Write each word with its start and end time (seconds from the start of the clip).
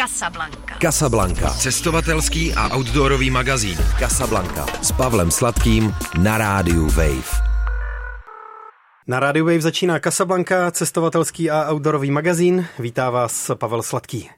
Casablanca. 0.00 0.74
Casablanca. 0.80 1.50
Cestovatelský 1.50 2.54
a 2.56 2.72
outdoorový 2.72 3.30
magazín. 3.30 3.76
Casablanca. 3.98 4.64
S 4.80 4.92
Pavlem 4.92 5.30
Sladkým 5.30 5.92
na 6.16 6.38
rádiu 6.38 6.88
Wave. 6.88 7.28
Na 9.06 9.20
rádiu 9.20 9.44
Wave 9.44 9.60
začíná 9.60 10.00
Casablanca, 10.00 10.70
cestovatelský 10.70 11.50
a 11.50 11.68
outdoorový 11.72 12.10
magazín. 12.10 12.66
Vítá 12.78 13.10
vás 13.10 13.50
Pavel 13.54 13.82
Sladký. 13.82 14.30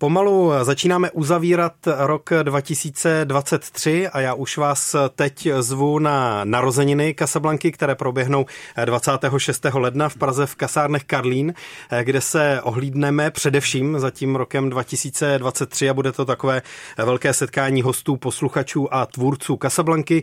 Pomalu 0.00 0.52
začínáme 0.62 1.10
uzavírat 1.10 1.72
rok 1.96 2.30
2023 2.42 4.08
a 4.08 4.20
já 4.20 4.34
už 4.34 4.56
vás 4.56 4.96
teď 5.16 5.48
zvu 5.60 5.98
na 5.98 6.44
narozeniny 6.44 7.14
Casablanky, 7.18 7.72
které 7.72 7.94
proběhnou 7.94 8.46
26. 8.84 9.66
ledna 9.72 10.08
v 10.08 10.16
Praze 10.16 10.46
v 10.46 10.54
kasárnech 10.54 11.04
Karlín, 11.04 11.54
kde 12.02 12.20
se 12.20 12.60
ohlídneme 12.62 13.30
především 13.30 13.98
za 13.98 14.10
tím 14.10 14.36
rokem 14.36 14.70
2023 14.70 15.90
a 15.90 15.94
bude 15.94 16.12
to 16.12 16.24
takové 16.24 16.62
velké 16.98 17.32
setkání 17.32 17.82
hostů, 17.82 18.16
posluchačů 18.16 18.94
a 18.94 19.06
tvůrců 19.06 19.58
Casablanky. 19.62 20.22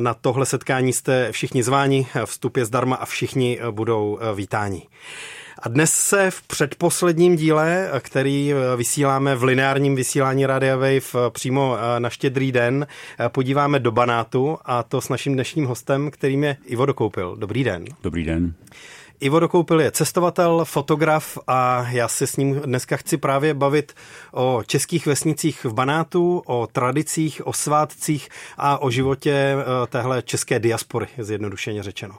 Na 0.00 0.14
tohle 0.14 0.46
setkání 0.46 0.92
jste 0.92 1.32
všichni 1.32 1.62
zváni, 1.62 2.06
vstup 2.24 2.56
je 2.56 2.64
zdarma 2.64 2.96
a 2.96 3.06
všichni 3.06 3.60
budou 3.70 4.18
vítáni. 4.34 4.82
A 5.64 5.68
dnes 5.68 5.92
se 5.92 6.30
v 6.30 6.42
předposledním 6.42 7.36
díle, 7.36 7.90
který 8.00 8.54
vysíláme 8.76 9.36
v 9.36 9.42
lineárním 9.42 9.94
vysílání 9.94 10.46
Radia 10.46 10.76
Wave 10.76 11.30
přímo 11.30 11.76
na 11.98 12.10
štědrý 12.10 12.52
den, 12.52 12.86
podíváme 13.28 13.78
do 13.78 13.92
Banátu 13.92 14.58
a 14.64 14.82
to 14.82 15.00
s 15.00 15.08
naším 15.08 15.34
dnešním 15.34 15.66
hostem, 15.66 16.10
kterým 16.10 16.44
je 16.44 16.56
Ivo 16.66 16.86
Dokoupil. 16.86 17.36
Dobrý 17.36 17.64
den. 17.64 17.84
Dobrý 18.02 18.24
den. 18.24 18.54
Ivo 19.20 19.40
Dokoupil 19.40 19.80
je 19.80 19.90
cestovatel, 19.90 20.64
fotograf 20.64 21.38
a 21.46 21.86
já 21.90 22.08
se 22.08 22.26
s 22.26 22.36
ním 22.36 22.54
dneska 22.54 22.96
chci 22.96 23.16
právě 23.16 23.54
bavit 23.54 23.92
o 24.32 24.62
českých 24.66 25.06
vesnicích 25.06 25.64
v 25.64 25.72
Banátu, 25.72 26.42
o 26.46 26.68
tradicích, 26.72 27.46
o 27.46 27.52
svátcích 27.52 28.28
a 28.56 28.78
o 28.78 28.90
životě 28.90 29.56
téhle 29.88 30.22
české 30.22 30.58
diaspory, 30.58 31.06
zjednodušeně 31.18 31.82
řečeno. 31.82 32.14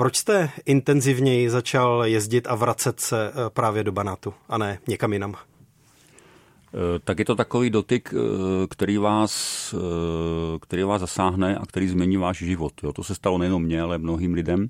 Proč 0.00 0.16
jste 0.16 0.50
intenzivněji 0.66 1.50
začal 1.50 2.04
jezdit 2.06 2.46
a 2.46 2.54
vracet 2.54 3.00
se 3.00 3.28
eh, 3.28 3.50
právě 3.50 3.84
do 3.84 3.92
Banátu 3.92 4.34
a 4.48 4.58
ne 4.58 4.78
někam 4.88 5.12
jinam? 5.12 5.34
Eh, 5.34 6.98
tak 7.04 7.18
je 7.18 7.24
to 7.24 7.34
takový 7.34 7.70
dotyk, 7.70 8.14
eh, 8.14 8.66
který 8.66 8.98
vás, 8.98 9.74
který 10.60 10.82
vás 10.82 11.00
zasáhne 11.00 11.58
a 11.58 11.66
který 11.66 11.88
změní 11.88 12.16
váš 12.16 12.38
život. 12.38 12.72
Jo, 12.82 12.92
to 12.92 13.04
se 13.04 13.14
stalo 13.14 13.38
nejenom 13.38 13.62
mně, 13.62 13.82
ale 13.82 13.98
mnohým 13.98 14.34
lidem, 14.34 14.68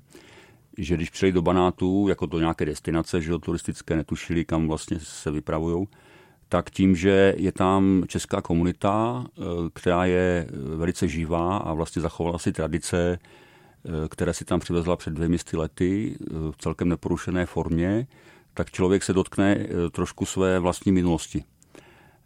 že 0.77 0.95
když 0.95 1.09
přijeli 1.09 1.33
do 1.33 1.41
Banátu, 1.41 2.07
jako 2.09 2.25
do 2.25 2.39
nějaké 2.39 2.65
destinace, 2.65 3.21
že 3.21 3.39
turistické, 3.39 3.95
netušili, 3.95 4.45
kam 4.45 4.67
vlastně 4.67 4.99
se 4.99 5.31
vypravují, 5.31 5.87
tak 6.49 6.69
tím, 6.69 6.95
že 6.95 7.33
je 7.37 7.51
tam 7.51 8.03
česká 8.07 8.41
komunita, 8.41 9.25
která 9.73 10.05
je 10.05 10.47
velice 10.75 11.07
živá 11.07 11.57
a 11.57 11.73
vlastně 11.73 12.01
zachovala 12.01 12.37
si 12.37 12.51
tradice, 12.51 13.19
které 14.09 14.33
si 14.33 14.45
tam 14.45 14.59
přivezla 14.59 14.95
před 14.95 15.13
dvěmi 15.13 15.37
lety 15.53 16.17
eh, 16.19 16.33
v 16.51 16.57
celkem 16.57 16.89
neporušené 16.89 17.45
formě, 17.45 18.07
tak 18.53 18.71
člověk 18.71 19.03
se 19.03 19.13
dotkne 19.13 19.57
eh, 19.59 19.89
trošku 19.89 20.25
své 20.25 20.59
vlastní 20.59 20.91
minulosti. 20.91 21.43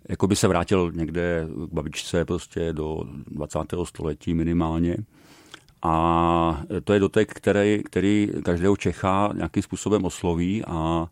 Jako 0.10 0.28
by 0.28 0.36
se 0.36 0.48
vrátil 0.48 0.92
někde 0.96 1.48
k 1.70 1.74
babičce 1.74 2.26
prostě 2.26 2.74
do 2.74 3.04
20. 3.28 3.60
století 3.84 4.34
minimálně. 4.34 4.98
A 5.82 6.64
to 6.84 6.94
je 6.94 7.00
dotek, 7.00 7.34
který, 7.34 7.84
který 7.86 8.30
každého 8.44 8.78
Čecha 8.78 9.32
nějakým 9.36 9.64
způsobem 9.64 10.06
osloví 10.06 10.64
a 10.68 11.08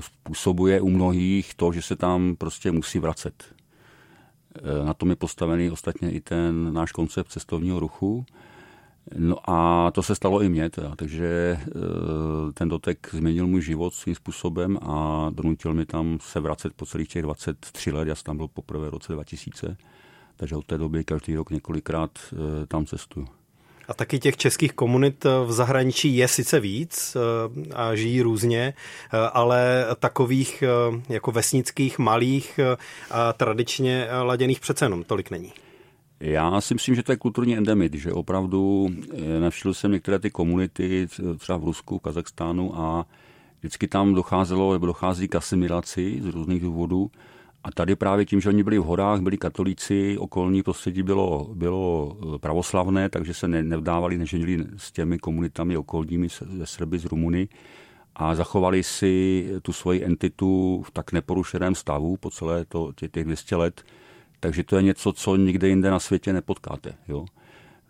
způsobuje 0.00 0.80
u 0.80 0.90
mnohých 0.90 1.54
to, 1.54 1.72
že 1.72 1.82
se 1.82 1.96
tam 1.96 2.36
prostě 2.36 2.72
musí 2.72 2.98
vracet. 2.98 3.54
Na 4.84 4.94
tom 4.94 5.10
je 5.10 5.16
postavený 5.16 5.70
ostatně 5.70 6.10
i 6.10 6.20
ten 6.20 6.72
náš 6.72 6.92
koncept 6.92 7.28
cestovního 7.30 7.80
ruchu. 7.80 8.26
No 9.16 9.50
a 9.50 9.90
to 9.90 10.02
se 10.02 10.14
stalo 10.14 10.42
i 10.42 10.48
mně, 10.48 10.70
teda, 10.70 10.96
takže 10.96 11.26
eh, 11.60 11.72
ten 12.54 12.68
dotek 12.68 13.08
změnil 13.12 13.46
můj 13.46 13.62
život 13.62 13.94
svým 13.94 14.14
způsobem 14.14 14.78
a 14.82 15.30
donutil 15.30 15.74
mi 15.74 15.86
tam 15.86 16.18
se 16.20 16.40
vracet 16.40 16.72
po 16.76 16.86
celých 16.86 17.08
těch 17.08 17.22
23 17.22 17.92
let. 17.92 18.08
Já 18.08 18.14
jsem 18.14 18.24
tam 18.24 18.36
byl 18.36 18.48
poprvé 18.48 18.86
v 18.86 18.92
roce 18.92 19.12
2000, 19.12 19.76
takže 20.36 20.56
od 20.56 20.64
té 20.64 20.78
doby 20.78 21.04
každý 21.04 21.34
rok 21.34 21.50
několikrát 21.50 22.10
eh, 22.32 22.66
tam 22.66 22.86
cestuju. 22.86 23.26
A 23.88 23.94
taky 23.94 24.18
těch 24.18 24.36
českých 24.36 24.72
komunit 24.72 25.26
eh, 25.26 25.28
v 25.46 25.52
zahraničí 25.52 26.16
je 26.16 26.28
sice 26.28 26.60
víc 26.60 27.16
a 27.74 27.94
žijí 27.94 28.22
různě, 28.22 28.74
ale 29.32 29.86
takových 29.98 30.64
jako 31.08 31.32
vesnických, 31.32 31.98
malých 31.98 32.60
a 33.10 33.32
tradičně 33.32 34.08
laděných 34.22 34.60
přece 34.60 34.84
jenom 34.84 35.04
tolik 35.04 35.30
není. 35.30 35.52
Já 36.20 36.60
si 36.60 36.74
myslím, 36.74 36.94
že 36.94 37.02
to 37.02 37.12
je 37.12 37.16
kulturní 37.16 37.56
endemit, 37.56 37.94
že 37.94 38.12
opravdu 38.12 38.88
eh, 39.12 39.40
navštívil 39.40 39.74
jsem 39.74 39.92
některé 39.92 40.18
ty 40.18 40.30
komunity, 40.30 41.08
třeba 41.38 41.58
v 41.58 41.64
Rusku, 41.64 41.98
v 41.98 42.02
Kazachstánu 42.02 42.78
a 42.78 43.06
vždycky 43.58 43.88
tam 43.88 44.14
docházelo, 44.14 44.72
nebo 44.72 44.86
dochází 44.86 45.28
k 45.28 45.34
asimilaci 45.34 46.20
z 46.22 46.26
různých 46.26 46.62
důvodů. 46.62 47.10
A 47.64 47.70
tady 47.70 47.96
právě 47.96 48.24
tím, 48.24 48.40
že 48.40 48.48
oni 48.48 48.62
byli 48.62 48.78
v 48.78 48.82
horách, 48.82 49.20
byli 49.20 49.38
katolíci, 49.38 50.18
okolní 50.18 50.62
prostředí 50.62 51.02
bylo, 51.02 51.50
bylo 51.54 52.16
eh, 52.20 52.38
pravoslavné, 52.38 53.08
takže 53.08 53.34
se 53.34 53.48
ne, 53.48 53.62
nevdávali, 53.62 54.18
neženili 54.18 54.66
s 54.76 54.92
těmi 54.92 55.18
komunitami 55.18 55.76
okolními, 55.76 56.28
ze 56.50 56.66
Srby, 56.66 56.98
z 56.98 57.04
Rumuny 57.04 57.48
a 58.14 58.34
zachovali 58.34 58.82
si 58.82 59.46
tu 59.62 59.72
svoji 59.72 60.04
entitu 60.04 60.82
v 60.86 60.90
tak 60.90 61.12
neporušeném 61.12 61.74
stavu 61.74 62.16
po 62.16 62.30
celé 62.30 62.64
to, 62.64 62.92
těch 63.10 63.24
200 63.24 63.56
let, 63.56 63.82
takže 64.40 64.64
to 64.64 64.76
je 64.76 64.82
něco, 64.82 65.12
co 65.12 65.36
nikde 65.36 65.68
jinde 65.68 65.90
na 65.90 66.00
světě 66.00 66.32
nepotkáte. 66.32 66.94
Jo? 67.08 67.26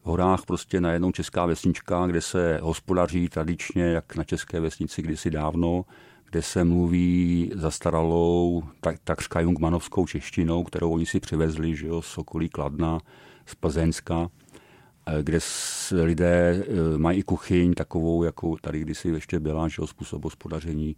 V 0.02 0.06
horách 0.06 0.46
prostě 0.46 0.80
najednou 0.80 1.12
česká 1.12 1.46
vesnička, 1.46 2.06
kde 2.06 2.20
se 2.20 2.58
hospodaří 2.62 3.28
tradičně, 3.28 3.82
jak 3.84 4.16
na 4.16 4.24
české 4.24 4.60
vesnici 4.60 5.02
kdysi 5.02 5.30
dávno, 5.30 5.84
kde 6.30 6.42
se 6.42 6.64
mluví 6.64 7.50
zastaralou, 7.54 8.62
tak, 8.80 8.96
takřka 9.04 9.40
jungmanovskou 9.40 10.06
češtinou, 10.06 10.64
kterou 10.64 10.92
oni 10.92 11.06
si 11.06 11.20
přivezli 11.20 11.76
že 11.76 11.86
jo, 11.86 12.02
z 12.02 12.18
okolí 12.18 12.48
Kladna, 12.48 12.98
z 13.46 13.54
Plzeňska, 13.54 14.28
eh, 15.06 15.22
kde 15.22 15.38
lidé 15.92 16.64
eh, 16.64 16.98
mají 16.98 17.18
i 17.18 17.22
kuchyň 17.22 17.74
takovou, 17.74 18.24
jako 18.24 18.56
tady 18.60 18.80
kdysi 18.80 19.08
ještě 19.08 19.40
byla, 19.40 19.68
že 19.68 19.76
jo, 19.78 19.86
způsob 19.86 20.24
hospodaření, 20.24 20.96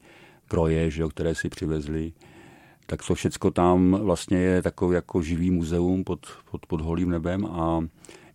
kroje, 0.48 0.90
že 0.90 1.02
jo, 1.02 1.08
které 1.08 1.34
si 1.34 1.48
přivezli 1.48 2.12
tak 2.92 3.06
to 3.06 3.14
všecko 3.14 3.50
tam 3.50 3.98
vlastně 4.02 4.38
je 4.38 4.62
takový 4.62 4.94
jako 4.94 5.22
živý 5.22 5.50
muzeum 5.50 6.04
pod, 6.04 6.26
pod, 6.50 6.66
pod 6.66 6.80
holým 6.80 7.10
nebem 7.10 7.46
a 7.46 7.80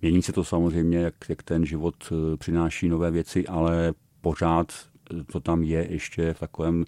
mění 0.02 0.22
se 0.22 0.34
to 0.34 0.44
samozřejmě, 0.44 0.98
jak, 0.98 1.14
jak 1.30 1.44
ten 1.44 1.66
život 1.66 1.96
eh, 2.12 2.38
přináší 2.38 2.90
nové 2.90 3.12
věci, 3.12 3.48
ale 3.48 3.94
pořád 4.22 4.74
eh, 5.12 5.24
to 5.24 5.40
tam 5.40 5.64
je 5.64 5.88
ještě 5.90 6.34
v 6.34 6.40
takovém 6.40 6.86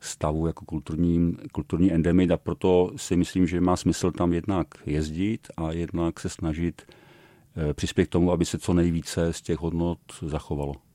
stavu 0.00 0.46
jako 0.46 0.64
kulturní, 0.64 1.36
kulturní 1.52 1.92
endemit 1.92 2.30
a 2.30 2.36
proto 2.36 2.92
si 2.96 3.16
myslím, 3.16 3.46
že 3.46 3.60
má 3.60 3.76
smysl 3.76 4.10
tam 4.10 4.32
jednak 4.32 4.66
jezdit 4.86 5.48
a 5.56 5.72
jednak 5.72 6.20
se 6.20 6.28
snažit 6.28 6.82
eh, 7.56 7.74
přispět 7.74 8.06
k 8.06 8.10
tomu, 8.10 8.32
aby 8.32 8.44
se 8.44 8.58
co 8.58 8.74
nejvíce 8.74 9.32
z 9.32 9.42
těch 9.42 9.58
hodnot 9.58 9.98
zachovalo. 10.22 10.85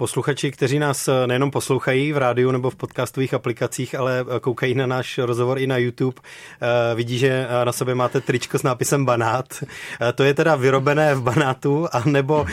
Posluchači, 0.00 0.50
kteří 0.50 0.78
nás 0.78 1.08
eh, 1.08 1.26
nejenom 1.26 1.50
poslouchají 1.50 2.12
v 2.12 2.16
rádiu 2.16 2.50
nebo 2.50 2.70
v 2.70 2.76
podcastových 2.76 3.34
aplikacích, 3.34 3.94
ale 3.94 4.20
eh, 4.20 4.40
koukají 4.40 4.74
na 4.74 4.86
náš 4.86 5.18
rozhovor 5.18 5.58
i 5.58 5.66
na 5.66 5.76
YouTube, 5.76 6.20
eh, 6.20 6.94
vidí, 6.94 7.18
že 7.18 7.46
na 7.64 7.72
sobě 7.72 7.94
máte 7.94 8.20
tričko 8.20 8.58
s 8.58 8.62
nápisem 8.62 9.04
Banát. 9.04 9.64
To 10.14 10.24
je 10.24 10.34
teda 10.34 10.56
vyrobené 10.56 11.14
v 11.14 11.22
Banátu, 11.22 11.86
anebo 11.92 12.46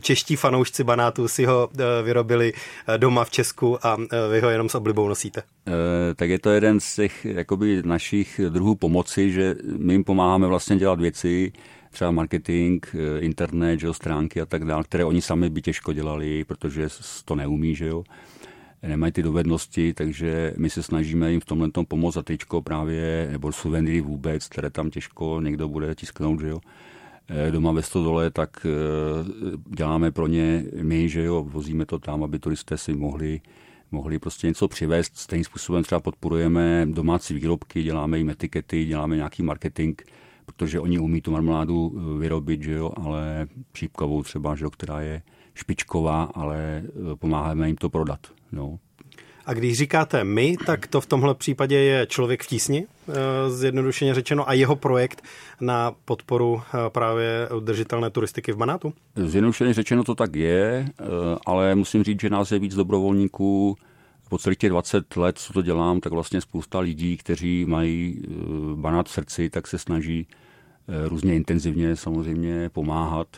čeští 0.00 0.36
fanoušci 0.36 0.84
Banátu 0.84 1.28
si 1.28 1.44
ho 1.44 1.68
vyrobili 2.02 2.52
doma 2.96 3.24
v 3.24 3.30
Česku 3.30 3.86
a 3.86 3.96
vy 4.30 4.40
ho 4.40 4.50
jenom 4.50 4.68
s 4.68 4.74
oblibou 4.74 5.08
nosíte? 5.08 5.42
Tak 6.16 6.28
je 6.28 6.38
to 6.38 6.50
jeden 6.50 6.80
z 6.80 6.94
těch 6.94 7.24
jakoby, 7.24 7.82
našich 7.84 8.40
druhů 8.48 8.74
pomoci, 8.74 9.32
že 9.32 9.54
my 9.76 9.94
jim 9.94 10.04
pomáháme 10.04 10.46
vlastně 10.46 10.76
dělat 10.76 11.00
věci, 11.00 11.52
třeba 11.92 12.10
marketing, 12.10 12.84
eh, 12.94 13.20
internet, 13.20 13.80
že 13.80 13.86
jo, 13.86 13.94
stránky 13.94 14.40
a 14.40 14.46
tak 14.46 14.64
dále, 14.64 14.84
které 14.84 15.04
oni 15.04 15.22
sami 15.22 15.50
by 15.50 15.62
těžko 15.62 15.92
dělali, 15.92 16.44
protože 16.44 16.88
to 17.24 17.34
neumí, 17.34 17.74
že 17.74 17.86
jo. 17.86 18.04
Nemají 18.82 19.12
ty 19.12 19.22
dovednosti, 19.22 19.94
takže 19.94 20.54
my 20.58 20.70
se 20.70 20.82
snažíme 20.82 21.30
jim 21.32 21.40
v 21.40 21.44
tomhle 21.44 21.70
tom 21.70 21.86
pomoct. 21.86 22.16
A 22.16 22.22
teďko 22.22 22.62
právě, 22.62 23.28
nebo 23.32 23.52
suvenýry 23.52 24.00
vůbec, 24.00 24.48
které 24.48 24.70
tam 24.70 24.90
těžko 24.90 25.40
někdo 25.40 25.68
bude 25.68 25.94
tisknout, 25.94 26.40
že 26.40 26.48
jo, 26.48 26.60
eh, 27.28 27.50
doma 27.50 27.72
ve 27.72 27.82
Stodole, 27.82 28.30
tak 28.30 28.66
eh, 28.66 29.58
děláme 29.76 30.10
pro 30.10 30.26
ně 30.26 30.64
my, 30.82 31.08
že 31.08 31.22
jo, 31.22 31.42
vozíme 31.42 31.86
to 31.86 31.98
tam, 31.98 32.24
aby 32.24 32.38
turisté 32.38 32.78
si 32.78 32.94
mohli 32.94 33.40
mohli 33.92 34.18
prostě 34.18 34.46
něco 34.46 34.68
přivést. 34.68 35.16
Stejným 35.16 35.44
způsobem 35.44 35.82
třeba 35.82 36.00
podporujeme 36.00 36.86
domácí 36.90 37.34
výrobky, 37.34 37.82
děláme 37.82 38.18
jim 38.18 38.30
etikety, 38.30 38.84
děláme 38.84 39.16
nějaký 39.16 39.42
marketing, 39.42 40.00
protože 40.62 40.80
oni 40.80 40.98
umí 40.98 41.20
tu 41.20 41.30
marmeládu 41.30 41.92
eh, 41.94 42.18
vyrobit, 42.18 42.62
že 42.62 42.72
jo, 42.72 42.92
ale 42.96 43.46
šípkovou 43.74 44.22
třeba, 44.22 44.54
že 44.54 44.64
jo, 44.64 44.70
která 44.70 45.00
je 45.00 45.22
špičková, 45.54 46.22
ale 46.34 46.82
eh, 46.86 47.16
pomáháme 47.16 47.66
jim 47.66 47.76
to 47.76 47.90
prodat. 47.90 48.20
No. 48.52 48.78
A 49.46 49.54
když 49.54 49.78
říkáte 49.78 50.24
my, 50.24 50.56
tak 50.66 50.86
to 50.86 51.00
v 51.00 51.06
tomhle 51.06 51.34
případě 51.34 51.78
je 51.78 52.06
člověk 52.06 52.42
v 52.42 52.46
tísni, 52.46 52.86
eh, 53.08 53.12
zjednodušeně 53.50 54.14
řečeno, 54.14 54.48
a 54.48 54.52
jeho 54.52 54.76
projekt 54.76 55.22
na 55.60 55.92
podporu 56.04 56.62
právě 56.88 57.48
udržitelné 57.56 58.10
turistiky 58.10 58.52
v 58.52 58.56
Banátu? 58.56 58.92
Zjednodušeně 59.16 59.74
řečeno 59.74 60.04
to 60.04 60.14
tak 60.14 60.36
je, 60.36 60.88
ale 61.46 61.74
musím 61.74 62.04
říct, 62.04 62.20
že 62.20 62.30
nás 62.30 62.52
je 62.52 62.58
víc 62.58 62.74
dobrovolníků. 62.74 63.76
Po 64.28 64.38
celých 64.38 64.58
těch 64.58 64.70
20 64.70 65.16
let, 65.16 65.38
co 65.38 65.52
to 65.52 65.62
dělám, 65.62 66.00
tak 66.00 66.12
vlastně 66.12 66.40
spousta 66.40 66.78
lidí, 66.80 67.16
kteří 67.16 67.64
mají 67.64 68.22
Banát 68.74 69.08
v 69.08 69.12
srdci, 69.12 69.50
tak 69.50 69.66
se 69.66 69.78
snaží 69.78 70.26
různě 71.08 71.34
intenzivně 71.34 71.96
samozřejmě 71.96 72.68
pomáhat. 72.68 73.28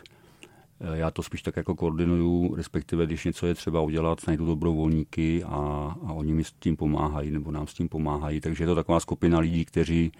Eh, 0.81 0.99
já 0.99 1.11
to 1.11 1.23
spíš 1.23 1.43
tak 1.43 1.57
jako 1.57 1.75
koordinuju, 1.75 2.55
respektive 2.55 3.07
když 3.07 3.25
něco 3.25 3.47
je 3.47 3.55
třeba 3.55 3.81
udělat, 3.81 4.27
najdu 4.27 4.47
dobrovolníky 4.47 5.45
a, 5.45 5.57
a 6.07 6.13
oni 6.13 6.35
mi 6.35 6.45
s 6.45 6.53
tím 6.53 6.77
pomáhají 6.77 7.31
nebo 7.31 7.51
nám 7.51 7.67
s 7.67 7.75
tím 7.75 7.89
pomáhají. 7.89 8.41
Takže 8.41 8.65
je 8.65 8.69
to 8.69 8.75
taková 8.75 9.01
skupina 9.01 9.39
lidí, 9.39 9.65
kteří 9.65 10.13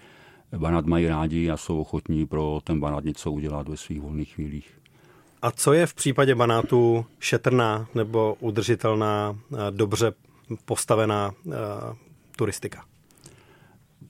banát 0.57 0.85
mají 0.85 1.07
rádi 1.07 1.49
a 1.49 1.57
jsou 1.57 1.81
ochotní 1.81 2.25
pro 2.25 2.59
ten 2.63 2.79
banát 2.79 3.03
něco 3.03 3.31
udělat 3.31 3.69
ve 3.69 3.77
svých 3.77 4.01
volných 4.01 4.33
chvílích. 4.33 4.79
A 5.41 5.51
co 5.51 5.73
je 5.73 5.87
v 5.87 5.93
případě 5.93 6.35
banátu 6.35 7.05
šetrná 7.19 7.87
nebo 7.95 8.37
udržitelná, 8.39 9.39
eh, 9.53 9.57
dobře 9.71 10.13
postavená 10.65 11.31
turistika? 12.35 12.85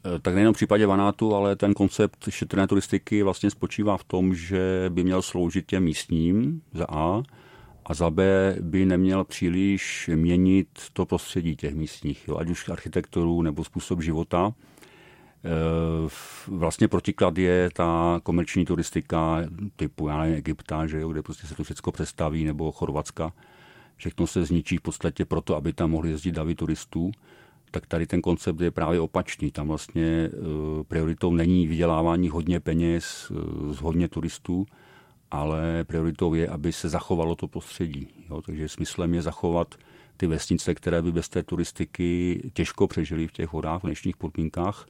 Eh, 0.05 0.19
tak 0.19 0.35
nejenom 0.35 0.53
v 0.53 0.57
případě 0.57 0.87
Vanátu, 0.87 1.35
ale 1.35 1.55
ten 1.55 1.73
koncept 1.73 2.29
šetrné 2.29 2.67
turistiky 2.67 3.23
vlastně 3.23 3.49
spočívá 3.49 3.97
v 3.97 4.03
tom, 4.03 4.35
že 4.35 4.85
by 4.89 5.03
měl 5.03 5.21
sloužit 5.21 5.65
těm 5.65 5.83
místním 5.83 6.61
za 6.73 6.85
A 6.89 7.23
a 7.85 7.93
za 7.93 8.09
B 8.09 8.55
by 8.61 8.85
neměl 8.85 9.23
příliš 9.23 10.09
měnit 10.15 10.67
to 10.93 11.05
prostředí 11.05 11.55
těch 11.55 11.75
místních, 11.75 12.27
jo, 12.27 12.37
ať 12.37 12.49
už 12.49 12.69
architekturu 12.69 13.41
nebo 13.41 13.63
způsob 13.63 14.01
života. 14.01 14.53
Eh, 15.45 16.09
vlastně 16.47 16.87
protiklad 16.87 17.37
je 17.37 17.69
ta 17.73 18.19
komerční 18.23 18.65
turistika 18.65 19.37
typu, 19.75 20.07
já 20.07 20.17
nevím, 20.17 20.35
Egypta, 20.35 20.87
že 20.87 20.99
jo, 20.99 21.09
kde 21.09 21.21
prostě 21.21 21.47
se 21.47 21.55
to 21.55 21.63
všechno 21.63 21.91
přestaví, 21.91 22.45
nebo 22.45 22.71
Chorvatska. 22.71 23.33
Všechno 23.95 24.27
se 24.27 24.45
zničí 24.45 24.77
v 24.77 24.81
podstatě 24.81 25.25
proto, 25.25 25.55
aby 25.55 25.73
tam 25.73 25.91
mohli 25.91 26.09
jezdit 26.09 26.31
davy 26.31 26.55
turistů 26.55 27.11
tak 27.75 27.87
tady 27.87 28.07
ten 28.07 28.21
koncept 28.21 28.61
je 28.61 28.71
právě 28.71 28.99
opačný. 28.99 29.51
Tam 29.51 29.67
vlastně 29.67 30.29
eh, 30.33 30.83
prioritou 30.87 31.33
není 31.33 31.67
vydělávání 31.67 32.29
hodně 32.29 32.59
peněz 32.59 33.31
eh, 33.31 33.73
z 33.73 33.77
hodně 33.77 34.07
turistů, 34.07 34.65
ale 35.31 35.83
prioritou 35.83 36.33
je, 36.33 36.47
aby 36.47 36.73
se 36.73 36.89
zachovalo 36.89 37.35
to 37.35 37.47
prostředí. 37.47 38.07
Jo? 38.29 38.41
Takže 38.41 38.69
smyslem 38.69 39.13
je 39.13 39.21
zachovat 39.21 39.75
ty 40.17 40.27
vesnice, 40.27 40.75
které 40.75 41.01
by 41.01 41.11
bez 41.11 41.29
té 41.29 41.43
turistiky 41.43 42.41
těžko 42.53 42.87
přežily 42.87 43.27
v 43.27 43.31
těch 43.31 43.53
horách 43.53 43.83
v 43.83 43.85
dnešních 43.85 44.17
podmínkách 44.17 44.87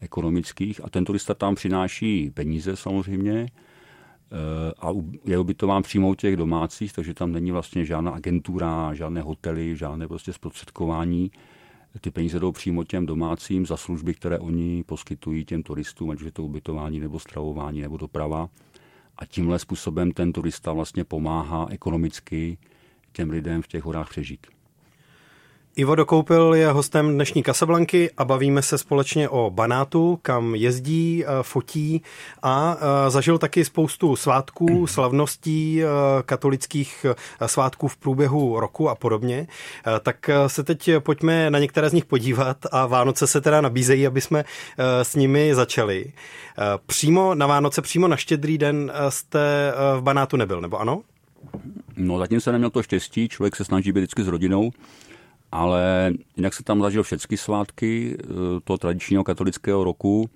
ekonomických. 0.00 0.84
A 0.84 0.90
ten 0.90 1.04
turista 1.04 1.34
tam 1.34 1.54
přináší 1.54 2.30
peníze 2.30 2.76
samozřejmě 2.76 3.46
eh, 3.46 4.72
a 4.80 4.88
je 5.24 5.38
ubytován 5.38 5.82
přímo 5.82 6.14
těch 6.14 6.36
domácích, 6.36 6.92
takže 6.92 7.14
tam 7.14 7.32
není 7.32 7.50
vlastně 7.50 7.84
žádná 7.84 8.10
agentura, 8.10 8.94
žádné 8.94 9.20
hotely, 9.20 9.76
žádné 9.76 10.08
prostě 10.08 10.32
zprostředkování 10.32 11.30
ty 11.98 12.10
peníze 12.10 12.40
jdou 12.40 12.52
přímo 12.52 12.84
těm 12.84 13.06
domácím 13.06 13.66
za 13.66 13.76
služby, 13.76 14.14
které 14.14 14.38
oni 14.38 14.84
poskytují 14.86 15.44
těm 15.44 15.62
turistům, 15.62 16.10
ať 16.10 16.18
už 16.18 16.24
je 16.24 16.32
to 16.32 16.44
ubytování 16.44 17.00
nebo 17.00 17.18
stravování 17.18 17.80
nebo 17.80 17.96
doprava. 17.96 18.48
A 19.18 19.26
tímhle 19.26 19.58
způsobem 19.58 20.12
ten 20.12 20.32
turista 20.32 20.72
vlastně 20.72 21.04
pomáhá 21.04 21.66
ekonomicky 21.70 22.58
těm 23.12 23.30
lidem 23.30 23.62
v 23.62 23.68
těch 23.68 23.84
horách 23.84 24.10
přežít. 24.10 24.46
Ivo 25.78 25.94
Dokoupil 25.94 26.54
je 26.54 26.68
hostem 26.68 27.14
dnešní 27.14 27.42
Kasablanky 27.42 28.10
a 28.16 28.24
bavíme 28.24 28.62
se 28.62 28.78
společně 28.78 29.28
o 29.28 29.50
Banátu, 29.50 30.18
kam 30.22 30.54
jezdí, 30.54 31.24
eh, 31.24 31.28
fotí 31.42 32.02
a 32.42 32.76
eh, 32.76 33.10
zažil 33.10 33.38
taky 33.38 33.64
spoustu 33.64 34.16
svátků, 34.16 34.86
slavností, 34.86 35.82
eh, 35.82 35.86
katolických 36.22 37.06
svátků 37.46 37.88
v 37.88 37.96
průběhu 37.96 38.60
roku 38.60 38.90
a 38.90 38.94
podobně. 38.94 39.46
Tak 40.00 40.30
se 40.46 40.62
teď 40.62 40.90
pojďme 40.98 41.50
na 41.50 41.58
některé 41.58 41.90
z 41.90 41.92
nich 41.92 42.04
podívat 42.04 42.56
a 42.72 42.86
Vánoce 42.86 43.26
se 43.26 43.40
teda 43.40 43.60
nabízejí, 43.60 44.06
aby 44.06 44.20
jsme 44.20 44.44
s 45.02 45.14
nimi 45.14 45.54
začali. 45.54 46.12
Přímo 46.86 47.34
na 47.34 47.46
Vánoce, 47.46 47.82
přímo 47.82 48.08
na 48.08 48.16
štědrý 48.16 48.58
den 48.58 48.92
jste 49.08 49.72
v 49.96 50.02
Banátu 50.02 50.36
nebyl, 50.36 50.60
nebo 50.60 50.80
ano? 50.80 51.02
No 51.96 52.18
zatím 52.18 52.40
se 52.40 52.52
neměl 52.52 52.70
to 52.70 52.82
štěstí, 52.82 53.28
člověk 53.28 53.56
se 53.56 53.64
snaží 53.64 53.92
být 53.92 54.00
vždycky 54.00 54.22
s 54.22 54.28
rodinou, 54.28 54.70
ale 55.52 56.12
jinak 56.36 56.54
se 56.54 56.64
tam 56.64 56.82
zažil 56.82 57.02
všechny 57.02 57.36
svátky 57.36 58.16
eh, 58.20 58.24
toho 58.64 58.78
tradičního 58.78 59.24
katolického 59.24 59.84
roku 59.84 60.30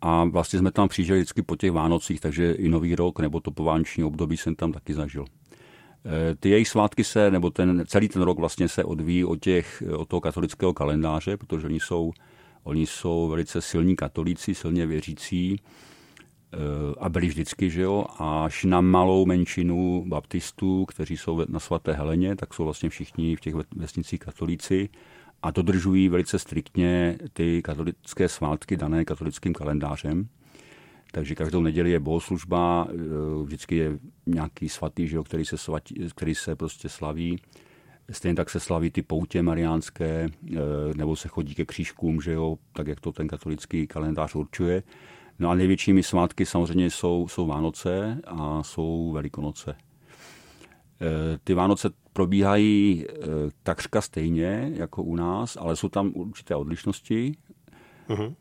a 0.00 0.24
vlastně 0.24 0.58
jsme 0.58 0.70
tam 0.70 0.88
přijížděli 0.88 1.18
vždycky 1.18 1.42
po 1.42 1.56
těch 1.56 1.72
Vánocích, 1.72 2.20
takže 2.20 2.52
i 2.52 2.68
Nový 2.68 2.94
rok 2.94 3.20
nebo 3.20 3.40
to 3.40 3.50
povánoční 3.50 4.04
období 4.04 4.36
jsem 4.36 4.54
tam 4.54 4.72
taky 4.72 4.94
zažil. 4.94 5.24
Eh, 6.04 6.34
ty 6.34 6.50
jejich 6.50 6.68
svátky 6.68 7.04
se, 7.04 7.30
nebo 7.30 7.50
ten, 7.50 7.84
celý 7.86 8.08
ten 8.08 8.22
rok 8.22 8.38
vlastně 8.38 8.68
se 8.68 8.84
odvíjí 8.84 9.24
od, 9.24 9.40
těch, 9.40 9.82
od 9.96 10.08
toho 10.08 10.20
katolického 10.20 10.72
kalendáře, 10.72 11.36
protože 11.36 11.66
oni 11.66 11.80
jsou, 11.80 12.12
oni 12.62 12.86
jsou 12.86 13.28
velice 13.28 13.60
silní 13.60 13.96
katolíci, 13.96 14.54
silně 14.54 14.86
věřící 14.86 15.60
Eh, 15.60 15.60
a 16.98 17.08
byli 17.08 17.26
vždycky, 17.26 17.70
že 17.70 17.82
jo, 17.82 18.06
až 18.18 18.64
na 18.64 18.80
malou 18.80 19.26
menšinu 19.26 20.04
baptistů, 20.06 20.84
kteří 20.84 21.16
jsou 21.16 21.44
na 21.48 21.60
svaté 21.60 21.92
Heleně, 21.92 22.36
tak 22.36 22.54
jsou 22.54 22.64
vlastně 22.64 22.88
všichni 22.88 23.36
v 23.36 23.40
těch 23.40 23.54
vesnicích 23.76 24.20
katolíci 24.20 24.88
a 25.42 25.50
dodržují 25.50 26.08
velice 26.08 26.38
striktně 26.38 27.18
ty 27.32 27.62
katolické 27.62 28.28
svátky 28.28 28.76
dané 28.76 29.04
katolickým 29.04 29.52
kalendářem. 29.52 30.28
Takže 31.12 31.34
každou 31.34 31.62
neděli 31.62 31.90
je 31.90 32.00
bohoslužba, 32.00 32.88
eh, 32.90 32.94
vždycky 33.44 33.76
je 33.76 33.98
nějaký 34.26 34.68
svatý, 34.68 35.08
že 35.08 35.16
jo, 35.16 35.24
který, 35.24 35.44
se 35.44 35.58
svatí, 35.58 35.94
který 36.14 36.34
se 36.34 36.56
prostě 36.56 36.88
slaví. 36.88 37.38
Stejně 38.10 38.34
tak 38.34 38.50
se 38.50 38.60
slaví 38.60 38.90
ty 38.90 39.02
poutě 39.02 39.42
mariánské, 39.42 40.28
eh, 40.52 40.56
nebo 40.96 41.16
se 41.16 41.28
chodí 41.28 41.54
ke 41.54 41.64
křížkům, 41.64 42.20
že 42.20 42.32
jo, 42.32 42.58
tak 42.72 42.86
jak 42.86 43.00
to 43.00 43.12
ten 43.12 43.28
katolický 43.28 43.86
kalendář 43.86 44.34
určuje. 44.34 44.82
No 45.38 45.50
a 45.50 45.54
největšími 45.54 46.02
svátky 46.02 46.46
samozřejmě 46.46 46.90
jsou, 46.90 47.28
jsou 47.28 47.46
Vánoce 47.46 48.20
a 48.26 48.62
jsou 48.62 49.12
Velikonoce. 49.12 49.70
E, 49.70 49.76
ty 51.44 51.54
Vánoce 51.54 51.90
probíhají 52.12 53.06
e, 53.08 53.14
takřka 53.62 54.00
stejně 54.00 54.70
jako 54.74 55.02
u 55.02 55.16
nás, 55.16 55.56
ale 55.60 55.76
jsou 55.76 55.88
tam 55.88 56.12
určité 56.14 56.56
odlišnosti, 56.56 57.36
uh-huh. 58.08 58.34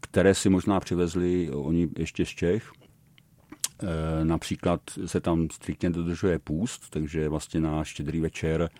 které 0.00 0.34
si 0.34 0.48
možná 0.48 0.80
přivezli 0.80 1.50
oni 1.50 1.88
ještě 1.98 2.26
z 2.26 2.28
Čech. 2.28 2.70
Například 4.24 4.80
se 5.06 5.20
tam 5.20 5.50
striktně 5.50 5.90
dodržuje 5.90 6.38
půst, 6.38 6.90
takže 6.90 7.28
vlastně 7.28 7.60
na 7.60 7.84
štědrý 7.84 8.20
večer 8.20 8.70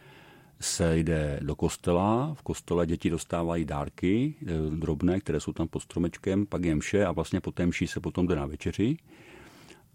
se 0.61 0.99
jde 0.99 1.41
do 1.43 1.57
kostela, 1.57 2.35
v 2.35 2.43
kostele 2.43 2.87
děti 2.87 3.11
dostávají 3.11 3.65
dárky 3.65 4.35
eh, 4.43 4.47
drobné, 4.71 5.21
které 5.21 5.41
jsou 5.41 5.53
tam 5.53 5.69
pod 5.69 5.81
stromečkem, 5.81 6.47
pak 6.47 6.65
je 6.65 6.75
mše 6.75 7.05
a 7.05 7.13
vlastně 7.13 7.41
po 7.41 7.53
té 7.53 7.67
mši 7.67 7.87
se 7.87 8.01
potom 8.01 8.27
jde 8.27 8.37
na 8.37 8.47
večeři. 8.47 8.97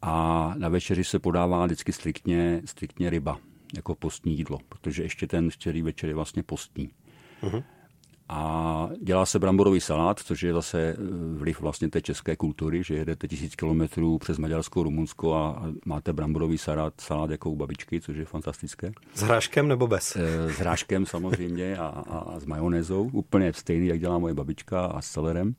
A 0.01 0.53
na 0.57 0.69
večeři 0.69 1.03
se 1.03 1.19
podává 1.19 1.65
vždycky 1.65 1.93
striktně, 1.93 2.61
striktně 2.65 3.09
ryba, 3.09 3.37
jako 3.75 3.95
postní 3.95 4.37
jídlo, 4.37 4.59
protože 4.69 5.03
ještě 5.03 5.27
ten 5.27 5.51
štěrý 5.51 5.81
večer 5.81 6.09
je 6.09 6.15
vlastně 6.15 6.43
postní. 6.43 6.89
Uh-huh. 7.43 7.63
A 8.29 8.89
dělá 9.01 9.25
se 9.25 9.39
bramborový 9.39 9.81
salát, 9.81 10.19
což 10.19 10.43
je 10.43 10.53
zase 10.53 10.79
eh, 10.81 10.95
vliv 11.37 11.61
vlastně 11.61 11.89
té 11.89 12.01
české 12.01 12.35
kultury, 12.35 12.83
že 12.83 12.95
jedete 12.95 13.27
tisíc 13.27 13.55
kilometrů 13.55 14.17
přes 14.17 14.37
Maďarsko, 14.37 14.83
Rumunsko 14.83 15.33
a 15.33 15.63
máte 15.85 16.13
bramborový 16.13 16.57
salát, 16.57 16.93
salát 17.01 17.29
jako 17.29 17.49
u 17.49 17.55
babičky, 17.55 18.01
což 18.01 18.17
je 18.17 18.25
fantastické. 18.25 18.91
S 19.13 19.21
hráškem 19.21 19.67
nebo 19.67 19.87
bez? 19.87 20.15
Eh, 20.15 20.53
s 20.53 20.57
hráškem 20.57 21.05
samozřejmě 21.05 21.77
a, 21.77 21.85
a, 21.85 22.17
a 22.17 22.39
s 22.39 22.45
majonézou, 22.45 23.09
úplně 23.13 23.53
stejný, 23.53 23.87
jak 23.87 23.99
dělá 23.99 24.17
moje 24.17 24.33
babička 24.33 24.85
a 24.85 25.01
s 25.01 25.09
celerem. 25.09 25.55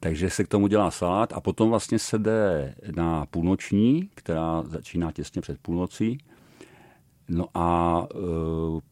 Takže 0.00 0.30
se 0.30 0.44
k 0.44 0.48
tomu 0.48 0.66
dělá 0.66 0.90
salát 0.90 1.32
a 1.32 1.40
potom 1.40 1.70
vlastně 1.70 1.98
se 1.98 2.18
jde 2.18 2.74
na 2.96 3.26
půlnoční, 3.26 4.08
která 4.14 4.62
začíná 4.62 5.12
těsně 5.12 5.42
před 5.42 5.58
půlnocí. 5.58 6.18
No 7.28 7.46
a 7.54 7.98
e, 8.10 8.16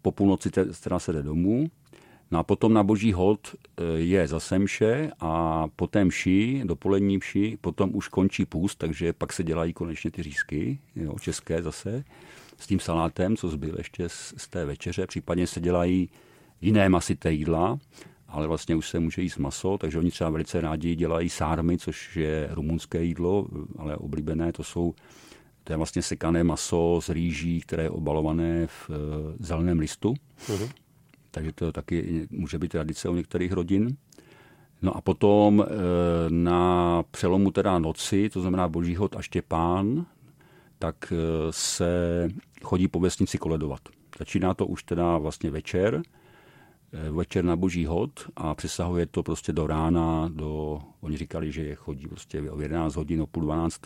po 0.02 0.12
půlnoci 0.12 0.50
teda 0.50 0.98
se 0.98 1.12
jde 1.12 1.22
domů 1.22 1.70
No 2.32 2.38
a 2.38 2.42
potom 2.42 2.72
na 2.72 2.82
boží 2.82 3.12
hold 3.12 3.54
e, 3.54 3.84
je 4.00 4.28
zase 4.28 4.58
mše 4.58 5.10
a 5.20 5.64
po 5.76 5.86
té 5.86 6.04
mši, 6.04 6.62
dopolední 6.64 7.18
mši, 7.18 7.58
potom 7.60 7.90
už 7.94 8.08
končí 8.08 8.46
půst, 8.46 8.74
takže 8.76 9.12
pak 9.12 9.32
se 9.32 9.44
dělají 9.44 9.72
konečně 9.72 10.10
ty 10.10 10.22
řízky, 10.22 10.78
jo, 10.96 11.18
české 11.20 11.62
zase, 11.62 12.04
s 12.58 12.66
tím 12.66 12.80
salátem, 12.80 13.36
co 13.36 13.48
zbyl 13.48 13.74
ještě 13.78 14.08
z, 14.08 14.34
z 14.36 14.48
té 14.48 14.64
večeře. 14.64 15.06
Případně 15.06 15.46
se 15.46 15.60
dělají 15.60 16.08
jiné 16.60 16.88
masité 16.88 17.32
jídla, 17.32 17.78
ale 18.28 18.46
vlastně 18.46 18.76
už 18.76 18.88
se 18.88 19.00
může 19.00 19.22
jíst 19.22 19.38
maso, 19.38 19.78
takže 19.78 19.98
oni 19.98 20.10
třeba 20.10 20.30
velice 20.30 20.60
rádi 20.60 20.94
dělají 20.94 21.28
sármy, 21.28 21.78
což 21.78 22.16
je 22.16 22.48
rumunské 22.50 23.04
jídlo, 23.04 23.46
ale 23.78 23.96
oblíbené, 23.96 24.52
to 24.52 24.64
jsou 24.64 24.94
to 25.64 25.72
je 25.72 25.76
vlastně 25.76 26.02
sekané 26.02 26.44
maso 26.44 27.00
z 27.02 27.08
rýží, 27.08 27.60
které 27.60 27.82
je 27.82 27.90
obalované 27.90 28.66
v 28.66 28.90
e, 28.90 28.94
zeleném 29.38 29.78
listu. 29.78 30.14
Uh-huh 30.46 30.81
takže 31.32 31.52
to 31.52 31.72
taky 31.72 32.28
může 32.30 32.58
být 32.58 32.68
tradice 32.68 33.08
u 33.08 33.14
některých 33.14 33.52
rodin. 33.52 33.96
No 34.82 34.96
a 34.96 35.00
potom 35.00 35.64
na 36.28 37.02
přelomu 37.10 37.50
teda 37.50 37.78
noci, 37.78 38.30
to 38.30 38.40
znamená 38.40 38.68
Boží 38.68 38.96
hod 38.96 39.16
a 39.16 39.22
Štěpán, 39.22 40.06
tak 40.78 41.12
se 41.50 42.28
chodí 42.62 42.88
po 42.88 43.00
vesnici 43.00 43.38
koledovat. 43.38 43.80
Začíná 44.18 44.54
to 44.54 44.66
už 44.66 44.82
teda 44.82 45.18
vlastně 45.18 45.50
večer, 45.50 46.02
Eh, 46.94 47.10
večer 47.10 47.44
na 47.44 47.56
boží 47.56 47.86
hod 47.86 48.30
a 48.36 48.54
přesahuje 48.54 49.06
to 49.06 49.22
prostě 49.22 49.52
do 49.52 49.66
rána, 49.66 50.30
do, 50.34 50.80
oni 51.00 51.16
říkali, 51.16 51.52
že 51.52 51.74
chodí 51.74 52.06
prostě 52.06 52.50
o 52.50 52.60
11 52.60 52.96
hodin, 52.96 53.22
o 53.22 53.26
půl 53.26 53.42
12. 53.42 53.80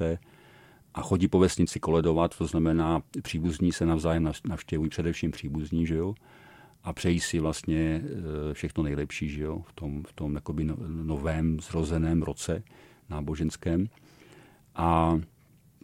a 0.95 1.03
chodí 1.03 1.29
po 1.29 1.39
vesnici 1.39 1.81
koledovat, 1.81 2.39
to 2.39 2.47
znamená 2.47 3.03
příbuzní 3.23 3.73
se 3.73 3.87
navzájem 3.87 4.33
navštěvují, 4.49 4.91
především 4.91 5.31
příbuzní, 5.31 5.87
že 5.87 5.95
jo, 5.95 6.15
a 6.87 6.93
přejí 6.93 7.21
si 7.21 7.39
vlastně 7.39 8.03
eh, 8.05 8.55
všechno 8.55 8.83
nejlepší, 8.83 9.29
že 9.29 9.43
jo, 9.43 9.63
v 9.69 9.73
tom, 9.73 10.03
v 10.05 10.13
tom 10.13 10.35
jakoby 10.35 10.65
no, 10.65 10.77
novém 10.89 11.61
zrozeném 11.61 12.23
roce 12.23 12.63
náboženském. 13.09 13.87
A 14.75 15.19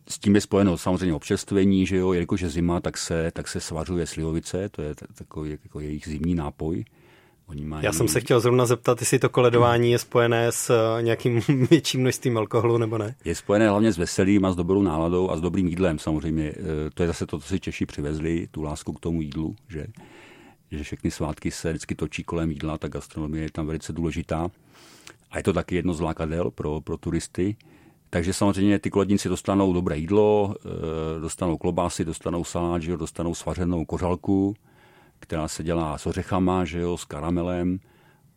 s 0.08 0.18
tím 0.18 0.34
je 0.34 0.40
spojeno 0.40 0.78
samozřejmě 0.78 1.14
občerstvení, 1.14 1.86
že 1.86 1.96
jo, 1.96 2.12
jelikož 2.12 2.40
je 2.40 2.48
zima, 2.48 2.80
tak 2.80 2.98
se, 2.98 3.30
tak 3.34 3.48
se 3.48 3.60
svařuje 3.60 4.06
slivovice, 4.06 4.68
to 4.68 4.82
je 4.82 4.94
takový 5.14 5.50
jako 5.50 5.80
jejich 5.80 6.08
zimní 6.08 6.34
nápoj. 6.34 6.84
Oni 7.46 7.64
mají... 7.64 7.84
Já 7.84 7.92
jsem 7.92 8.08
se 8.08 8.20
chtěl 8.20 8.40
zrovna 8.40 8.66
zeptat, 8.66 9.00
jestli 9.00 9.18
to 9.18 9.28
koledování 9.28 9.90
je 9.90 9.98
spojené 9.98 10.52
s 10.52 10.70
eh, 10.70 11.02
nějakým 11.02 11.40
větším 11.70 12.00
množstvím 12.00 12.38
alkoholu 12.38 12.78
nebo 12.78 12.98
ne? 12.98 13.14
Je 13.24 13.34
spojené 13.34 13.68
hlavně 13.68 13.92
s 13.92 13.98
veselým 13.98 14.44
a 14.44 14.52
s 14.52 14.56
dobrou 14.56 14.82
náladou 14.82 15.30
a 15.30 15.36
s 15.36 15.40
dobrým 15.40 15.66
jídlem 15.66 15.98
samozřejmě. 15.98 16.52
Eh, 16.56 16.90
to 16.94 17.02
je 17.02 17.06
zase 17.06 17.26
to, 17.26 17.38
co 17.38 17.48
si 17.48 17.60
Češi 17.60 17.86
přivezli, 17.86 18.48
tu 18.50 18.62
lásku 18.62 18.92
k 18.92 19.00
tomu 19.00 19.22
jídlu, 19.22 19.56
že, 19.68 19.86
že 20.72 20.84
všechny 20.84 21.10
svátky 21.10 21.50
se 21.50 21.68
vždycky 21.68 21.94
točí 21.94 22.24
kolem 22.24 22.50
jídla, 22.50 22.78
ta 22.78 22.88
gastronomie 22.88 23.44
je 23.44 23.50
tam 23.50 23.66
velice 23.66 23.92
důležitá. 23.92 24.50
A 25.30 25.36
je 25.38 25.42
to 25.42 25.52
taky 25.52 25.74
jedno 25.74 25.94
z 25.94 26.00
lákadel 26.00 26.50
pro, 26.50 26.80
pro 26.80 26.96
turisty. 26.96 27.56
Takže 28.10 28.32
samozřejmě 28.32 28.78
ty 28.78 28.90
koledníci 28.90 29.28
dostanou 29.28 29.72
dobré 29.72 29.98
jídlo, 29.98 30.54
eh, 30.56 31.20
dostanou 31.20 31.56
klobásy, 31.56 32.04
dostanou 32.04 32.44
salát, 32.44 32.82
dostanou 32.82 33.34
svařenou 33.34 33.84
kořalku, 33.84 34.54
která 35.18 35.48
se 35.48 35.62
dělá 35.62 35.98
s 35.98 36.06
ořechama, 36.06 36.64
že 36.64 36.80
jo, 36.80 36.96
s 36.96 37.04
karamelem 37.04 37.78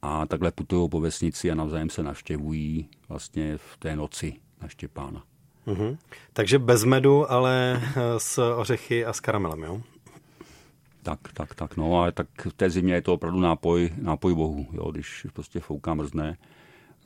a 0.02 0.26
takhle 0.26 0.52
putují 0.52 0.90
po 0.90 1.00
vesnici 1.00 1.52
a 1.52 1.56
navzájem 1.56 1.90
se 1.90 2.04
navštěvují 2.04 2.90
vlastně 3.10 3.58
v 3.58 3.78
té 3.78 3.96
noci 3.96 4.34
na 4.62 4.68
Štěpána. 4.68 5.24
Mm-hmm. 5.68 5.98
Takže 6.34 6.60
bez 6.60 6.84
medu, 6.84 7.32
ale 7.32 7.82
eh, 7.84 8.02
s 8.18 8.38
ořechy 8.38 9.06
a 9.06 9.14
s 9.14 9.20
karamelem, 9.20 9.64
jo? 9.64 9.82
Tak, 11.06 11.20
tak, 11.34 11.56
tak, 11.56 11.78
no, 11.78 12.02
ale 12.02 12.12
tak 12.12 12.28
v 12.46 12.54
té 12.54 12.70
zimě 12.70 12.94
je 12.94 13.02
to 13.02 13.14
opravdu 13.14 13.40
nápoj, 13.40 13.90
nápoj 14.02 14.36
bohu, 14.36 14.68
jo, 14.74 14.92
když 14.92 15.28
prostě 15.34 15.60
fouká 15.60 15.94
mrzne. 15.94 16.38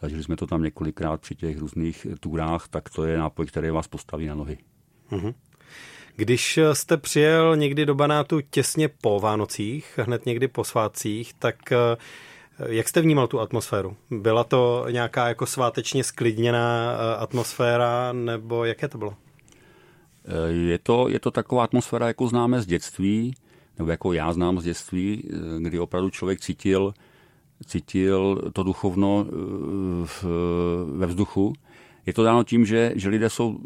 Zažili 0.01 0.23
jsme 0.23 0.35
to 0.35 0.47
tam 0.47 0.63
několikrát 0.63 1.21
při 1.21 1.35
těch 1.35 1.57
různých 1.57 2.07
turách, 2.19 2.67
tak 2.67 2.89
to 2.89 3.05
je 3.05 3.17
nápoj, 3.17 3.45
který 3.45 3.69
vás 3.69 3.87
postaví 3.87 4.27
na 4.27 4.35
nohy. 4.35 4.57
Mm-hmm. 5.11 5.33
Když 6.15 6.59
jste 6.73 6.97
přijel 6.97 7.55
někdy 7.55 7.85
do 7.85 7.95
Banátu 7.95 8.41
těsně 8.41 8.89
po 8.89 9.19
Vánocích, 9.19 9.99
hned 10.03 10.25
někdy 10.25 10.47
po 10.47 10.63
svátcích, 10.63 11.33
tak 11.33 11.71
eh, 11.71 11.77
jak 12.67 12.87
jste 12.87 13.01
vnímal 13.01 13.27
tu 13.27 13.39
atmosféru? 13.39 13.97
Byla 14.11 14.43
to 14.43 14.85
nějaká 14.91 15.27
jako 15.27 15.45
svátečně 15.45 16.03
sklidněná 16.03 16.93
eh, 16.93 17.17
atmosféra, 17.17 18.13
nebo 18.13 18.65
jaké 18.65 18.87
to 18.87 18.97
bylo? 18.97 19.15
Eh, 20.25 20.51
je 20.51 20.79
to, 20.79 21.09
je 21.09 21.19
to 21.19 21.31
taková 21.31 21.63
atmosféra, 21.63 22.07
jako 22.07 22.27
známe 22.27 22.61
z 22.61 22.65
dětství, 22.65 23.33
nebo 23.79 23.91
jako 23.91 24.13
já 24.13 24.33
znám 24.33 24.59
z 24.59 24.63
dětství, 24.63 25.29
kdy 25.59 25.79
opravdu 25.79 26.09
člověk 26.09 26.39
cítil, 26.39 26.93
cítil 27.65 28.41
to 28.53 28.63
duchovno 28.63 29.25
v, 30.05 30.25
ve 30.93 31.05
vzduchu 31.05 31.53
je 32.09 32.13
to 32.13 32.23
dáno 32.23 32.43
tím, 32.43 32.65
že, 32.65 32.93
že 32.95 33.09
lidé 33.09 33.29
jsou 33.29 33.59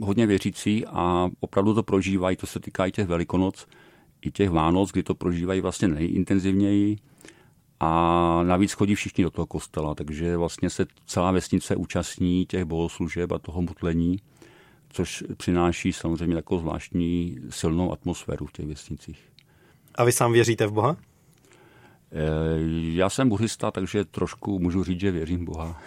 hodně 0.00 0.26
věřící 0.26 0.86
a 0.86 1.30
opravdu 1.40 1.74
to 1.74 1.82
prožívají, 1.82 2.36
to 2.36 2.46
se 2.46 2.60
týká 2.60 2.86
i 2.86 2.92
těch 2.92 3.06
velikonoc, 3.06 3.66
i 4.22 4.30
těch 4.30 4.50
Vánoc, 4.50 4.92
kdy 4.92 5.02
to 5.02 5.14
prožívají 5.14 5.60
vlastně 5.60 5.88
nejintenzivněji 5.88 6.96
a 7.80 8.42
navíc 8.42 8.72
chodí 8.72 8.94
všichni 8.94 9.24
do 9.24 9.30
toho 9.30 9.46
kostela, 9.46 9.94
takže 9.94 10.36
vlastně 10.36 10.70
se 10.70 10.86
celá 11.06 11.30
vesnice 11.30 11.76
účastní 11.76 12.46
těch 12.46 12.64
bohoslužeb 12.64 13.32
a 13.32 13.38
toho 13.38 13.62
mutlení, 13.62 14.18
což 14.88 15.24
přináší 15.36 15.92
samozřejmě 15.92 16.34
takovou 16.34 16.60
zvláštní 16.60 17.38
silnou 17.50 17.92
atmosféru 17.92 18.46
v 18.46 18.52
těch 18.52 18.66
vesnicích. 18.66 19.29
A 20.00 20.04
vy 20.04 20.12
sám 20.12 20.32
věříte 20.32 20.66
v 20.66 20.72
Boha? 20.72 20.96
Eh, 22.12 22.16
já 22.92 23.10
jsem 23.10 23.28
buddhista, 23.28 23.70
takže 23.70 24.04
trošku 24.04 24.58
můžu 24.58 24.84
říct, 24.84 25.00
že 25.00 25.10
věřím 25.10 25.44
Boha. 25.44 25.80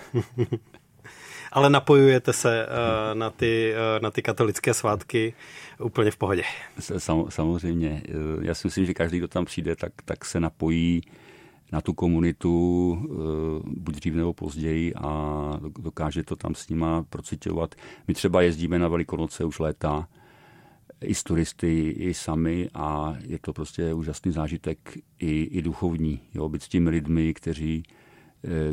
ale 1.51 1.69
napojujete 1.69 2.33
se 2.33 2.67
uh, 2.67 3.19
na, 3.19 3.29
ty, 3.29 3.73
uh, 3.73 4.03
na 4.03 4.11
ty 4.11 4.21
katolické 4.21 4.73
svátky 4.73 5.33
úplně 5.79 6.11
v 6.11 6.17
pohodě. 6.17 6.43
Sam, 6.79 7.25
samozřejmě. 7.29 8.03
Eh, 8.05 8.11
já 8.41 8.53
si 8.53 8.67
myslím, 8.67 8.85
že 8.85 8.93
každý, 8.93 9.17
kdo 9.17 9.27
tam 9.27 9.45
přijde, 9.45 9.75
tak, 9.75 9.91
tak 10.05 10.25
se 10.25 10.39
napojí 10.39 11.01
na 11.71 11.81
tu 11.81 11.93
komunitu 11.93 12.97
buď 13.65 13.95
dřív 13.95 14.13
nebo 14.13 14.33
později 14.33 14.93
a 14.95 15.59
dokáže 15.79 16.23
to 16.23 16.35
tam 16.35 16.55
s 16.55 16.69
nima 16.69 17.05
procitovat. 17.09 17.75
My 18.07 18.13
třeba 18.13 18.41
jezdíme 18.41 18.79
na 18.79 18.87
Velikonoce 18.87 19.45
už 19.45 19.59
léta, 19.59 20.07
i 21.03 21.15
s 21.15 21.23
turisty, 21.23 21.89
i 21.89 22.13
sami 22.13 22.69
a 22.73 23.15
je 23.27 23.39
to 23.39 23.53
prostě 23.53 23.93
úžasný 23.93 24.31
zážitek 24.31 24.97
i, 25.19 25.43
i 25.43 25.61
duchovní. 25.61 26.19
Jo, 26.33 26.49
být 26.49 26.63
s 26.63 26.67
těmi 26.67 26.89
lidmi, 26.89 27.33
kteří 27.33 27.83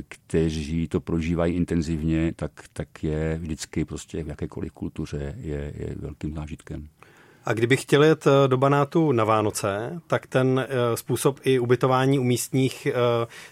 kteří 0.08 0.88
to 0.88 1.00
prožívají 1.00 1.54
intenzivně, 1.54 2.32
tak, 2.36 2.52
tak 2.72 3.04
je 3.04 3.38
vždycky 3.40 3.84
prostě 3.84 4.24
v 4.24 4.28
jakékoliv 4.28 4.72
kultuře 4.72 5.34
je, 5.38 5.72
je 5.76 5.94
velkým 5.96 6.34
zážitkem. 6.34 6.88
A 7.44 7.52
kdyby 7.52 7.76
chtěli 7.76 8.06
jet 8.06 8.26
eh, 8.26 8.48
do 8.48 8.56
Banátu 8.56 9.12
na 9.12 9.24
Vánoce, 9.24 10.00
tak 10.06 10.26
ten 10.26 10.66
eh, 10.68 10.96
způsob 10.96 11.40
i 11.42 11.58
ubytování 11.58 12.18
u 12.18 12.24
místních 12.24 12.86
eh, 12.86 12.92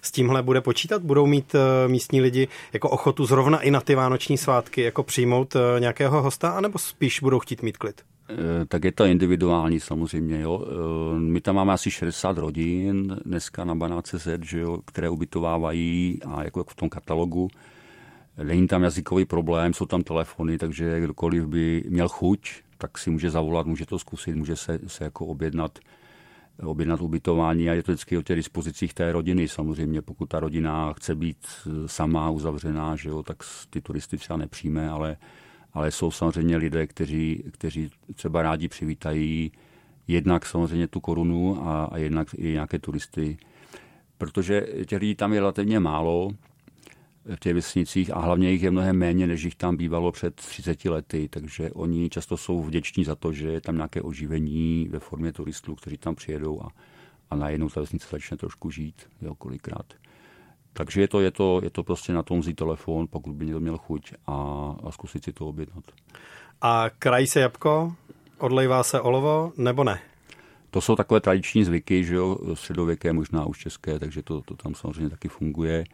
s 0.03 0.13
tímhle 0.13 0.43
bude 0.43 0.61
počítat? 0.61 1.03
Budou 1.03 1.27
mít 1.27 1.55
místní 1.87 2.21
lidi 2.21 2.49
jako 2.73 2.91
ochotu 2.91 3.27
zrovna 3.27 3.61
i 3.61 3.71
na 3.71 3.81
ty 3.81 3.95
vánoční 3.95 4.39
svátky 4.39 4.83
jako 4.83 5.03
přijmout 5.03 5.57
nějakého 5.79 6.23
hosta, 6.23 6.51
anebo 6.51 6.79
spíš 6.79 7.21
budou 7.21 7.39
chtít 7.39 7.63
mít 7.63 7.77
klid? 7.77 8.03
Eh, 8.31 8.65
tak 8.67 8.85
je 8.85 8.93
to 8.93 9.05
individuální 9.05 9.81
samozřejmě. 9.81 10.41
Jo. 10.41 10.67
Eh, 10.67 11.21
my 11.21 11.41
tam 11.41 11.57
máme 11.57 11.73
asi 11.73 11.91
60 11.91 12.39
rodin 12.39 13.17
dneska 13.25 13.65
na 13.65 13.75
Banáce 13.75 14.19
Z, 14.19 14.45
že 14.45 14.61
jo, 14.61 14.79
které 14.85 15.09
ubytovávají 15.09 16.21
a 16.27 16.45
jako 16.45 16.65
v 16.65 16.75
tom 16.75 16.89
katalogu. 16.89 17.49
Není 18.43 18.67
tam 18.67 18.83
jazykový 18.83 19.25
problém, 19.25 19.75
jsou 19.75 19.87
tam 19.87 20.03
telefony, 20.03 20.59
takže 20.59 21.01
kdokoliv 21.01 21.47
by 21.47 21.85
měl 21.89 22.09
chuť, 22.09 22.51
tak 22.79 22.99
si 22.99 23.11
může 23.11 23.31
zavolat, 23.31 23.67
může 23.67 23.87
to 23.87 23.99
zkusit, 23.99 24.37
může 24.37 24.57
se, 24.57 24.79
se 24.87 25.05
jako 25.05 25.27
objednat, 25.27 25.79
objednat 26.63 27.01
ubytování 27.01 27.71
a 27.71 27.73
je 27.73 27.83
to 27.83 27.93
vždycky 27.93 28.19
o 28.19 28.23
těch 28.23 28.37
dispozicích 28.37 28.95
té 28.95 29.13
rodiny. 29.13 29.49
Samozřejmě, 29.49 30.03
pokud 30.03 30.29
ta 30.29 30.41
rodina 30.41 30.93
chce 30.93 31.15
být 31.15 31.47
sama 31.87 32.31
uzavřená, 32.31 32.97
že 32.97 33.09
jo, 33.09 33.23
tak 33.23 33.37
ty 33.71 33.81
turisty 33.81 34.17
třeba 34.17 34.37
nepřijme, 34.37 34.91
ale 34.91 35.17
ale 35.79 35.91
jsou 35.91 36.11
samozřejmě 36.11 36.57
lidé, 36.57 36.87
kteří, 36.87 37.45
kteří 37.51 37.91
třeba 38.15 38.43
rádi 38.43 38.69
přivítají 38.69 39.53
jednak 40.09 40.47
samozřejmě 40.47 40.89
tu 40.89 41.01
korunu 41.01 41.69
a, 41.69 41.85
a 41.85 41.97
jednak 41.99 42.35
i 42.35 42.53
nějaké 42.53 42.79
turisty, 42.79 43.39
protože 44.19 44.67
těch 44.87 45.01
lidí 45.01 45.15
tam 45.15 45.33
je 45.33 45.41
relativně 45.41 45.81
málo 45.81 46.31
v 47.25 47.41
těch 47.41 47.55
vesnicích 47.55 48.17
a 48.17 48.21
hlavně 48.21 48.51
jich 48.51 48.63
je 48.63 48.71
mnohem 48.71 48.97
méně, 48.97 49.27
než 49.27 49.43
jich 49.43 49.55
tam 49.55 49.77
bývalo 49.77 50.13
před 50.13 50.35
30 50.35 50.85
lety, 50.85 51.29
takže 51.29 51.71
oni 51.71 52.11
často 52.11 52.37
jsou 52.37 52.63
vděční 52.63 53.05
za 53.05 53.15
to, 53.15 53.33
že 53.33 53.49
je 53.49 53.61
tam 53.61 53.77
nějaké 53.77 54.03
oživení 54.03 54.89
ve 54.91 54.99
formě 54.99 55.33
turistů, 55.33 55.75
kteří 55.75 55.97
tam 55.97 56.15
přijedou 56.15 56.63
a, 56.63 56.69
a 57.31 57.37
najednou 57.37 57.69
ta 57.69 57.81
vesnice 57.81 58.09
začne 58.11 58.37
trošku 58.37 58.71
žít, 58.71 59.03
jo, 59.23 59.35
kolikrát. 59.35 59.95
Takže 60.79 61.01
je 61.01 61.09
to, 61.09 61.21
je 61.21 61.31
to, 61.31 61.61
je 61.63 61.71
to 61.71 61.83
prostě 61.83 62.13
na 62.13 62.23
tom 62.23 62.41
vzít 62.41 62.55
telefon, 62.55 63.07
pokud 63.11 63.35
by 63.35 63.45
někdo 63.45 63.61
měl 63.61 63.79
chuť 63.79 64.13
a, 64.27 64.35
a 64.85 64.91
zkusit 64.91 65.25
si 65.25 65.33
to 65.33 65.47
objednat. 65.47 65.85
A 66.63 66.91
krají 66.99 67.27
se 67.27 67.41
jabko, 67.41 67.95
odlejvá 68.39 68.83
se 68.83 69.01
olovo 69.01 69.53
nebo 69.57 69.85
ne? 69.85 70.01
To 70.71 70.81
jsou 70.81 70.97
takové 70.97 71.21
tradiční 71.21 71.65
zvyky, 71.65 72.05
že 72.05 72.15
jo, 72.15 72.39
středověké, 72.55 73.13
možná 73.13 73.47
už 73.47 73.59
české, 73.59 73.99
takže 73.99 74.23
to, 74.23 74.41
to 74.41 74.57
tam 74.57 74.75
samozřejmě 74.75 75.11
taky 75.11 75.29
funguje. 75.29 75.85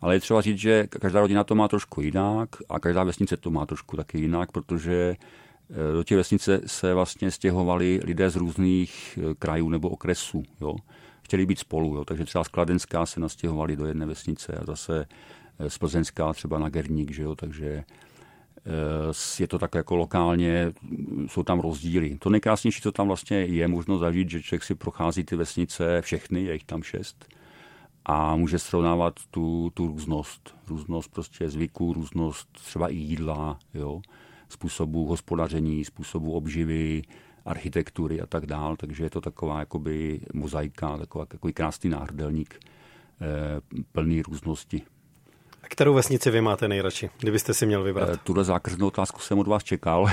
Ale 0.00 0.14
je 0.14 0.20
třeba 0.20 0.40
říct, 0.40 0.58
že 0.58 0.86
každá 0.86 1.20
rodina 1.20 1.44
to 1.44 1.54
má 1.54 1.68
trošku 1.68 2.00
jinak 2.00 2.48
a 2.68 2.80
každá 2.80 3.04
vesnice 3.04 3.36
to 3.36 3.50
má 3.50 3.66
trošku 3.66 3.96
taky 3.96 4.18
jinak, 4.18 4.52
protože 4.52 5.16
eh, 5.70 5.92
do 5.92 6.04
těch 6.04 6.16
vesnice 6.16 6.60
se 6.66 6.94
vlastně 6.94 7.30
stěhovali 7.30 8.00
lidé 8.04 8.30
z 8.30 8.36
různých 8.36 9.18
eh, 9.18 9.34
krajů 9.34 9.68
nebo 9.68 9.88
okresů. 9.88 10.42
Jo 10.60 10.76
chtěli 11.24 11.46
být 11.46 11.58
spolu. 11.58 11.96
Jo. 11.96 12.04
Takže 12.04 12.24
třeba 12.24 12.44
z 12.44 12.48
Kladenská 12.48 13.06
se 13.06 13.20
nastěhovali 13.20 13.76
do 13.76 13.86
jedné 13.86 14.06
vesnice 14.06 14.52
a 14.52 14.64
zase 14.64 15.06
eh, 15.58 15.70
z 15.70 15.78
Plzeňská 15.78 16.32
třeba 16.32 16.58
na 16.58 16.68
Gerník, 16.68 17.10
že 17.10 17.22
jo, 17.22 17.34
takže 17.34 17.66
eh, 17.66 19.42
je 19.42 19.48
to 19.48 19.58
tak 19.58 19.74
jako 19.74 19.96
lokálně, 19.96 20.72
jsou 21.26 21.42
tam 21.42 21.60
rozdíly. 21.60 22.18
To 22.18 22.30
nejkrásnější, 22.30 22.82
co 22.82 22.92
tam 22.92 23.06
vlastně 23.06 23.36
je 23.36 23.68
možno 23.68 23.98
zažít, 23.98 24.30
že 24.30 24.42
člověk 24.42 24.64
si 24.64 24.74
prochází 24.74 25.24
ty 25.24 25.36
vesnice, 25.36 26.02
všechny, 26.02 26.42
je 26.42 26.52
jich 26.52 26.64
tam 26.64 26.82
šest, 26.82 27.34
a 28.06 28.36
může 28.36 28.58
srovnávat 28.58 29.14
tu, 29.30 29.70
tu 29.74 29.86
různost. 29.86 30.54
Různost 30.66 31.10
prostě 31.12 31.50
zvyků, 31.50 31.92
různost 31.92 32.48
třeba 32.52 32.88
i 32.88 32.96
jídla, 32.96 33.58
jo, 33.74 34.00
způsobů 34.48 35.06
hospodaření, 35.06 35.84
způsobů 35.84 36.32
obživy, 36.32 37.02
architektury 37.44 38.20
a 38.20 38.26
tak 38.26 38.46
dál, 38.46 38.76
takže 38.76 39.04
je 39.04 39.10
to 39.10 39.20
taková 39.20 39.58
jakoby 39.58 40.20
mozaika, 40.32 40.98
taková, 40.98 41.24
takový 41.24 41.52
krásný 41.52 41.90
náhrdelník 41.90 42.60
eh, 42.60 43.60
plný 43.92 44.22
různosti. 44.22 44.82
A 45.62 45.66
kterou 45.68 45.94
vesnici 45.94 46.30
vy 46.30 46.40
máte 46.40 46.68
nejradši, 46.68 47.10
kdybyste 47.18 47.54
si 47.54 47.66
měl 47.66 47.82
vybrat? 47.82 48.08
Eh, 48.08 48.16
tuhle 48.16 48.44
zákaznou 48.44 48.86
otázku 48.86 49.20
jsem 49.20 49.38
od 49.38 49.46
vás 49.46 49.64
čekal, 49.64 50.06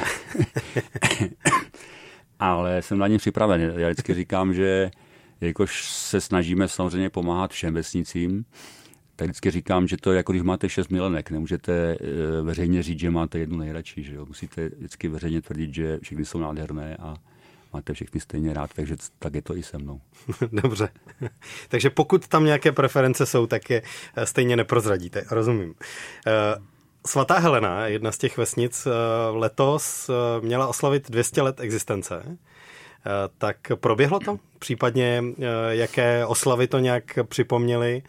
ale 2.39 2.81
jsem 2.81 2.97
na 2.97 3.07
ně 3.07 3.17
připraven. 3.17 3.73
Já 3.77 3.89
vždycky 3.89 4.13
říkám, 4.13 4.53
že 4.53 4.91
jakož 5.41 5.89
se 5.89 6.21
snažíme 6.21 6.67
samozřejmě 6.67 7.09
pomáhat 7.09 7.51
všem 7.51 7.73
vesnicím, 7.73 8.45
tak 9.21 9.29
vždycky 9.29 9.51
říkám, 9.51 9.87
že 9.87 9.97
to 9.97 10.11
je 10.11 10.17
jako 10.17 10.31
když 10.31 10.43
máte 10.43 10.69
šest 10.69 10.89
milenek, 10.89 11.31
nemůžete 11.31 11.73
eh, 11.73 12.41
veřejně 12.41 12.83
říct, 12.83 12.99
že 12.99 13.11
máte 13.11 13.39
jednu 13.39 13.57
nejradši, 13.57 14.03
že 14.03 14.15
jo? 14.15 14.25
musíte 14.25 14.69
vždycky 14.69 15.07
veřejně 15.07 15.41
tvrdit, 15.41 15.73
že 15.73 15.99
všechny 16.03 16.25
jsou 16.25 16.39
nádherné 16.39 16.95
a 16.95 17.15
máte 17.73 17.93
všechny 17.93 18.19
stejně 18.19 18.53
rád, 18.53 18.73
takže 18.73 18.95
tak 19.19 19.35
je 19.35 19.41
to 19.41 19.57
i 19.57 19.63
se 19.63 19.77
mnou. 19.77 20.01
Dobře. 20.51 20.89
takže 21.69 21.89
pokud 21.89 22.27
tam 22.27 22.45
nějaké 22.45 22.71
preference 22.71 23.25
jsou, 23.25 23.47
tak 23.47 23.69
je 23.69 23.81
eh, 24.15 24.25
stejně 24.25 24.55
neprozradíte, 24.55 25.23
rozumím. 25.31 25.73
Eh, 26.27 26.31
Svatá 27.05 27.39
Helena, 27.39 27.87
jedna 27.87 28.11
z 28.11 28.17
těch 28.17 28.37
vesnic, 28.37 28.87
letos 29.31 30.09
měla 30.41 30.67
oslavit 30.67 31.11
200 31.11 31.41
let 31.41 31.59
existence. 31.59 32.37
Tak 33.37 33.57
proběhlo 33.75 34.19
to? 34.19 34.39
Případně 34.59 35.23
jaké 35.69 36.25
oslavy 36.25 36.67
to 36.67 36.79
nějak 36.79 37.19
připomněly? 37.27 38.03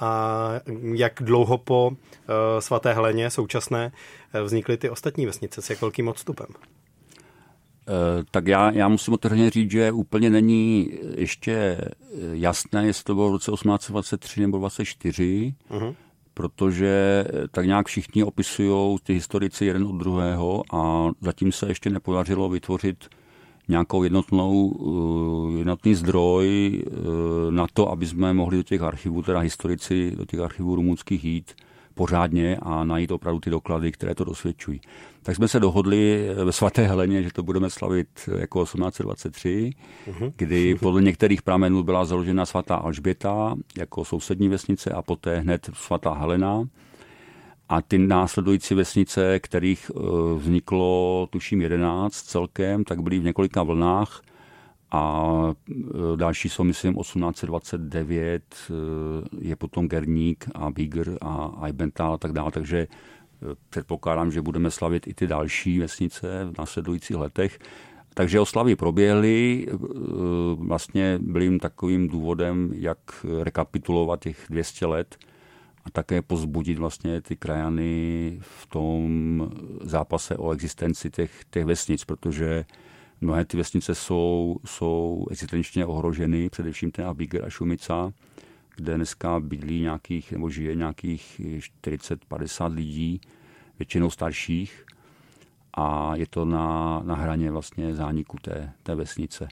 A 0.00 0.50
jak 0.94 1.12
dlouho 1.20 1.58
po 1.58 1.90
eh, 1.92 2.60
svaté 2.60 2.92
Heleně 2.92 3.30
současné 3.30 3.92
eh, 4.32 4.42
vznikly 4.42 4.76
ty 4.76 4.90
ostatní 4.90 5.26
vesnice 5.26 5.62
s 5.62 5.70
jak 5.70 5.80
velkým 5.80 6.08
odstupem? 6.08 6.46
Eh, 7.88 8.24
tak 8.30 8.46
já, 8.46 8.70
já 8.70 8.88
musím 8.88 9.14
otevřeně 9.14 9.50
říct, 9.50 9.70
že 9.70 9.92
úplně 9.92 10.30
není 10.30 10.90
ještě 11.16 11.80
jasné, 12.32 12.86
jestli 12.86 13.04
to 13.04 13.14
bylo 13.14 13.28
v 13.28 13.32
roce 13.32 13.52
1823 13.52 14.40
nebo 14.40 14.58
24, 14.58 15.54
uh-huh. 15.70 15.94
protože 16.34 17.24
tak 17.50 17.66
nějak 17.66 17.86
všichni 17.86 18.24
opisují 18.24 18.98
ty 19.02 19.14
historici 19.14 19.64
jeden 19.64 19.84
od 19.84 19.96
druhého 19.96 20.62
a 20.72 21.10
zatím 21.20 21.52
se 21.52 21.68
ještě 21.68 21.90
nepodařilo 21.90 22.48
vytvořit 22.48 23.08
nějakou 23.70 24.02
jednotnou, 24.02 24.72
eh, 25.54 25.58
jednotný 25.58 25.94
zdroj 25.94 26.46
eh, 26.86 26.90
na 27.50 27.66
to, 27.72 27.90
aby 27.90 28.06
jsme 28.06 28.32
mohli 28.32 28.56
do 28.56 28.62
těch 28.62 28.82
archivů, 28.82 29.22
teda 29.22 29.38
historici, 29.38 30.12
do 30.16 30.24
těch 30.24 30.40
archivů 30.40 30.76
rumunských 30.76 31.24
jít 31.24 31.54
pořádně 31.94 32.56
a 32.62 32.84
najít 32.84 33.10
opravdu 33.10 33.40
ty 33.40 33.50
doklady, 33.50 33.92
které 33.92 34.14
to 34.14 34.24
dosvědčují. 34.24 34.80
Tak 35.22 35.36
jsme 35.36 35.48
se 35.48 35.60
dohodli 35.60 36.28
ve 36.44 36.52
svaté 36.52 36.86
Heleně, 36.86 37.22
že 37.22 37.32
to 37.32 37.42
budeme 37.42 37.70
slavit 37.70 38.08
jako 38.38 38.64
1823, 38.64 39.70
uh-huh. 40.06 40.32
kdy 40.36 40.74
podle 40.74 41.02
některých 41.02 41.42
pramenů 41.42 41.82
byla 41.82 42.04
založena 42.04 42.46
svatá 42.46 42.74
Alžběta 42.74 43.54
jako 43.78 44.04
sousední 44.04 44.48
vesnice 44.48 44.90
a 44.90 45.02
poté 45.02 45.40
hned 45.40 45.70
svatá 45.74 46.12
Helena. 46.14 46.64
A 47.70 47.82
ty 47.82 47.98
následující 47.98 48.74
vesnice, 48.74 49.38
kterých 49.38 49.90
eh, 49.90 50.00
vzniklo 50.38 51.28
tuším 51.30 51.60
11 51.60 52.14
celkem, 52.14 52.84
tak 52.84 53.02
byly 53.02 53.18
v 53.18 53.24
několika 53.24 53.62
vlnách. 53.62 54.22
A 54.90 55.32
eh, 55.70 55.74
další 56.16 56.48
jsou, 56.48 56.64
myslím, 56.64 56.94
1829, 56.94 58.42
eh, 58.54 58.74
je 59.40 59.56
potom 59.56 59.88
Gerník 59.88 60.44
a 60.54 60.70
Bígr 60.70 61.18
a 61.20 61.60
Eibenthal 61.66 62.12
a 62.12 62.18
tak 62.18 62.32
dále, 62.32 62.50
takže 62.50 62.86
předpokládám, 63.70 64.32
že 64.32 64.42
budeme 64.42 64.70
slavit 64.70 65.06
i 65.06 65.14
ty 65.14 65.26
další 65.26 65.78
vesnice 65.78 66.48
v 66.52 66.58
následujících 66.58 67.16
letech. 67.16 67.58
Takže 68.14 68.40
oslavy 68.40 68.76
proběhly, 68.76 69.66
vlastně 70.54 71.18
byl 71.22 71.42
jim 71.42 71.58
takovým 71.58 72.08
důvodem, 72.08 72.70
jak 72.74 72.98
rekapitulovat 73.42 74.20
těch 74.20 74.46
200 74.50 74.86
let– 74.86 75.16
a 75.84 75.90
také 75.90 76.22
pozbudit 76.22 76.78
vlastně 76.78 77.20
ty 77.20 77.36
krajany 77.36 78.38
v 78.40 78.66
tom 78.66 79.50
zápase 79.82 80.36
o 80.36 80.52
existenci 80.52 81.10
těch, 81.10 81.44
těch 81.50 81.64
vesnic, 81.64 82.04
protože 82.04 82.64
mnohé 83.20 83.44
ty 83.44 83.56
vesnice 83.56 83.94
jsou, 83.94 84.56
jsou 84.64 85.26
existenčně 85.30 85.86
ohroženy, 85.86 86.50
především 86.50 86.90
ten 86.90 87.06
Abiger 87.06 87.44
a 87.44 87.50
Šumica, 87.50 88.12
kde 88.76 88.94
dneska 88.94 89.40
bydlí 89.40 89.80
nějakých, 89.80 90.32
nebo 90.32 90.50
žije 90.50 90.74
nějakých 90.74 91.40
40-50 91.82 92.74
lidí, 92.74 93.20
většinou 93.78 94.10
starších 94.10 94.84
a 95.74 96.16
je 96.16 96.26
to 96.26 96.44
na, 96.44 97.00
na 97.04 97.14
hraně 97.14 97.50
vlastně 97.50 97.94
zániku 97.94 98.36
té, 98.42 98.72
té 98.82 98.94
vesnice. 98.94 99.48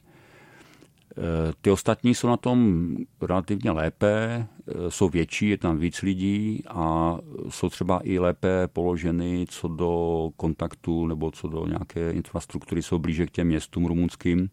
Eh, 1.16 1.52
ty 1.60 1.70
ostatní 1.70 2.14
jsou 2.14 2.28
na 2.28 2.36
tom 2.36 2.88
relativně 3.20 3.70
lépe, 3.70 4.46
eh, 4.68 4.72
jsou 4.88 5.08
větší, 5.08 5.48
je 5.48 5.58
tam 5.58 5.78
víc 5.78 6.02
lidí 6.02 6.62
a 6.68 7.18
jsou 7.48 7.68
třeba 7.68 8.00
i 8.04 8.18
lépe 8.18 8.68
položeny 8.72 9.46
co 9.48 9.68
do 9.68 10.30
kontaktu 10.36 11.06
nebo 11.06 11.30
co 11.30 11.48
do 11.48 11.66
nějaké 11.66 12.10
infrastruktury, 12.10 12.82
jsou 12.82 12.98
blíže 12.98 13.26
k 13.26 13.30
těm 13.30 13.46
městům 13.46 13.86
rumunským. 13.86 14.50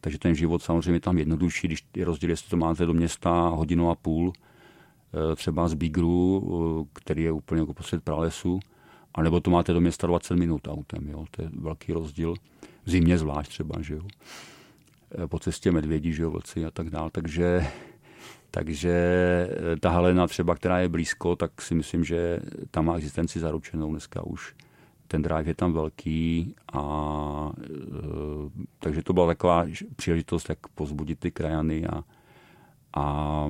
Takže 0.00 0.18
ten 0.18 0.34
život 0.34 0.62
samozřejmě 0.62 0.92
je 0.92 1.00
tam 1.00 1.18
jednodušší, 1.18 1.66
když 1.66 1.84
je 1.96 2.04
rozdíl, 2.04 2.30
jestli 2.30 2.50
to 2.50 2.56
máte 2.56 2.86
do 2.86 2.94
města 2.94 3.48
hodinu 3.48 3.90
a 3.90 3.94
půl, 3.94 4.32
eh, 4.32 5.36
třeba 5.36 5.68
z 5.68 5.74
Bigru, 5.74 6.88
který 6.92 7.22
je 7.22 7.32
úplně 7.32 7.60
jako 7.60 7.74
prostřed 7.74 8.02
pralesu, 8.04 8.60
anebo 9.14 9.40
to 9.40 9.50
máte 9.50 9.72
do 9.72 9.80
města 9.80 10.06
20 10.06 10.36
minut 10.36 10.68
autem, 10.68 11.08
jo? 11.08 11.24
to 11.30 11.42
je 11.42 11.50
velký 11.52 11.92
rozdíl. 11.92 12.34
V 12.84 12.90
zimě 12.90 13.18
zvlášť 13.18 13.50
třeba, 13.50 13.82
že 13.82 13.94
jo. 13.94 14.02
Eh, 15.18 15.26
po 15.26 15.38
cestě 15.38 15.72
medvědí, 15.72 16.12
že 16.12 16.22
jo, 16.22 16.30
vlci 16.30 16.64
a 16.64 16.70
tak 16.70 16.90
dál, 16.90 17.10
takže 17.10 17.66
takže 18.50 18.90
eh, 19.50 19.76
ta 19.76 19.90
Helena 19.90 20.26
třeba, 20.26 20.54
která 20.54 20.78
je 20.78 20.88
blízko, 20.88 21.36
tak 21.36 21.62
si 21.62 21.74
myslím, 21.74 22.04
že 22.04 22.40
tam 22.70 22.86
má 22.86 22.96
existenci 22.96 23.40
zaručenou 23.40 23.90
dneska 23.90 24.26
už. 24.26 24.54
Ten 25.06 25.22
drive 25.22 25.50
je 25.50 25.54
tam 25.54 25.72
velký 25.72 26.54
a 26.72 27.52
e, 27.64 27.66
takže 28.78 29.02
to 29.02 29.12
byla 29.12 29.26
taková 29.26 29.66
příležitost, 29.96 30.48
jak 30.48 30.68
pozbudit 30.68 31.18
ty 31.18 31.30
krajany 31.30 31.86
a, 31.86 32.04
a 32.96 33.46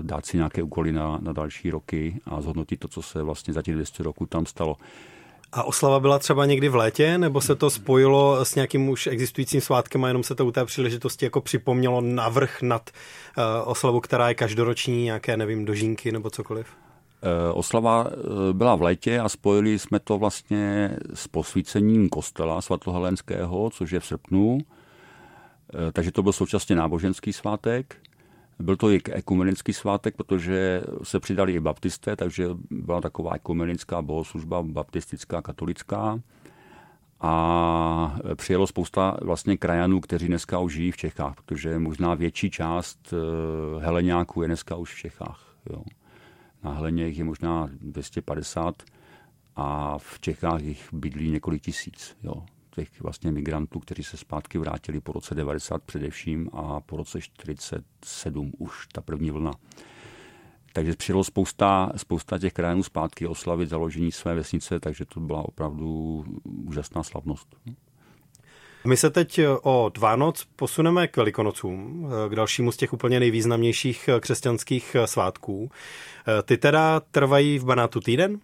dát 0.00 0.26
si 0.26 0.36
nějaké 0.36 0.62
úkoly 0.62 0.92
na, 0.92 1.18
na 1.22 1.32
další 1.32 1.70
roky 1.70 2.20
a 2.24 2.40
zhodnotit 2.40 2.76
to, 2.76 2.88
co 2.88 3.02
se 3.02 3.22
vlastně 3.22 3.54
za 3.54 3.62
těch 3.62 3.74
200 3.74 4.02
roků 4.02 4.26
tam 4.26 4.46
stalo. 4.46 4.76
A 5.52 5.64
oslava 5.64 6.00
byla 6.00 6.18
třeba 6.18 6.46
někdy 6.46 6.68
v 6.68 6.74
létě, 6.74 7.18
nebo 7.18 7.40
se 7.40 7.54
to 7.54 7.70
spojilo 7.70 8.44
s 8.44 8.54
nějakým 8.54 8.88
už 8.88 9.06
existujícím 9.06 9.60
svátkem 9.60 10.04
a 10.04 10.08
jenom 10.08 10.22
se 10.22 10.34
to 10.34 10.46
u 10.46 10.50
té 10.50 10.64
příležitosti 10.64 11.24
jako 11.24 11.40
připomnělo 11.40 12.00
navrh 12.00 12.62
nad 12.62 12.90
uh, 12.90 13.44
oslavu, 13.64 14.00
která 14.00 14.28
je 14.28 14.34
každoroční, 14.34 15.04
nějaké, 15.04 15.36
nevím, 15.36 15.64
dožínky 15.64 16.12
nebo 16.12 16.30
cokoliv? 16.30 16.66
Eh, 17.22 17.52
oslava 17.52 18.06
eh, 18.10 18.52
byla 18.52 18.74
v 18.74 18.82
létě 18.82 19.20
a 19.20 19.28
spojili 19.28 19.78
jsme 19.78 20.00
to 20.00 20.18
vlastně 20.18 20.96
s 21.14 21.28
posvícením 21.28 22.08
kostela 22.08 22.62
svatohelenského, 22.62 23.70
což 23.70 23.90
je 23.90 24.00
v 24.00 24.06
srpnu. 24.06 24.58
Takže 25.92 26.12
to 26.12 26.22
byl 26.22 26.32
současně 26.32 26.76
náboženský 26.76 27.32
svátek. 27.32 27.96
Byl 28.58 28.76
to 28.76 28.90
i 28.90 29.00
ekumenický 29.12 29.72
svátek, 29.72 30.16
protože 30.16 30.82
se 31.02 31.20
přidali 31.20 31.52
i 31.52 31.60
baptisté, 31.60 32.16
takže 32.16 32.48
byla 32.70 33.00
taková 33.00 33.34
ekumenická 33.34 34.02
bohoslužba 34.02 34.62
baptistická, 34.62 35.42
katolická. 35.42 36.20
A 37.20 38.18
přijelo 38.34 38.66
spousta 38.66 39.16
vlastně 39.22 39.56
krajanů, 39.56 40.00
kteří 40.00 40.26
dneska 40.26 40.58
už 40.58 40.72
žijí 40.74 40.90
v 40.90 40.96
Čechách, 40.96 41.34
protože 41.34 41.78
možná 41.78 42.14
větší 42.14 42.50
část 42.50 43.12
eh, 43.12 43.84
heleňáků 43.84 44.42
je 44.42 44.48
dneska 44.48 44.76
už 44.76 44.94
v 44.94 44.98
Čechách. 44.98 45.56
Jo. 45.70 45.82
Na 46.62 46.72
Heleně 46.72 47.06
jich 47.06 47.18
je 47.18 47.24
možná 47.24 47.68
250 47.80 48.82
a 49.56 49.98
v 49.98 50.20
Čechách 50.20 50.62
jich 50.62 50.88
bydlí 50.92 51.30
několik 51.30 51.62
tisíc. 51.62 52.16
Jo 52.22 52.42
těch 52.76 53.00
vlastně 53.00 53.32
migrantů, 53.32 53.80
kteří 53.80 54.04
se 54.04 54.16
zpátky 54.16 54.58
vrátili 54.58 55.00
po 55.00 55.12
roce 55.12 55.34
90 55.34 55.82
především 55.82 56.50
a 56.52 56.80
po 56.80 56.96
roce 56.96 57.20
47 57.20 58.52
už 58.58 58.86
ta 58.92 59.00
první 59.00 59.30
vlna. 59.30 59.52
Takže 60.72 60.92
přijelo 60.96 61.24
spousta, 61.24 61.92
spousta 61.96 62.38
těch 62.38 62.52
krajinů 62.52 62.82
zpátky 62.82 63.26
oslavit 63.26 63.68
založení 63.68 64.12
své 64.12 64.34
vesnice, 64.34 64.80
takže 64.80 65.04
to 65.04 65.20
byla 65.20 65.48
opravdu 65.48 66.24
úžasná 66.44 67.02
slavnost. 67.02 67.56
My 68.86 68.96
se 68.96 69.10
teď 69.10 69.40
od 69.62 69.98
Vánoc 69.98 70.46
posuneme 70.56 71.08
k 71.08 71.16
Velikonocům, 71.16 72.08
k 72.28 72.34
dalšímu 72.34 72.72
z 72.72 72.76
těch 72.76 72.92
úplně 72.92 73.20
nejvýznamnějších 73.20 74.10
křesťanských 74.20 74.96
svátků. 75.04 75.70
Ty 76.44 76.56
teda 76.56 77.00
trvají 77.00 77.58
v 77.58 77.64
Banátu 77.64 78.00
týden? 78.00 78.40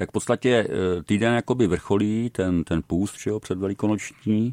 Tak 0.00 0.08
v 0.08 0.12
podstatě 0.12 0.50
eh, 0.68 1.02
týden 1.02 1.34
jakoby 1.34 1.66
vrcholí 1.66 2.30
ten, 2.30 2.64
ten 2.64 2.82
půst 2.86 3.18
že 3.18 3.30
jo, 3.30 3.40
před 3.40 3.58
velikonoční 3.58 4.52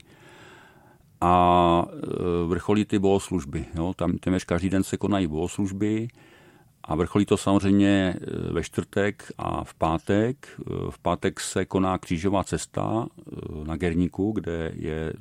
a 1.21 1.85
vrcholí 2.47 2.85
ty 2.85 2.99
bohoslužby. 2.99 3.65
Jo. 3.75 3.93
Tam 3.95 4.17
téměř 4.17 4.43
každý 4.43 4.69
den 4.69 4.83
se 4.83 4.97
konají 4.97 5.27
bohoslužby 5.27 6.07
a 6.83 6.95
vrcholí 6.95 7.25
to 7.25 7.37
samozřejmě 7.37 8.15
ve 8.51 8.63
čtvrtek 8.63 9.31
a 9.37 9.63
v 9.63 9.73
pátek. 9.73 10.59
V 10.89 10.99
pátek 10.99 11.39
se 11.39 11.65
koná 11.65 11.97
křížová 11.97 12.43
cesta 12.43 13.07
na 13.63 13.75
Gerníku, 13.75 14.31
kde 14.31 14.71
je 14.75 15.13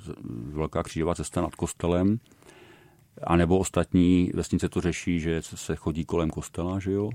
velká 0.52 0.82
křížová 0.82 1.14
cesta 1.14 1.40
nad 1.40 1.54
kostelem. 1.54 2.18
A 3.22 3.36
nebo 3.36 3.58
ostatní 3.58 4.30
vesnice 4.34 4.68
to 4.68 4.80
řeší, 4.80 5.20
že 5.20 5.42
se 5.42 5.76
chodí 5.76 6.04
kolem 6.04 6.30
kostela, 6.30 6.78
že 6.78 6.92
jo. 6.92 7.10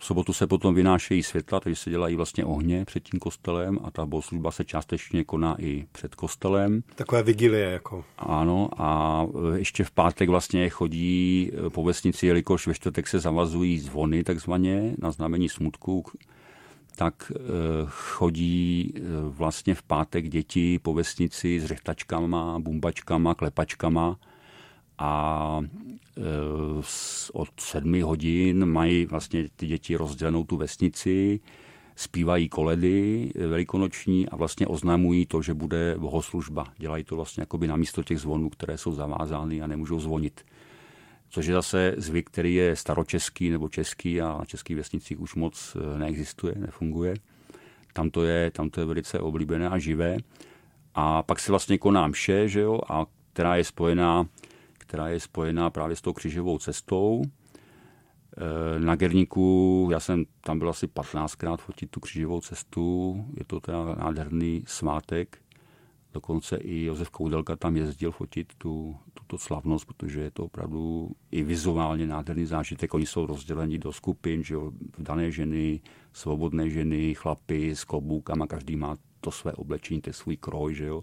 V 0.00 0.04
sobotu 0.04 0.32
se 0.32 0.46
potom 0.46 0.74
vynášejí 0.74 1.22
světla, 1.22 1.60
takže 1.60 1.76
se 1.82 1.90
dělají 1.90 2.16
vlastně 2.16 2.44
ohně 2.44 2.84
před 2.84 3.02
tím 3.02 3.20
kostelem 3.20 3.78
a 3.84 3.90
ta 3.90 4.06
bohoslužba 4.06 4.50
se 4.50 4.64
částečně 4.64 5.24
koná 5.24 5.56
i 5.58 5.86
před 5.92 6.14
kostelem. 6.14 6.82
Takové 6.94 7.22
vigilie 7.22 7.70
jako. 7.70 8.04
Ano 8.18 8.68
a 8.76 9.26
ještě 9.54 9.84
v 9.84 9.90
pátek 9.90 10.28
vlastně 10.28 10.68
chodí 10.68 11.50
po 11.68 11.84
vesnici, 11.84 12.26
jelikož 12.26 12.66
ve 12.66 12.74
čtvrtek 12.74 13.08
se 13.08 13.18
zavazují 13.18 13.78
zvony 13.78 14.24
takzvaně 14.24 14.94
na 14.98 15.10
znamení 15.10 15.48
smutku, 15.48 16.04
tak 16.96 17.32
eh, 17.34 17.40
chodí 17.88 18.94
vlastně 19.28 19.74
v 19.74 19.82
pátek 19.82 20.28
děti 20.28 20.78
po 20.78 20.94
vesnici 20.94 21.60
s 21.60 21.64
řechtačkama, 21.64 22.58
bumbačkama, 22.58 23.34
klepačkama 23.34 24.18
a 25.00 25.60
e, 25.62 26.22
od 27.32 27.48
sedmi 27.60 28.00
hodin 28.00 28.66
mají 28.66 29.06
vlastně 29.06 29.48
ty 29.56 29.66
děti 29.66 29.96
rozdělenou 29.96 30.44
tu 30.44 30.56
vesnici, 30.56 31.40
zpívají 31.96 32.48
koledy 32.48 33.30
velikonoční 33.34 34.28
a 34.28 34.36
vlastně 34.36 34.66
oznamují 34.66 35.26
to, 35.26 35.42
že 35.42 35.54
bude 35.54 35.94
bohoslužba. 35.98 36.66
Dělají 36.78 37.04
to 37.04 37.16
vlastně 37.16 37.42
jakoby 37.42 37.66
na 37.66 37.76
místo 37.76 38.02
těch 38.02 38.20
zvonů, 38.20 38.50
které 38.50 38.78
jsou 38.78 38.92
zavázány 38.92 39.62
a 39.62 39.66
nemůžou 39.66 40.00
zvonit. 40.00 40.44
Což 41.30 41.46
je 41.46 41.54
zase 41.54 41.94
zvyk, 41.96 42.30
který 42.30 42.54
je 42.54 42.76
staročeský 42.76 43.50
nebo 43.50 43.68
český 43.68 44.20
a 44.20 44.38
na 44.38 44.44
českých 44.44 44.76
vesnicích 44.76 45.20
už 45.20 45.34
moc 45.34 45.76
e, 45.76 45.98
neexistuje, 45.98 46.54
nefunguje. 46.58 47.14
Tam 47.92 48.10
to 48.10 48.24
je, 48.24 48.50
tam 48.50 48.70
to 48.70 48.80
je 48.80 48.86
velice 48.86 49.20
oblíbené 49.20 49.68
a 49.68 49.78
živé. 49.78 50.16
A 50.94 51.22
pak 51.22 51.40
se 51.40 51.52
vlastně 51.52 51.78
koná 51.78 52.06
mše, 52.06 52.48
že 52.48 52.60
jo, 52.60 52.80
a 52.88 53.06
která 53.32 53.56
je 53.56 53.64
spojená 53.64 54.26
která 54.90 55.08
je 55.08 55.20
spojená 55.20 55.70
právě 55.70 55.96
s 55.96 56.00
tou 56.00 56.12
křižovou 56.12 56.58
cestou. 56.58 57.22
E, 57.22 58.80
na 58.80 58.96
Gerníku, 58.96 59.88
já 59.92 60.00
jsem 60.00 60.24
tam 60.40 60.58
byl 60.58 60.68
asi 60.68 60.86
15krát 60.86 61.56
fotit 61.56 61.90
tu 61.90 62.00
křižovou 62.00 62.40
cestu, 62.40 63.24
je 63.38 63.44
to 63.44 63.60
teda 63.60 63.94
nádherný 63.94 64.64
svátek, 64.66 65.38
dokonce 66.14 66.56
i 66.56 66.84
Josef 66.84 67.10
Koudelka 67.10 67.56
tam 67.56 67.76
jezdil 67.76 68.10
fotit 68.12 68.52
tu, 68.58 68.96
tuto 69.14 69.38
slavnost, 69.38 69.84
protože 69.84 70.20
je 70.20 70.30
to 70.30 70.44
opravdu 70.44 71.10
i 71.30 71.42
vizuálně 71.42 72.06
nádherný 72.06 72.46
zážitek. 72.46 72.94
Oni 72.94 73.06
jsou 73.06 73.26
rozděleni 73.26 73.78
do 73.78 73.92
skupin, 73.92 74.44
že 74.44 74.56
dané 74.98 75.30
ženy, 75.30 75.80
svobodné 76.12 76.70
ženy, 76.70 77.14
chlapy 77.14 77.76
s 77.76 77.84
kloboukama, 77.84 78.46
každý 78.46 78.76
má 78.76 78.96
to 79.20 79.30
své 79.30 79.52
oblečení, 79.52 80.00
to 80.00 80.12
svůj 80.12 80.36
kroj, 80.36 80.74
že 80.74 80.86
jo 80.86 81.02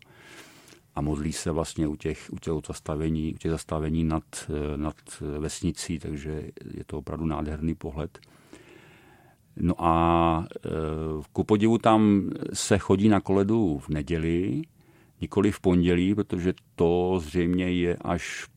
a 0.98 1.02
modlí 1.02 1.34
se 1.34 1.52
vlastně 1.52 1.88
u 1.88 1.96
těch, 1.96 2.30
u 2.32 2.40
těch 2.40 2.54
zastavení, 2.68 3.34
u 3.34 3.38
těch 3.38 3.52
zastavení 3.52 4.04
nad, 4.04 4.24
eh, 4.50 4.78
nad 4.78 4.96
vesnicí, 5.40 6.00
takže 6.00 6.50
je 6.74 6.84
to 6.86 6.98
opravdu 6.98 7.26
nádherný 7.26 7.76
pohled. 7.76 8.20
No 9.60 9.74
a 9.78 10.46
e, 10.66 10.70
ku 11.34 11.44
podivu 11.44 11.78
tam 11.78 12.30
se 12.54 12.78
chodí 12.78 13.10
na 13.10 13.22
koledu 13.22 13.78
v 13.78 13.90
neděli, 13.90 14.62
nikoli 15.22 15.52
v 15.52 15.60
pondělí, 15.60 16.16
protože 16.16 16.54
to 16.76 17.20
zřejmě 17.24 17.72
je 17.72 17.98
až 18.02 18.48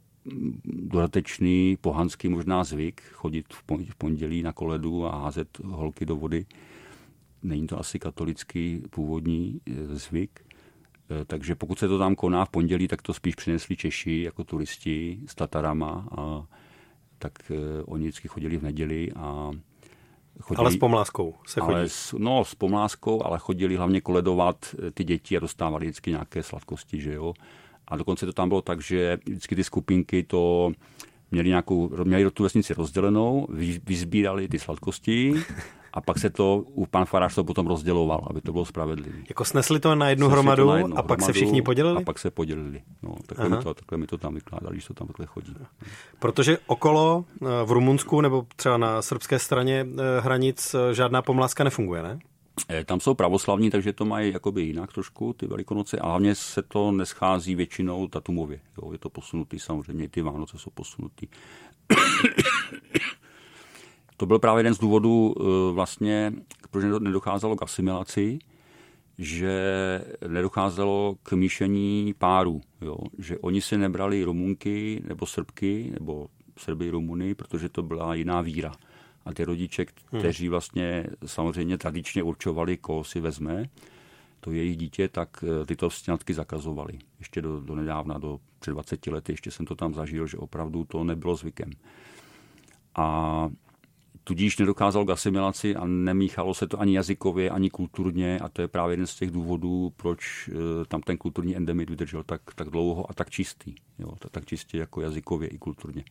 dodatečný 0.64 1.79
pohanský 1.81 2.29
možná 2.29 2.64
zvyk 2.64 3.03
chodit 3.12 3.46
v 3.90 3.94
pondělí 3.98 4.42
na 4.42 4.53
koledu 4.53 5.07
a 5.07 5.22
házet 5.22 5.59
holky 5.64 6.07
do 6.07 6.16
vody. 6.16 6.46
Není 7.42 7.66
to 7.66 7.81
asi 7.81 7.98
katolický 7.98 8.83
původní 8.90 9.61
eh, 9.66 9.72
zvyk. 9.96 10.49
Eh, 11.11 11.25
takže 11.25 11.55
pokud 11.55 11.79
se 11.79 11.88
to 11.88 11.99
tam 11.99 12.14
koná 12.14 12.44
v 12.44 12.49
pondělí, 12.49 12.88
tak 12.88 13.03
to 13.03 13.14
spíš 13.14 13.35
přinesli 13.35 13.77
Češi 13.77 14.23
jako 14.23 14.44
turisti 14.44 15.20
s 15.27 15.35
Tatarama 15.35 16.09
a 16.18 16.44
tak 17.18 17.33
uh, 17.51 17.57
oni 17.85 18.05
vždycky 18.05 18.29
chodili 18.29 18.57
v 18.57 18.62
neděli 18.62 19.12
a 19.16 19.51
chodili, 20.40 20.61
ale 20.61 20.73
s 20.73 20.77
pomláskou 20.77 21.35
se 21.46 21.61
chodí. 21.61 21.75
Ale 21.75 21.88
s, 21.88 22.14
no, 22.18 22.44
s 22.44 22.55
pomláskou, 22.55 23.25
ale 23.25 23.38
chodili 23.38 23.77
hlavně 23.77 24.01
koledovat 24.01 24.75
eh, 24.75 24.90
ty 24.90 25.05
děti 25.05 25.37
a 25.37 25.40
dostávali 25.40 25.87
vždycky 25.87 26.11
nějaké 26.11 26.42
sladkosti, 26.42 27.01
že 27.01 27.14
jo. 27.14 27.35
A 27.88 27.96
dokonce 27.96 28.27
to 28.27 28.33
tam 28.33 28.49
bylo 28.49 28.62
tak, 28.62 28.83
že 28.83 29.18
vždycky 29.27 29.57
ty 29.57 29.64
skupinky 29.64 30.23
to 30.23 30.73
měli, 31.31 31.49
nějakou, 31.49 32.05
měli 32.05 32.31
tu 32.31 32.42
vesnici 32.42 32.75
rozdělenou, 32.75 33.46
vyzbírali 33.85 34.49
ty 34.49 34.59
sladkosti 34.59 35.35
a 35.92 36.00
pak 36.00 36.18
se 36.18 36.31
to, 36.31 36.57
u 36.57 36.87
pan 36.87 37.05
Faráš 37.05 37.35
to 37.35 37.44
potom 37.44 37.66
rozděloval, 37.66 38.26
aby 38.31 38.40
to 38.40 38.53
bylo 38.53 38.64
spravedlivé. 38.64 39.18
Jako 39.29 39.44
snesli 39.44 39.81
to 39.81 39.94
na 39.94 40.09
jednu 40.09 40.26
snesli 40.26 40.33
hromadu 40.33 40.68
na 40.68 40.79
jednu 40.79 40.98
a 40.98 41.03
pak 41.03 41.18
hromadu, 41.18 41.26
se 41.26 41.33
všichni 41.33 41.62
podělili? 41.62 42.03
A 42.03 42.05
pak 42.05 42.18
se 42.18 42.31
podělili. 42.31 42.83
No, 43.03 43.14
takhle, 43.26 43.48
mi 43.48 43.57
to, 43.57 43.74
takhle 43.74 43.98
mi 43.98 44.07
to 44.07 44.18
tam 44.18 44.35
vykládali, 44.35 44.74
když 44.74 44.85
to 44.85 44.94
tam 44.94 45.07
takhle 45.07 45.26
chodí. 45.26 45.55
Protože 46.18 46.59
okolo 46.66 47.24
eh, 47.42 47.46
v 47.64 47.70
Rumunsku 47.70 48.20
nebo 48.20 48.46
třeba 48.57 48.76
na 48.76 49.03
srbské 49.03 49.38
straně 49.38 49.87
eh, 49.87 50.20
hranic 50.20 50.74
eh, 50.74 50.94
žádná 50.94 51.22
pomláska 51.22 51.64
nefunguje, 51.64 52.03
ne? 52.03 52.18
Tam 52.85 53.00
jsou 53.00 53.14
pravoslavní, 53.14 53.70
takže 53.70 53.92
to 53.92 54.05
mají 54.05 54.33
jakoby 54.33 54.62
jinak 54.62 54.92
trošku, 54.92 55.33
ty 55.33 55.46
velikonoce, 55.46 55.98
a 55.98 56.09
hlavně 56.09 56.35
se 56.35 56.62
to 56.62 56.92
neschází 56.92 57.55
většinou 57.55 58.09
tatumově. 58.09 58.61
Jo, 58.83 58.92
je 58.92 58.98
to 58.98 59.11
posunutý 59.11 59.59
samozřejmě, 59.59 60.09
ty 60.09 60.22
Vánoce 60.22 60.59
jsou 60.59 60.70
posunutý. 60.74 61.26
To 64.20 64.26
byl 64.26 64.38
právě 64.38 64.61
jeden 64.61 64.74
z 64.74 64.78
důvodů 64.78 65.35
eh, 65.38 65.72
vlastně, 65.72 66.33
proč 66.70 66.85
nedocházelo 66.98 67.56
k 67.56 67.62
asimilaci, 67.62 68.38
že 69.18 69.54
nedocházelo 70.28 71.16
k 71.22 71.33
míšení 71.33 72.14
párů. 72.18 72.61
Jo? 72.80 72.96
Že 73.18 73.38
oni 73.38 73.61
si 73.61 73.78
nebrali 73.78 74.24
Rumunky 74.24 75.02
nebo 75.09 75.26
Srbky, 75.26 75.92
nebo 76.00 76.28
Srby 76.56 76.90
Rumuny, 76.90 77.35
protože 77.35 77.68
to 77.68 77.83
byla 77.83 78.14
jiná 78.14 78.40
víra. 78.40 78.72
A 79.24 79.35
ty 79.35 79.44
rodiče, 79.44 79.87
hmm. 80.12 80.20
kteří 80.20 80.48
vlastně 80.48 81.06
samozřejmě 81.26 81.78
tradičně 81.78 82.22
určovali, 82.22 82.76
koho 82.76 83.04
si 83.04 83.20
vezme, 83.20 83.64
to 84.40 84.50
jejich 84.50 84.76
dítě, 84.76 85.09
tak 85.09 85.44
eh, 85.62 85.66
tyto 85.66 85.90
sňatky 85.90 86.35
zakazovali. 86.35 86.98
Ještě 87.18 87.42
do, 87.42 87.61
do 87.61 87.74
nedávna, 87.74 88.18
do 88.18 88.40
před 88.59 88.70
20 88.70 89.06
lety, 89.06 89.33
ještě 89.33 89.50
jsem 89.50 89.66
to 89.66 89.74
tam 89.74 89.94
zažil, 89.94 90.26
že 90.26 90.37
opravdu 90.37 90.85
to 90.85 91.04
nebylo 91.04 91.37
zvykem. 91.37 91.70
A 92.94 93.48
tudíž 94.30 94.58
nedokázal 94.58 95.04
k 95.04 95.10
asimilaci 95.10 95.76
a 95.76 95.86
nemíchalo 95.86 96.54
se 96.54 96.66
to 96.66 96.80
ani 96.80 96.94
jazykově, 96.94 97.50
ani 97.50 97.70
kulturně 97.70 98.38
a 98.38 98.48
to 98.48 98.62
je 98.62 98.68
právě 98.68 98.92
jeden 98.92 99.06
z 99.06 99.14
těch 99.14 99.30
důvodů, 99.30 99.92
proč 99.96 100.50
eh, 100.52 100.54
tam 100.88 101.00
ten 101.00 101.16
kulturní 101.16 101.56
endemit 101.56 101.90
vydržel 101.90 102.22
tak, 102.22 102.42
tak 102.54 102.70
dlouho 102.70 103.10
a 103.10 103.14
tak 103.14 103.30
čistý. 103.30 103.74
Jo, 103.98 104.12
tak 104.30 104.46
čistě 104.46 104.78
jako 104.78 105.00
jazykově 105.00 105.48
i 105.48 105.58
kulturně. 105.58 106.04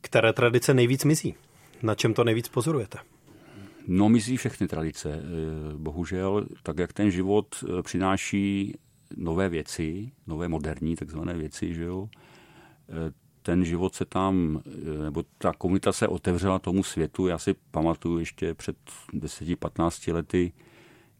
Které 0.00 0.32
tradice 0.32 0.74
nejvíc 0.74 1.04
mizí? 1.04 1.34
Na 1.82 1.94
čem 1.94 2.14
to 2.14 2.24
nejvíc 2.24 2.48
pozorujete? 2.48 2.98
No, 3.86 4.08
mizí 4.08 4.36
všechny 4.36 4.68
tradice. 4.68 5.10
Eh, 5.12 5.22
bohužel, 5.76 6.46
tak 6.62 6.78
jak 6.78 6.92
ten 6.92 7.10
život 7.10 7.46
eh, 7.64 7.82
přináší 7.82 8.74
nové 9.16 9.48
věci, 9.48 10.12
nové 10.26 10.48
moderní 10.48 10.96
takzvané 10.96 11.34
věci, 11.34 11.74
že 11.74 11.84
jo, 11.84 12.08
ten 13.42 13.64
život 13.64 13.94
se 13.94 14.04
tam, 14.04 14.60
nebo 15.04 15.24
ta 15.38 15.52
komunita 15.52 15.92
se 15.92 16.08
otevřela 16.08 16.58
tomu 16.58 16.82
světu. 16.82 17.26
Já 17.26 17.38
si 17.38 17.54
pamatuju 17.70 18.18
ještě 18.18 18.54
před 18.54 18.76
10-15 19.12 20.14
lety, 20.14 20.52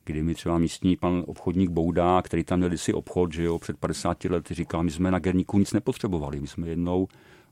kdy 0.04 0.22
mi 0.22 0.34
třeba 0.34 0.58
místní 0.58 0.96
pan 0.96 1.24
obchodník 1.26 1.70
Bouda, 1.70 2.22
který 2.22 2.44
tam 2.44 2.58
měl 2.58 2.78
si 2.78 2.92
obchod, 2.92 3.32
že 3.32 3.44
jo, 3.44 3.58
před 3.58 3.78
50 3.78 4.24
lety 4.24 4.54
říkal, 4.54 4.82
my 4.82 4.90
jsme 4.90 5.10
na 5.10 5.18
Gerníku 5.18 5.58
nic 5.58 5.72
nepotřebovali. 5.72 6.40
My 6.40 6.46
jsme 6.46 6.68
jednou 6.68 7.08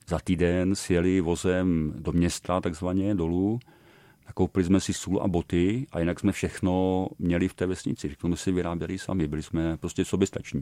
za 0.08 0.18
týden 0.18 0.74
sjeli 0.74 1.20
vozem 1.20 1.92
do 1.96 2.12
města, 2.12 2.60
takzvaně 2.60 3.14
dolů, 3.14 3.60
nakoupili 4.26 4.64
jsme 4.64 4.80
si 4.80 4.92
sůl 4.92 5.20
a 5.22 5.28
boty 5.28 5.86
a 5.92 5.98
jinak 5.98 6.20
jsme 6.20 6.32
všechno 6.32 7.06
měli 7.18 7.48
v 7.48 7.54
té 7.54 7.66
vesnici. 7.66 8.08
Všechno 8.08 8.28
jsme 8.28 8.36
si 8.36 8.52
vyráběli 8.52 8.98
sami, 8.98 9.28
byli 9.28 9.42
jsme 9.42 9.76
prostě 9.76 10.04
soběstační. 10.04 10.60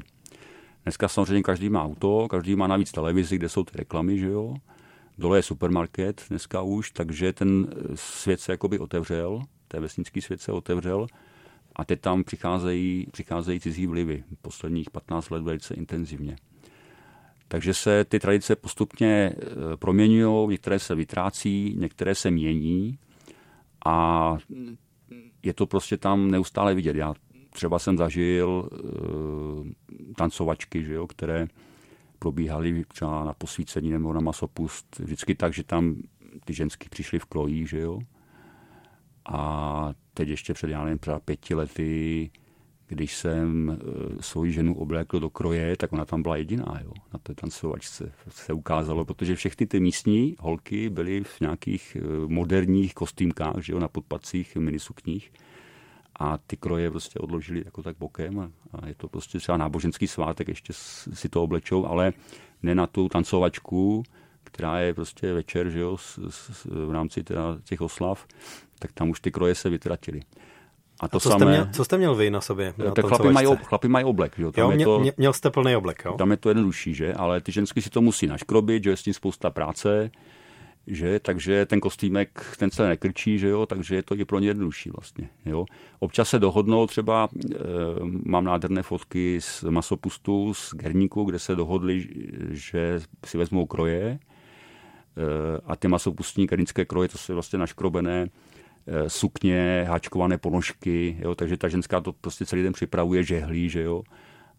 Dneska 0.86 1.08
samozřejmě 1.08 1.42
každý 1.42 1.68
má 1.68 1.84
auto, 1.84 2.28
každý 2.30 2.56
má 2.56 2.66
navíc 2.66 2.92
televizi, 2.92 3.36
kde 3.36 3.48
jsou 3.48 3.64
ty 3.64 3.78
reklamy, 3.78 4.18
že 4.18 4.26
jo. 4.26 4.54
Dole 5.18 5.38
je 5.38 5.42
supermarket 5.42 6.24
dneska 6.28 6.62
už, 6.62 6.90
takže 6.90 7.32
ten 7.32 7.66
svět 7.94 8.40
se 8.40 8.52
jakoby 8.52 8.78
otevřel, 8.78 9.42
ten 9.68 9.82
vesnický 9.82 10.20
svět 10.20 10.40
se 10.40 10.52
otevřel 10.52 11.06
a 11.76 11.84
teď 11.84 12.00
tam 12.00 12.24
přicházejí, 12.24 13.06
přicházejí 13.12 13.60
cizí 13.60 13.86
vlivy. 13.86 14.24
Posledních 14.42 14.90
15 14.90 15.30
let 15.30 15.42
velice 15.42 15.74
intenzivně. 15.74 16.36
Takže 17.48 17.74
se 17.74 18.04
ty 18.04 18.20
tradice 18.20 18.56
postupně 18.56 19.08
e, 19.12 19.76
proměňují, 19.76 20.48
některé 20.48 20.78
se 20.78 20.94
vytrácí, 20.94 21.74
některé 21.78 22.14
se 22.14 22.30
mění 22.30 22.98
a 23.86 24.36
je 25.42 25.54
to 25.54 25.66
prostě 25.66 25.96
tam 25.96 26.30
neustále 26.30 26.74
vidět. 26.74 26.96
Já 26.96 27.14
třeba 27.56 27.78
jsem 27.78 27.98
zažil 27.98 28.68
uh, 28.72 29.66
tancovačky, 30.16 30.84
že 30.84 30.94
jo, 30.94 31.06
které 31.06 31.48
probíhaly 32.18 32.84
třeba 32.84 33.24
na 33.24 33.34
posvícení 33.34 33.90
nebo 33.90 34.12
na 34.12 34.20
masopust. 34.20 34.98
Vždycky 34.98 35.34
tak, 35.34 35.54
že 35.54 35.64
tam 35.64 35.96
ty 36.44 36.54
ženský 36.54 36.88
přišly 36.88 37.18
v 37.18 37.24
klojí, 37.24 37.66
že 37.66 37.78
jo. 37.78 37.98
A 39.28 39.92
teď 40.14 40.28
ještě 40.28 40.54
před, 40.54 40.70
já 40.70 40.84
nevím, 40.84 40.98
třeba 40.98 41.18
pěti 41.18 41.54
lety, 41.54 42.30
když 42.88 43.16
jsem 43.16 43.70
e, 43.70 44.22
svoji 44.22 44.52
ženu 44.52 44.74
oblékl 44.74 45.20
do 45.20 45.30
kroje, 45.30 45.76
tak 45.76 45.92
ona 45.92 46.04
tam 46.04 46.22
byla 46.22 46.36
jediná, 46.36 46.80
jo, 46.84 46.92
na 47.12 47.18
té 47.18 47.34
tancovačce. 47.34 48.12
Se 48.28 48.52
ukázalo, 48.52 49.04
protože 49.04 49.34
všechny 49.34 49.66
ty 49.66 49.80
místní 49.80 50.36
holky 50.38 50.90
byly 50.90 51.24
v 51.24 51.40
nějakých 51.40 51.96
e, 51.96 52.00
moderních 52.26 52.94
kostýmkách, 52.94 53.62
že 53.62 53.72
jo, 53.72 53.78
na 53.78 53.88
podpacích 53.88 54.56
minisukních 54.56 55.32
a 56.18 56.38
ty 56.46 56.56
kroje 56.56 56.90
prostě 56.90 57.18
odložili 57.18 57.62
jako 57.64 57.82
tak 57.82 57.96
bokem 57.98 58.38
a, 58.38 58.50
a 58.72 58.86
je 58.86 58.94
to 58.94 59.08
prostě 59.08 59.38
třeba 59.38 59.58
náboženský 59.58 60.06
svátek, 60.06 60.48
ještě 60.48 60.72
si 61.12 61.28
to 61.28 61.42
oblečou, 61.42 61.86
ale 61.86 62.12
ne 62.62 62.74
na 62.74 62.86
tu 62.86 63.08
tancovačku, 63.08 64.02
která 64.44 64.80
je 64.80 64.94
prostě 64.94 65.32
večer, 65.32 65.68
že 65.68 65.80
jo, 65.80 65.96
s, 65.96 66.18
s, 66.28 66.64
v 66.64 66.90
rámci 66.90 67.24
teda 67.24 67.58
těch 67.64 67.80
oslav, 67.80 68.26
tak 68.78 68.92
tam 68.92 69.10
už 69.10 69.20
ty 69.20 69.30
kroje 69.30 69.54
se 69.54 69.70
vytratily. 69.70 70.20
A 71.00 71.08
to 71.08 71.16
a 71.16 71.20
co, 71.20 71.30
samé, 71.30 71.38
jste 71.38 71.50
měl, 71.50 71.68
co 71.72 71.84
jste 71.84 71.98
měl 71.98 72.14
vy 72.14 72.30
na 72.30 72.40
sobě? 72.40 72.74
Na 72.78 72.90
tak 72.90 73.06
chlapi 73.06 73.28
mají, 73.28 73.48
chlapi 73.64 73.88
mají 73.88 74.04
oblek. 74.04 74.38
Že? 74.38 74.52
Tam 74.52 74.70
jo, 74.70 74.78
je 74.78 74.84
to, 74.84 75.02
měl 75.16 75.32
jste 75.32 75.50
plný 75.50 75.76
oblek. 75.76 76.02
Jo? 76.04 76.14
Tam 76.18 76.30
je 76.30 76.36
to 76.36 76.50
jednodušší, 76.50 76.94
že? 76.94 77.14
ale 77.14 77.40
ty 77.40 77.52
ženský 77.52 77.82
si 77.82 77.90
to 77.90 78.00
musí 78.00 78.26
naškrobit, 78.26 78.84
že 78.84 78.90
je 78.90 78.96
s 78.96 79.02
tím 79.02 79.14
spousta 79.14 79.50
práce, 79.50 80.10
že? 80.86 81.20
takže 81.20 81.66
ten 81.66 81.80
kostýmek, 81.80 82.56
ten 82.58 82.70
se 82.70 82.88
nekrčí, 82.88 83.38
že 83.38 83.48
jo? 83.48 83.66
takže 83.66 83.94
je 83.94 84.02
to 84.02 84.14
i 84.14 84.24
pro 84.24 84.38
ně 84.38 84.48
jednodušší 84.48 84.90
vlastně. 84.90 85.28
Jo? 85.46 85.66
Občas 85.98 86.28
se 86.28 86.38
dohodnou, 86.38 86.86
třeba 86.86 87.28
e, 87.34 87.58
mám 88.24 88.44
nádherné 88.44 88.82
fotky 88.82 89.40
z 89.40 89.62
masopustu, 89.62 90.54
z 90.54 90.74
Gerníku, 90.74 91.24
kde 91.24 91.38
se 91.38 91.54
dohodli, 91.54 92.08
že 92.50 93.00
si 93.24 93.38
vezmou 93.38 93.66
kroje 93.66 94.02
e, 94.02 94.18
a 95.66 95.76
ty 95.76 95.88
masopustní 95.88 96.46
gernické 96.46 96.84
kroje, 96.84 97.08
to 97.08 97.18
jsou 97.18 97.34
vlastně 97.34 97.58
naškrobené 97.58 98.28
Eh, 98.88 99.10
sukně, 99.10 99.84
háčkované 99.88 100.38
ponožky, 100.38 101.16
jo, 101.20 101.34
takže 101.34 101.56
ta 101.56 101.68
ženská 101.68 102.00
to 102.00 102.12
prostě 102.12 102.46
celý 102.46 102.62
den 102.62 102.72
připravuje, 102.72 103.22
žehlí, 103.22 103.68
že 103.68 103.82
jo, 103.82 104.02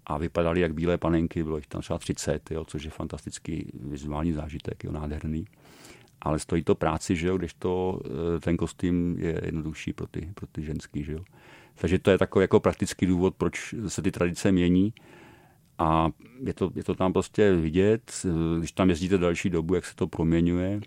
a 0.05 0.17
vypadaly 0.17 0.61
jak 0.61 0.73
bílé 0.73 0.97
panenky, 0.97 1.43
bylo 1.43 1.57
jich 1.57 1.67
tam 1.67 1.81
třeba 1.81 1.99
30, 1.99 2.51
jo, 2.51 2.65
což 2.65 2.83
je 2.83 2.91
fantastický 2.91 3.71
vizuální 3.73 4.33
zážitek, 4.33 4.83
jo, 4.83 4.91
nádherný. 4.91 5.45
Ale 6.21 6.39
stojí 6.39 6.63
to 6.63 6.75
práci, 6.75 7.15
že 7.15 7.27
jo, 7.27 7.37
když 7.37 7.53
to, 7.53 7.99
eh, 8.05 8.39
ten 8.39 8.57
kostým 8.57 9.15
je 9.19 9.41
jednodušší 9.45 9.93
pro 9.93 10.07
ty, 10.07 10.31
pro 10.35 10.47
ty 10.47 10.63
ženský, 10.63 11.03
že 11.03 11.13
jo. 11.13 11.23
Takže 11.75 11.99
to 11.99 12.11
je 12.11 12.17
takový 12.17 12.43
jako 12.43 12.59
praktický 12.59 13.05
důvod, 13.05 13.35
proč 13.35 13.75
se 13.87 14.01
ty 14.01 14.11
tradice 14.11 14.51
mění. 14.51 14.93
A 15.77 16.09
je 16.43 16.53
to, 16.53 16.71
je 16.75 16.83
to 16.83 16.95
tam 16.95 17.13
prostě 17.13 17.55
vidět, 17.55 18.11
eh, 18.25 18.59
když 18.59 18.71
tam 18.71 18.89
jezdíte 18.89 19.17
další 19.17 19.49
dobu, 19.49 19.75
jak 19.75 19.85
se 19.85 19.95
to 19.95 20.07
proměňuje. 20.07 20.81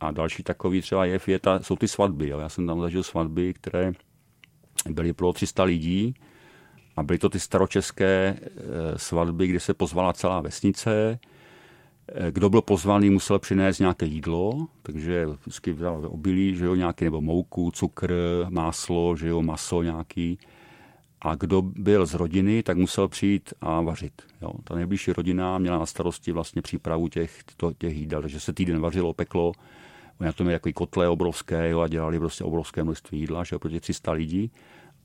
A 0.00 0.10
další 0.10 0.42
takový 0.42 0.80
třeba 0.80 1.04
jev 1.04 1.28
je 1.28 1.38
ta, 1.38 1.60
jsou 1.60 1.76
ty 1.76 1.88
svatby. 1.88 2.28
Jo. 2.28 2.38
Já 2.38 2.48
jsem 2.48 2.66
tam 2.66 2.80
zažil 2.80 3.02
svatby, 3.02 3.54
které 3.54 3.92
byly 4.90 5.12
pro 5.12 5.32
300 5.32 5.64
lidí 5.64 6.14
a 6.96 7.02
byly 7.02 7.18
to 7.18 7.28
ty 7.28 7.40
staročeské 7.40 8.36
eh, 8.40 8.98
svatby, 8.98 9.46
kde 9.46 9.60
se 9.60 9.74
pozvala 9.74 10.12
celá 10.12 10.40
vesnice. 10.40 11.18
Eh, 12.14 12.32
kdo 12.32 12.50
byl 12.50 12.62
pozvaný, 12.62 13.10
musel 13.10 13.38
přinést 13.38 13.78
nějaké 13.78 14.06
jídlo, 14.06 14.66
takže 14.82 15.26
vždycky 15.26 15.72
vzal 15.72 16.06
obilí, 16.08 16.56
že 16.56 16.64
jo, 16.64 16.74
nějaký, 16.74 17.04
nebo 17.04 17.20
mouku, 17.20 17.70
cukr, 17.70 18.14
máslo, 18.48 19.16
že 19.16 19.28
jo, 19.28 19.42
maso 19.42 19.82
nějaký. 19.82 20.38
A 21.20 21.34
kdo 21.34 21.62
byl 21.62 22.06
z 22.06 22.14
rodiny, 22.14 22.62
tak 22.62 22.76
musel 22.76 23.08
přijít 23.08 23.54
a 23.60 23.80
vařit. 23.80 24.22
Jo. 24.42 24.52
Ta 24.64 24.74
nejbližší 24.74 25.12
rodina 25.12 25.58
měla 25.58 25.78
na 25.78 25.86
starosti 25.86 26.32
vlastně 26.32 26.62
přípravu 26.62 27.08
těch, 27.08 27.38
těch 27.78 27.96
jídel, 27.96 28.22
takže 28.22 28.40
se 28.40 28.52
týden 28.52 28.80
vařilo, 28.80 29.14
peklo, 29.14 29.52
Oni 30.20 30.26
na 30.26 30.32
tom 30.32 30.44
měli 30.44 30.54
jako 30.54 30.72
kotle 30.72 31.08
obrovské 31.08 31.70
jo, 31.70 31.80
a 31.80 31.88
dělali 31.88 32.18
prostě 32.18 32.44
obrovské 32.44 32.84
množství 32.84 33.20
jídla, 33.20 33.44
že 33.44 33.58
pro 33.58 33.70
těch 33.70 33.80
300 33.80 34.12
lidí. 34.12 34.50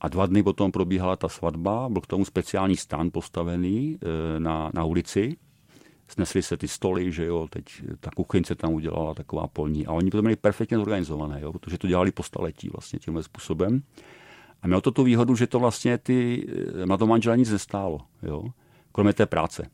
A 0.00 0.08
dva 0.08 0.26
dny 0.26 0.42
potom 0.42 0.72
probíhala 0.72 1.16
ta 1.16 1.28
svatba, 1.28 1.88
byl 1.88 2.00
k 2.00 2.06
tomu 2.06 2.24
speciální 2.24 2.76
stan 2.76 3.10
postavený 3.10 3.98
e, 4.36 4.40
na, 4.40 4.70
na 4.74 4.84
ulici. 4.84 5.36
Snesli 6.08 6.42
se 6.42 6.56
ty 6.56 6.68
stoly, 6.68 7.12
že 7.12 7.24
jo, 7.24 7.48
teď 7.50 7.64
ta 8.00 8.10
kuchyňce 8.16 8.54
tam 8.54 8.72
udělala 8.72 9.14
taková 9.14 9.46
polní. 9.46 9.86
A 9.86 9.92
oni 9.92 10.10
to 10.10 10.22
měli 10.22 10.36
perfektně 10.36 10.76
zorganizované, 10.76 11.40
jo, 11.40 11.52
protože 11.52 11.78
to 11.78 11.86
dělali 11.86 12.12
po 12.12 12.22
staletí 12.22 12.68
vlastně 12.68 12.98
tímhle 12.98 13.22
způsobem. 13.22 13.82
A 14.62 14.66
mělo 14.66 14.80
to 14.80 14.90
tu 14.90 15.04
výhodu, 15.04 15.36
že 15.36 15.46
to 15.46 15.58
vlastně 15.58 15.98
ty, 15.98 16.46
na 16.84 16.96
to 16.96 17.06
manžela 17.06 17.36
nic 17.36 17.50
nestálo, 17.50 18.00
jo, 18.22 18.44
kromě 18.92 19.12
té 19.12 19.26
práce. 19.26 19.70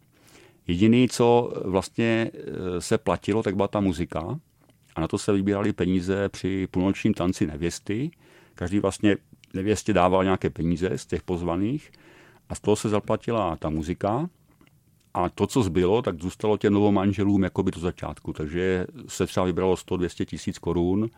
Jediný, 0.66 1.08
co 1.08 1.52
vlastně 1.64 2.30
e, 2.34 2.80
se 2.80 2.98
platilo, 2.98 3.42
tak 3.42 3.56
byla 3.56 3.68
ta 3.68 3.80
muzika, 3.80 4.38
a 4.94 5.00
na 5.00 5.08
to 5.08 5.18
se 5.18 5.32
vybírali 5.32 5.72
peníze 5.72 6.28
při 6.28 6.66
půlnočním 6.70 7.14
tanci 7.14 7.46
nevěsty. 7.46 8.10
Každý 8.54 8.78
vlastně 8.78 9.16
nevěstě 9.54 9.92
dával 9.92 10.24
nějaké 10.24 10.50
peníze 10.50 10.98
z 10.98 11.06
těch 11.06 11.22
pozvaných 11.22 11.92
a 12.48 12.54
z 12.54 12.60
toho 12.60 12.76
se 12.76 12.88
zaplatila 12.88 13.56
ta 13.56 13.70
muzika 13.70 14.28
a 15.14 15.28
to, 15.28 15.46
co 15.46 15.62
zbylo, 15.62 16.02
tak 16.02 16.22
zůstalo 16.22 16.56
těm 16.56 16.72
novomanželům 16.72 17.42
jako 17.42 17.62
by 17.62 17.70
do 17.70 17.80
začátku. 17.80 18.32
Takže 18.32 18.86
se 19.08 19.26
třeba 19.26 19.46
vybralo 19.46 19.74
100-200 19.74 20.24
tisíc 20.24 20.58
korun, 20.58 21.10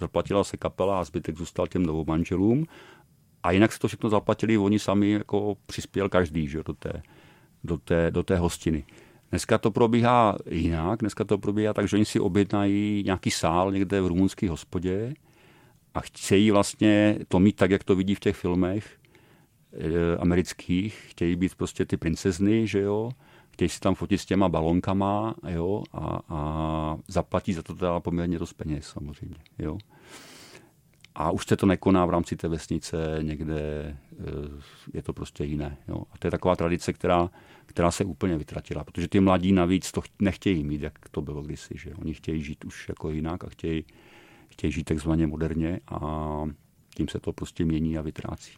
zaplatila 0.00 0.44
se 0.44 0.56
kapela 0.56 1.00
a 1.00 1.04
zbytek 1.04 1.36
zůstal 1.36 1.66
těm 1.66 1.86
novomanželům. 1.86 2.66
A 3.42 3.50
jinak 3.50 3.72
se 3.72 3.78
to 3.78 3.88
všechno 3.88 4.10
zaplatili, 4.10 4.58
oni 4.58 4.78
sami 4.78 5.10
jako 5.10 5.56
přispěl 5.66 6.08
každý 6.08 6.48
že, 6.48 6.62
do, 6.62 6.72
té, 6.72 7.02
do, 7.64 7.78
té, 7.78 8.10
do 8.10 8.22
té 8.22 8.36
hostiny. 8.36 8.84
Dneska 9.30 9.58
to 9.58 9.70
probíhá 9.70 10.36
jinak, 10.50 11.00
dneska 11.00 11.24
to 11.24 11.38
probíhá 11.38 11.74
tak, 11.74 11.88
že 11.88 11.96
oni 11.96 12.04
si 12.04 12.20
objednají 12.20 13.02
nějaký 13.06 13.30
sál 13.30 13.72
někde 13.72 14.00
v 14.00 14.06
rumunské 14.06 14.50
hospodě 14.50 15.14
a 15.94 16.00
chtějí 16.00 16.50
vlastně 16.50 17.18
to 17.28 17.38
mít 17.38 17.56
tak, 17.56 17.70
jak 17.70 17.84
to 17.84 17.96
vidí 17.96 18.14
v 18.14 18.20
těch 18.20 18.36
filmech 18.36 18.98
e, 19.72 20.16
amerických, 20.16 21.04
chtějí 21.08 21.36
být 21.36 21.54
prostě 21.54 21.84
ty 21.84 21.96
princezny, 21.96 22.66
že 22.66 22.80
jo, 22.80 23.10
chtějí 23.58 23.68
si 23.68 23.80
tam 23.80 23.94
fotit 23.94 24.20
s 24.20 24.26
těma 24.26 24.48
balonkama, 24.48 25.34
jo, 25.48 25.82
a, 25.92 26.18
a 26.28 26.98
zaplatí 27.08 27.52
za 27.52 27.62
to 27.62 27.74
teda 27.74 28.00
poměrně 28.00 28.38
dost 28.38 28.52
peněz 28.52 28.86
samozřejmě, 28.86 29.36
jo. 29.58 29.78
A 31.14 31.30
už 31.30 31.46
se 31.46 31.56
to 31.56 31.66
nekoná 31.66 32.06
v 32.06 32.10
rámci 32.10 32.36
té 32.36 32.48
vesnice, 32.48 33.18
někde 33.22 33.60
e, 33.60 33.96
je 34.94 35.02
to 35.02 35.12
prostě 35.12 35.44
jiné. 35.44 35.76
Jo. 35.88 36.02
A 36.12 36.18
to 36.18 36.26
je 36.26 36.30
taková 36.30 36.56
tradice, 36.56 36.92
která 36.92 37.30
která 37.66 37.90
se 37.90 38.04
úplně 38.04 38.38
vytratila, 38.38 38.84
protože 38.84 39.08
ty 39.08 39.20
mladí 39.20 39.52
navíc 39.52 39.92
to 39.92 40.02
nechtějí 40.18 40.64
mít, 40.64 40.82
jak 40.82 41.08
to 41.10 41.22
bylo 41.22 41.42
kdysi, 41.42 41.74
že 41.76 41.94
oni 41.94 42.14
chtějí 42.14 42.42
žít 42.42 42.64
už 42.64 42.88
jako 42.88 43.10
jinak 43.10 43.44
a 43.44 43.48
chtějí, 43.48 43.84
chtějí 44.48 44.72
žít 44.72 44.84
takzvaně 44.84 45.26
moderně 45.26 45.80
a 45.88 46.00
tím 46.94 47.08
se 47.08 47.20
to 47.20 47.32
prostě 47.32 47.64
mění 47.64 47.98
a 47.98 48.02
vytrácí. 48.02 48.52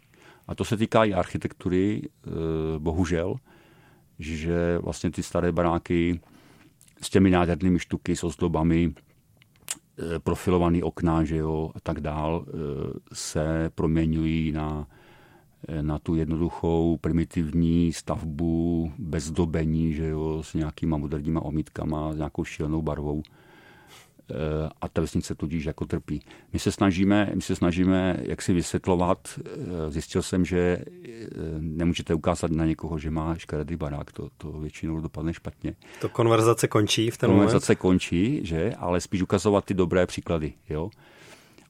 A 0.47 0.55
to 0.55 0.65
se 0.65 0.77
týká 0.77 1.05
i 1.05 1.13
architektury, 1.13 2.03
eh, 2.05 2.31
bohužel, 2.79 3.37
že 4.21 4.79
vlastně 4.79 5.11
ty 5.11 5.23
staré 5.23 5.53
baráky 5.53 6.21
s 7.03 7.11
těmi 7.11 7.31
nádhernými 7.31 7.79
štuky, 7.79 8.17
s 8.17 8.25
ozdobami, 8.25 8.95
eh, 8.95 10.19
profilovaný 10.19 10.83
okna, 10.83 11.25
že 11.25 11.37
jo, 11.37 11.71
a 11.75 11.81
tak 11.81 12.01
dál, 12.01 12.45
eh, 12.47 12.53
se 13.13 13.71
proměňují 13.75 14.53
na 14.53 14.87
na 15.81 15.99
tu 15.99 16.15
jednoduchou 16.15 16.99
primitivní 17.01 17.93
stavbu 17.93 18.93
bez 18.99 19.31
dobení, 19.31 19.93
že 19.93 20.09
jo, 20.09 20.43
s 20.43 20.55
nějakýma 20.55 20.97
moderníma 20.97 21.41
omítkama, 21.41 22.13
s 22.13 22.17
nějakou 22.17 22.45
šílenou 22.45 22.83
barvou 22.83 23.23
a 24.81 24.89
ta 24.89 25.01
vesnice 25.01 25.35
tudíž 25.35 25.65
jako 25.65 25.85
trpí. 25.85 26.23
My 26.53 26.59
se 26.59 26.73
snažíme, 26.73 27.31
my 27.35 27.43
se 27.43 27.57
snažíme 27.57 28.17
jak 28.23 28.43
si 28.43 28.53
vysvětlovat, 28.53 29.29
eh, 29.39 29.91
zjistil 29.91 30.23
jsem, 30.23 30.45
že 30.45 30.59
eh, 30.59 30.85
nemůžete 31.59 32.15
ukázat 32.15 32.51
na 32.51 32.65
někoho, 32.65 32.99
že 32.99 33.11
má 33.11 33.35
škaredý 33.35 33.77
barák, 33.77 34.13
to, 34.13 34.29
to 34.39 34.53
většinou 34.53 35.01
dopadne 35.01 35.35
špatně. 35.35 35.75
To 36.01 36.09
konverzace 36.09 36.69
končí 36.69 37.11
v 37.11 37.19
ten 37.19 37.31
Konverzace 37.31 37.73
moment? 37.73 37.81
končí, 37.81 38.41
že, 38.43 38.73
ale 38.79 39.01
spíš 39.01 39.23
ukazovat 39.23 39.65
ty 39.65 39.75
dobré 39.75 40.07
příklady, 40.07 40.53
jo. 40.69 40.91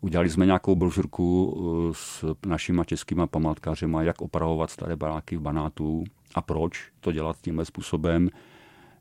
Udělali 0.01 0.31
jsme 0.31 0.47
nějakou 0.47 0.75
brožurku 0.75 1.57
s 1.93 2.35
našimi 2.47 2.83
českými 2.87 3.23
památkáři, 3.31 3.87
jak 4.01 4.23
opravovat 4.23 4.71
staré 4.71 4.97
baráky 4.97 5.37
v 5.37 5.41
Banátu 5.41 6.05
a 6.35 6.41
proč 6.41 6.89
to 7.01 7.13
dělat 7.13 7.37
tímhle 7.43 7.65
způsobem, 7.65 8.29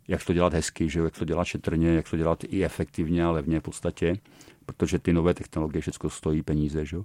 jak 0.09 0.25
to 0.25 0.33
dělat 0.33 0.53
hezky, 0.53 0.89
že 0.89 0.99
jak 0.99 1.17
to 1.17 1.25
dělat 1.25 1.43
šetrně, 1.43 1.89
jak 1.89 2.09
to 2.09 2.17
dělat 2.17 2.43
i 2.49 2.63
efektivně 2.63 3.25
a 3.25 3.31
levně 3.31 3.59
v 3.59 3.63
podstatě, 3.63 4.17
protože 4.65 4.99
ty 4.99 5.13
nové 5.13 5.33
technologie 5.33 5.81
všechno 5.81 6.09
stojí 6.09 6.43
peníze. 6.43 6.85
Že? 6.85 6.97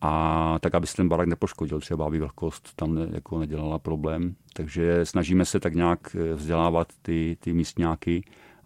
A 0.00 0.58
tak, 0.60 0.74
aby 0.74 0.86
se 0.86 0.96
ten 0.96 1.08
barák 1.08 1.28
nepoškodil, 1.28 1.80
třeba 1.80 2.06
aby 2.06 2.18
velkost 2.18 2.72
tam 2.76 2.94
ne, 2.94 3.08
jako 3.10 3.38
nedělala 3.38 3.78
problém. 3.78 4.34
Takže 4.52 5.04
snažíme 5.04 5.44
se 5.44 5.60
tak 5.60 5.74
nějak 5.74 6.16
eh, 6.16 6.34
vzdělávat 6.34 6.92
ty, 7.02 7.36
ty 7.40 7.52
místňáky, 7.52 8.24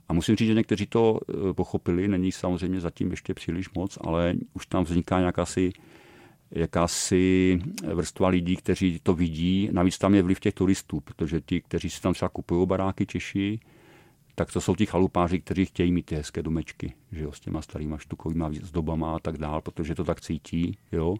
a 0.08 0.12
musím 0.12 0.36
říct, 0.36 0.48
že 0.48 0.54
někteří 0.54 0.86
to 0.86 1.20
eh, 1.20 1.54
pochopili, 1.54 2.08
není 2.08 2.32
samozřejmě 2.32 2.80
zatím 2.80 3.10
ještě 3.10 3.34
příliš 3.34 3.72
moc, 3.74 3.98
ale 4.00 4.34
už 4.54 4.66
tam 4.66 4.84
vzniká 4.84 5.20
nějakási 5.20 5.72
jakási 6.50 7.58
vrstva 7.94 8.28
lidí, 8.28 8.56
kteří 8.56 9.00
to 9.02 9.14
vidí. 9.14 9.68
Navíc 9.72 9.98
tam 9.98 10.14
je 10.14 10.22
vliv 10.22 10.40
těch 10.40 10.54
turistů, 10.54 11.00
protože 11.00 11.40
ti, 11.40 11.60
kteří 11.60 11.90
si 11.90 12.00
tam 12.00 12.14
třeba 12.14 12.28
kupují 12.28 12.66
baráky 12.66 13.06
Češi, 13.06 13.60
tak 14.34 14.52
to 14.52 14.60
jsou 14.60 14.76
ti 14.76 14.86
chalupáři, 14.86 15.40
kteří 15.40 15.64
chtějí 15.64 15.92
mít 15.92 16.06
ty 16.06 16.14
hezké 16.14 16.42
domečky, 16.42 16.92
že 17.12 17.24
jo, 17.24 17.32
s 17.32 17.40
těma 17.40 17.62
starýma 17.62 17.98
štukovýma 17.98 18.50
zdobama 18.62 19.16
a 19.16 19.18
tak 19.18 19.38
dál, 19.38 19.60
protože 19.60 19.94
to 19.94 20.04
tak 20.04 20.20
cítí, 20.20 20.78
jo. 20.92 21.16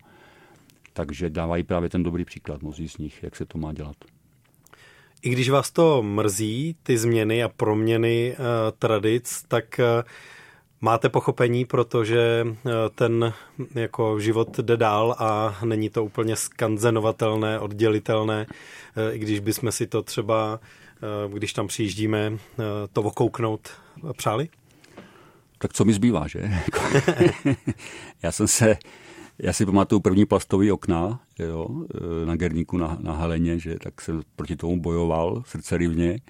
Takže 0.93 1.31
dávají 1.31 1.63
právě 1.63 1.89
ten 1.89 2.03
dobrý 2.03 2.25
příklad 2.25 2.63
mnozí 2.63 2.89
z 2.89 2.99
nich, 2.99 3.23
jak 3.23 3.37
se 3.37 3.47
to 3.47 3.59
má 3.59 3.73
dělat. 3.73 3.97
I 5.23 5.31
když 5.31 5.51
vás 5.51 5.71
to 5.71 6.03
mrzí, 6.03 6.77
ty 6.83 6.99
změny 6.99 7.43
a 7.43 7.49
proměny 7.49 8.37
uh, 8.39 8.45
tradic, 8.79 9.45
tak 9.49 9.81
uh, 9.81 10.03
máte 10.81 11.09
pochopení, 11.09 11.65
protože 11.65 12.47
uh, 12.47 12.73
ten 12.95 13.33
jako 13.75 14.21
život 14.21 14.59
jde 14.59 14.77
dál 14.77 15.17
a 15.19 15.59
není 15.65 15.91
to 15.91 16.05
úplně 16.05 16.37
skanzenovatelné, 16.37 17.59
oddělitelné, 17.59 18.47
uh, 18.47 19.15
i 19.15 19.19
když 19.19 19.41
bychom 19.41 19.73
si 19.73 19.87
to 19.87 20.03
třeba, 20.03 20.61
uh, 21.27 21.33
když 21.33 21.53
tam 21.53 21.67
přijíždíme, 21.67 22.39
to 22.93 23.03
okouknout 23.03 23.69
přáli? 24.17 24.49
Tak 25.59 25.73
co 25.73 25.85
mi 25.85 25.93
zbývá, 25.93 26.27
že? 26.29 26.51
Já 28.23 28.33
jsem 28.33 28.49
se 28.49 28.77
já 29.43 29.53
si 29.53 29.67
pamatuju 29.67 30.01
první 30.01 30.27
plastový 30.27 30.73
okna 30.73 31.21
jo, 31.39 31.69
na 32.25 32.37
Gerníku 32.37 32.77
na, 32.77 32.99
na 33.01 33.13
Heleně, 33.13 33.59
že 33.59 33.77
tak 33.79 34.01
jsem 34.01 34.23
proti 34.37 34.57
tomu 34.57 34.81
bojoval 34.81 35.43
srdcerivně. 35.47 36.11
E, 36.11 36.21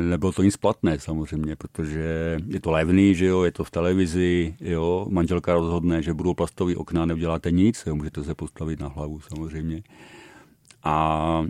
nebylo 0.00 0.32
to 0.32 0.42
nic 0.42 0.56
platné 0.56 0.98
samozřejmě, 0.98 1.56
protože 1.56 2.38
je 2.48 2.60
to 2.60 2.70
levný, 2.70 3.14
že 3.14 3.26
jo, 3.26 3.42
je 3.42 3.52
to 3.52 3.64
v 3.64 3.70
televizi, 3.70 4.56
jo, 4.60 5.06
manželka 5.10 5.54
rozhodne, 5.54 6.02
že 6.02 6.14
budou 6.14 6.34
plastový 6.34 6.76
okna, 6.76 7.04
neuděláte 7.04 7.50
nic, 7.50 7.82
jo, 7.86 7.96
můžete 7.96 8.24
se 8.24 8.34
postavit 8.34 8.80
na 8.80 8.88
hlavu 8.88 9.20
samozřejmě. 9.20 9.82
A 10.84 11.46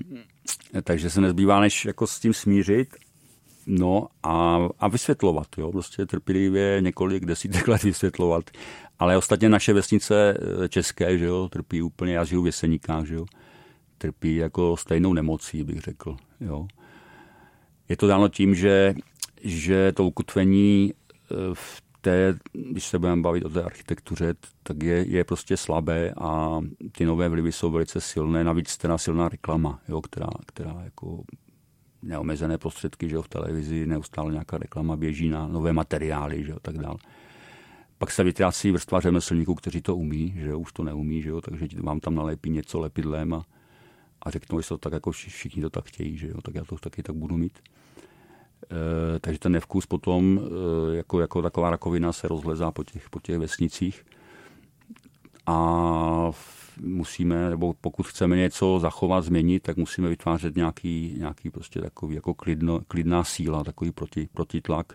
takže 0.82 1.10
se 1.10 1.20
nezbývá, 1.20 1.60
než 1.60 1.84
jako 1.84 2.06
s 2.06 2.20
tím 2.20 2.34
smířit 2.34 2.88
No 3.66 4.06
a, 4.22 4.68
a 4.78 4.88
vysvětlovat, 4.88 5.46
jo, 5.58 5.72
prostě 5.72 6.06
trpělivě 6.06 6.78
několik 6.80 7.24
desítek 7.24 7.68
let 7.68 7.82
vysvětlovat. 7.82 8.50
Ale 8.98 9.16
ostatně 9.16 9.48
naše 9.48 9.72
vesnice 9.72 10.38
eh, 10.64 10.68
české, 10.68 11.18
že 11.18 11.24
jo, 11.24 11.48
trpí 11.48 11.82
úplně, 11.82 12.14
já 12.14 12.24
žiju 12.24 12.42
v 12.42 12.46
Jeseníkách, 12.46 13.06
že 13.06 13.14
jo, 13.14 13.26
trpí 13.98 14.36
jako 14.36 14.76
stejnou 14.76 15.12
nemocí, 15.12 15.64
bych 15.64 15.80
řekl, 15.80 16.16
jo. 16.40 16.66
Je 17.88 17.96
to 17.96 18.06
dáno 18.06 18.28
tím, 18.28 18.54
že, 18.54 18.94
že 19.42 19.92
to 19.92 20.04
ukotvení 20.04 20.92
eh, 20.94 21.34
v 21.52 21.82
té, 22.00 22.38
když 22.52 22.84
se 22.84 22.98
budeme 22.98 23.22
bavit 23.22 23.44
o 23.44 23.48
té 23.48 23.62
architektuře, 23.62 24.34
tak 24.62 24.82
je, 24.82 25.06
je 25.08 25.24
prostě 25.24 25.56
slabé 25.56 26.14
a 26.20 26.60
ty 26.92 27.04
nové 27.04 27.28
vlivy 27.28 27.52
jsou 27.52 27.70
velice 27.70 28.00
silné. 28.00 28.44
Navíc 28.44 28.76
teda 28.76 28.98
silná 28.98 29.28
reklama, 29.28 29.80
jo, 29.88 30.00
která, 30.00 30.28
která 30.46 30.80
jako 30.84 31.24
neomezené 32.02 32.58
prostředky, 32.58 33.08
že 33.08 33.14
jo, 33.14 33.22
v 33.22 33.28
televizi 33.28 33.86
neustále 33.86 34.32
nějaká 34.32 34.58
reklama 34.58 34.96
běží 34.96 35.28
na 35.28 35.48
nové 35.48 35.72
materiály, 35.72 36.44
že 36.44 36.50
jo, 36.50 36.58
tak 36.62 36.78
dále. 36.78 36.96
Pak 37.98 38.10
se 38.10 38.24
vytrácí 38.24 38.70
vrstva 38.70 39.00
řemeslníků, 39.00 39.54
kteří 39.54 39.80
to 39.82 39.96
umí, 39.96 40.34
že 40.36 40.48
jo, 40.48 40.58
už 40.58 40.72
to 40.72 40.84
neumí, 40.84 41.22
že 41.22 41.28
jo, 41.28 41.40
takže 41.40 41.66
vám 41.80 42.00
tam 42.00 42.14
nalepí 42.14 42.50
něco 42.50 42.80
lepidlem 42.80 43.34
a, 43.34 43.46
a 44.22 44.30
řeknou, 44.30 44.60
že 44.60 44.68
to 44.68 44.78
tak 44.78 44.92
jako 44.92 45.10
všichni 45.10 45.62
to 45.62 45.70
tak 45.70 45.84
chtějí, 45.84 46.16
že 46.16 46.28
jo, 46.28 46.40
tak 46.42 46.54
já 46.54 46.64
to 46.64 46.76
taky 46.76 47.02
tak 47.02 47.16
budu 47.16 47.36
mít. 47.36 47.58
E, 48.64 49.18
takže 49.18 49.38
ten 49.38 49.52
nevkus 49.52 49.86
potom 49.86 50.40
e, 50.92 50.96
jako, 50.96 51.20
jako 51.20 51.42
taková 51.42 51.70
rakovina 51.70 52.12
se 52.12 52.28
rozlezá 52.28 52.70
po 52.70 52.84
těch, 52.84 53.10
po 53.10 53.20
těch 53.20 53.38
vesnicích 53.38 54.04
a 55.46 56.30
musíme, 56.80 57.50
nebo 57.50 57.74
pokud 57.80 58.06
chceme 58.06 58.36
něco 58.36 58.78
zachovat, 58.78 59.24
změnit, 59.24 59.62
tak 59.62 59.76
musíme 59.76 60.08
vytvářet 60.08 60.56
nějaký, 60.56 61.14
nějaký 61.18 61.50
prostě 61.50 61.80
takový 61.80 62.14
jako 62.14 62.34
klidno, 62.34 62.80
klidná 62.88 63.24
síla, 63.24 63.64
takový 63.64 63.92
proti, 63.92 64.28
protitlak. 64.32 64.92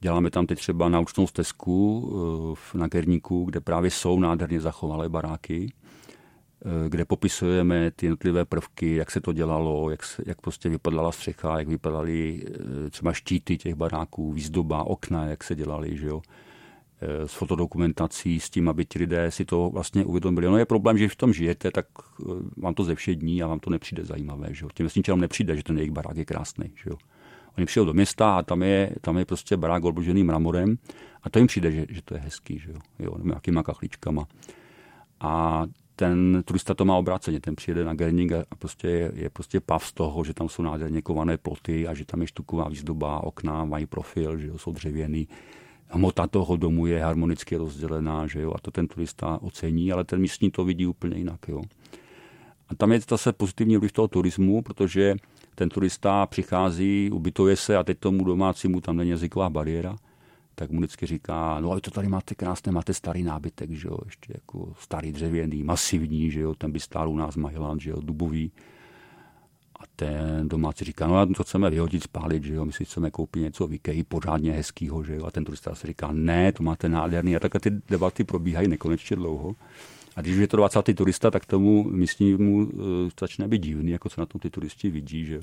Děláme 0.00 0.30
tam 0.30 0.46
teď 0.46 0.58
třeba 0.58 0.88
naučnou 0.88 1.26
stezku 1.26 2.56
eh, 2.74 2.78
na 2.78 2.88
Kerníku, 2.88 3.44
kde 3.44 3.60
právě 3.60 3.90
jsou 3.90 4.20
nádherně 4.20 4.60
zachovalé 4.60 5.08
baráky, 5.08 5.72
eh, 5.72 5.87
kde 6.88 7.04
popisujeme 7.04 7.90
ty 7.90 8.06
jednotlivé 8.06 8.44
prvky, 8.44 8.94
jak 8.94 9.10
se 9.10 9.20
to 9.20 9.32
dělalo, 9.32 9.90
jak, 9.90 10.00
jak 10.26 10.40
prostě 10.40 10.68
vypadala 10.68 11.12
střecha, 11.12 11.58
jak 11.58 11.68
vypadaly 11.68 12.42
eh, 12.46 12.90
třeba 12.90 13.12
štíty 13.12 13.58
těch 13.58 13.74
baráků, 13.74 14.32
výzdoba, 14.32 14.84
okna, 14.84 15.26
jak 15.26 15.44
se 15.44 15.54
dělali, 15.54 15.96
že 15.96 16.06
jo 16.06 16.22
s 17.00 17.34
fotodokumentací, 17.34 18.40
s 18.40 18.50
tím, 18.50 18.68
aby 18.68 18.84
ti 18.84 18.98
lidé 18.98 19.30
si 19.30 19.44
to 19.44 19.70
vlastně 19.70 20.04
uvědomili. 20.04 20.46
No 20.46 20.58
je 20.58 20.66
problém, 20.66 20.98
že 20.98 21.08
v 21.08 21.16
tom 21.16 21.32
žijete, 21.32 21.70
tak 21.70 21.86
vám 22.56 22.74
to 22.74 22.84
ze 22.84 22.94
všední 22.94 23.42
a 23.42 23.46
vám 23.46 23.60
to 23.60 23.70
nepřijde 23.70 24.04
zajímavé. 24.04 24.54
Že 24.54 24.64
jo? 24.64 24.68
Těm 24.74 24.86
vesničanům 24.86 25.20
nepřijde, 25.20 25.56
že 25.56 25.62
ten 25.62 25.78
jejich 25.78 25.92
barák 25.92 26.16
je 26.16 26.24
krásný. 26.24 26.72
Že 26.82 26.90
jo? 26.90 26.96
Oni 27.58 27.66
přijdou 27.66 27.84
do 27.84 27.94
města 27.94 28.38
a 28.38 28.42
tam 28.42 28.62
je, 28.62 28.90
tam 29.00 29.18
je 29.18 29.24
prostě 29.24 29.56
barák 29.56 29.84
obložený 29.84 30.24
mramorem 30.24 30.78
a 31.22 31.30
to 31.30 31.38
jim 31.38 31.46
přijde, 31.46 31.72
že, 31.72 31.86
že 31.88 32.02
to 32.02 32.14
je 32.14 32.20
hezký, 32.20 32.58
že 32.58 32.70
jo, 32.70 32.78
jo 32.98 33.18
nějakýma 33.22 33.62
kachličkama. 33.62 34.26
A 35.20 35.64
ten 35.98 36.42
turista 36.44 36.74
to 36.74 36.84
má 36.84 36.96
obráceně, 36.96 37.40
ten 37.40 37.56
přijede 37.56 37.84
na 37.84 37.94
Gerning 37.94 38.32
a 38.32 38.44
prostě 38.58 38.88
je, 38.88 39.12
je 39.14 39.30
prostě 39.30 39.60
pav 39.60 39.86
z 39.86 39.92
toho, 39.92 40.24
že 40.24 40.34
tam 40.34 40.48
jsou 40.48 40.62
nádherně 40.62 41.02
kované 41.02 41.38
ploty 41.38 41.88
a 41.88 41.94
že 41.94 42.04
tam 42.04 42.20
je 42.20 42.26
štuková 42.26 42.68
výzdoba, 42.68 43.24
okna 43.24 43.64
mají 43.64 43.86
profil, 43.86 44.38
že 44.38 44.46
jo, 44.46 44.58
jsou 44.58 44.72
dřevěný. 44.72 45.28
Hmota 45.86 46.26
toho 46.26 46.56
domu 46.56 46.86
je 46.86 47.04
harmonicky 47.04 47.56
rozdělená, 47.56 48.26
že 48.26 48.40
jo, 48.40 48.52
a 48.54 48.58
to 48.62 48.70
ten 48.70 48.88
turista 48.88 49.38
ocení, 49.42 49.92
ale 49.92 50.04
ten 50.04 50.20
místní 50.20 50.50
to 50.50 50.64
vidí 50.64 50.86
úplně 50.86 51.16
jinak, 51.16 51.48
jo. 51.48 51.62
A 52.68 52.74
tam 52.74 52.92
je 52.92 53.00
zase 53.00 53.32
pozitivní 53.32 53.76
vliv 53.76 53.92
toho 53.92 54.08
turismu, 54.08 54.62
protože 54.62 55.16
ten 55.54 55.68
turista 55.68 56.26
přichází, 56.26 57.10
ubytuje 57.12 57.56
se 57.56 57.76
a 57.76 57.84
teď 57.84 57.98
tomu 57.98 58.24
domácímu 58.24 58.80
tam 58.80 58.96
není 58.96 59.10
jazyková 59.10 59.50
bariéra, 59.50 59.96
tak 60.58 60.70
mu 60.70 60.78
vždycky 60.78 61.06
říká, 61.06 61.60
no 61.60 61.70
ale 61.70 61.80
to 61.80 61.90
tady 61.90 62.08
máte 62.08 62.34
krásné, 62.34 62.72
máte 62.72 62.94
starý 62.94 63.22
nábytek, 63.22 63.70
že 63.70 63.88
jo, 63.88 63.98
ještě 64.04 64.32
jako 64.34 64.74
starý 64.80 65.12
dřevěný, 65.12 65.62
masivní, 65.62 66.30
že 66.30 66.40
jo, 66.40 66.54
ten 66.54 66.72
by 66.72 66.80
stál 66.80 67.10
u 67.10 67.16
nás 67.16 67.36
Majlan, 67.36 67.80
že 67.80 67.90
jo, 67.90 68.00
dubový. 68.00 68.52
A 69.80 69.82
ten 69.96 70.48
domácí 70.48 70.84
říká, 70.84 71.06
no 71.06 71.16
a 71.16 71.26
to 71.26 71.42
chceme 71.42 71.70
vyhodit, 71.70 72.02
spálit, 72.02 72.44
že 72.44 72.54
jo, 72.54 72.64
my 72.64 72.72
si 72.72 72.84
chceme 72.84 73.10
koupit 73.10 73.40
něco 73.40 73.66
v 73.66 73.72
Ikei 73.72 74.04
pořádně 74.04 74.52
hezkýho, 74.52 75.04
že 75.04 75.14
jo, 75.14 75.26
a 75.26 75.30
ten 75.30 75.44
turista 75.44 75.74
si 75.74 75.86
říká, 75.86 76.08
ne, 76.12 76.52
to 76.52 76.62
máte 76.62 76.88
nádherný. 76.88 77.36
A 77.36 77.40
takhle 77.40 77.60
ty 77.60 77.70
debaty 77.88 78.24
probíhají 78.24 78.68
nekonečně 78.68 79.16
dlouho. 79.16 79.54
A 80.16 80.20
když 80.20 80.36
je 80.36 80.48
to 80.48 80.56
20. 80.56 80.82
turista, 80.82 81.30
tak 81.30 81.46
tomu 81.46 81.84
místnímu 81.84 82.56
uh, 82.56 82.70
začne 83.20 83.48
být 83.48 83.62
divný, 83.62 83.90
jako 83.90 84.08
co 84.08 84.20
na 84.20 84.26
tom 84.26 84.40
ty 84.40 84.50
turisti 84.50 84.90
vidí, 84.90 85.24
že 85.24 85.34
jo. 85.34 85.42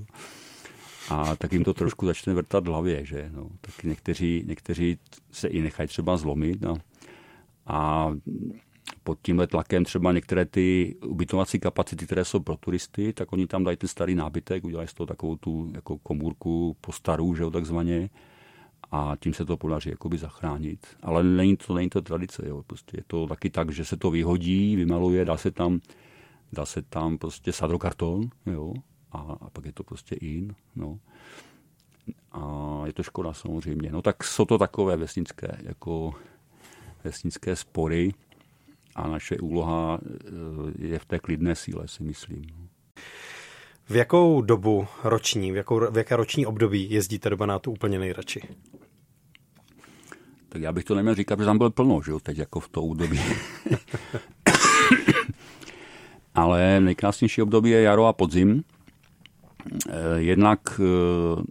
A 1.10 1.36
tak 1.36 1.54
jim 1.54 1.64
to 1.64 1.74
trošku 1.74 2.06
začne 2.06 2.34
vrtat 2.34 2.64
v 2.64 2.68
hlavě, 2.68 3.06
že 3.06 3.30
no. 3.34 3.50
Tak 3.62 3.84
někteří, 3.84 4.44
někteří 4.48 4.98
se 5.32 5.48
i 5.48 5.62
nechají 5.62 5.88
třeba 5.88 6.18
zlomit 6.18 6.62
no. 6.62 6.78
a 7.68 8.12
pod 9.04 9.20
tímhle 9.22 9.48
tlakem 9.48 9.86
třeba 9.86 10.12
některé 10.12 10.46
ty 10.46 10.96
ubytovací 11.06 11.60
kapacity, 11.60 12.06
které 12.06 12.26
jsou 12.26 12.40
pro 12.40 12.58
turisty, 12.58 13.14
tak 13.14 13.34
oni 13.34 13.48
tam 13.48 13.64
dají 13.64 13.78
ten 13.78 13.90
starý 13.90 14.16
nábytek, 14.16 14.64
udělají 14.64 14.88
z 14.88 14.94
toho 14.94 15.08
takovou 15.08 15.36
tu 15.36 15.72
jako 15.76 15.98
komůrku 15.98 16.78
po 16.82 16.92
starou, 16.92 17.36
že 17.36 17.44
jo, 17.44 17.52
takzvaně, 17.52 18.10
a 18.92 19.16
tím 19.20 19.34
se 19.34 19.46
to 19.46 19.58
podaří 19.58 19.90
jakoby 19.90 20.18
zachránit. 20.18 20.88
Ale 21.02 21.24
není 21.24 21.58
to, 21.58 21.74
není 21.74 21.90
to 21.90 22.02
tradice, 22.02 22.44
jo. 22.48 22.64
Prostě 22.68 22.98
je 22.98 23.04
to 23.08 23.28
taky 23.28 23.50
tak, 23.50 23.72
že 23.72 23.86
se 23.86 23.98
to 23.98 24.12
vyhodí, 24.12 24.76
vymaluje, 24.76 25.26
dá 25.26 25.38
se 25.38 25.52
tam, 25.52 25.80
dá 26.54 26.66
se 26.66 26.82
tam 26.82 27.18
prostě 27.18 27.52
sadrokarton, 27.54 28.30
jo, 28.46 28.74
a, 29.16 29.46
a 29.46 29.50
pak 29.50 29.66
je 29.66 29.72
to 29.72 29.84
prostě 29.84 30.16
in, 30.16 30.56
no. 30.76 31.00
A 32.32 32.82
je 32.86 32.94
to 32.94 33.04
škoda 33.04 33.34
samozřejmě. 33.34 33.92
No 33.92 34.02
tak 34.02 34.24
jsou 34.24 34.46
to 34.46 34.58
takové 34.58 34.98
vesnické, 34.98 35.58
jako 35.64 36.14
vesnické 37.04 37.56
spory 37.56 38.14
a 38.96 39.08
naše 39.08 39.38
úloha 39.38 40.00
eh, 40.04 40.88
je 40.88 41.00
v 41.00 41.06
té 41.06 41.20
klidné 41.20 41.56
síle, 41.56 41.88
si 41.88 42.04
myslím. 42.04 42.46
No. 42.52 42.68
V 43.90 43.96
jakou 43.96 44.42
dobu 44.42 44.88
roční, 45.04 45.52
v, 45.52 45.56
jakou, 45.56 45.92
v 45.92 45.98
jaké 45.98 46.16
roční 46.16 46.46
období 46.46 46.92
jezdíte 46.92 47.30
do 47.30 47.38
Banátu 47.38 47.72
úplně 47.72 48.00
nejradši? 48.00 48.42
Tak 50.50 50.62
já 50.62 50.72
bych 50.72 50.84
to 50.84 50.96
neměl 50.96 51.16
říkat, 51.16 51.36
protože 51.36 51.46
tam 51.46 51.58
byl 51.58 51.70
plno, 51.70 52.02
že 52.06 52.12
jo, 52.12 52.20
teď 52.20 52.38
jako 52.38 52.60
v 52.60 52.70
to 52.70 52.84
období. 52.84 53.20
Ale 56.36 56.80
nejkrásnější 56.80 57.42
období 57.42 57.70
je 57.70 57.82
jaro 57.82 58.06
a 58.06 58.14
podzim. 58.14 58.64
Eh, 59.90 59.94
jednak 60.18 60.60
eh, 60.80 61.44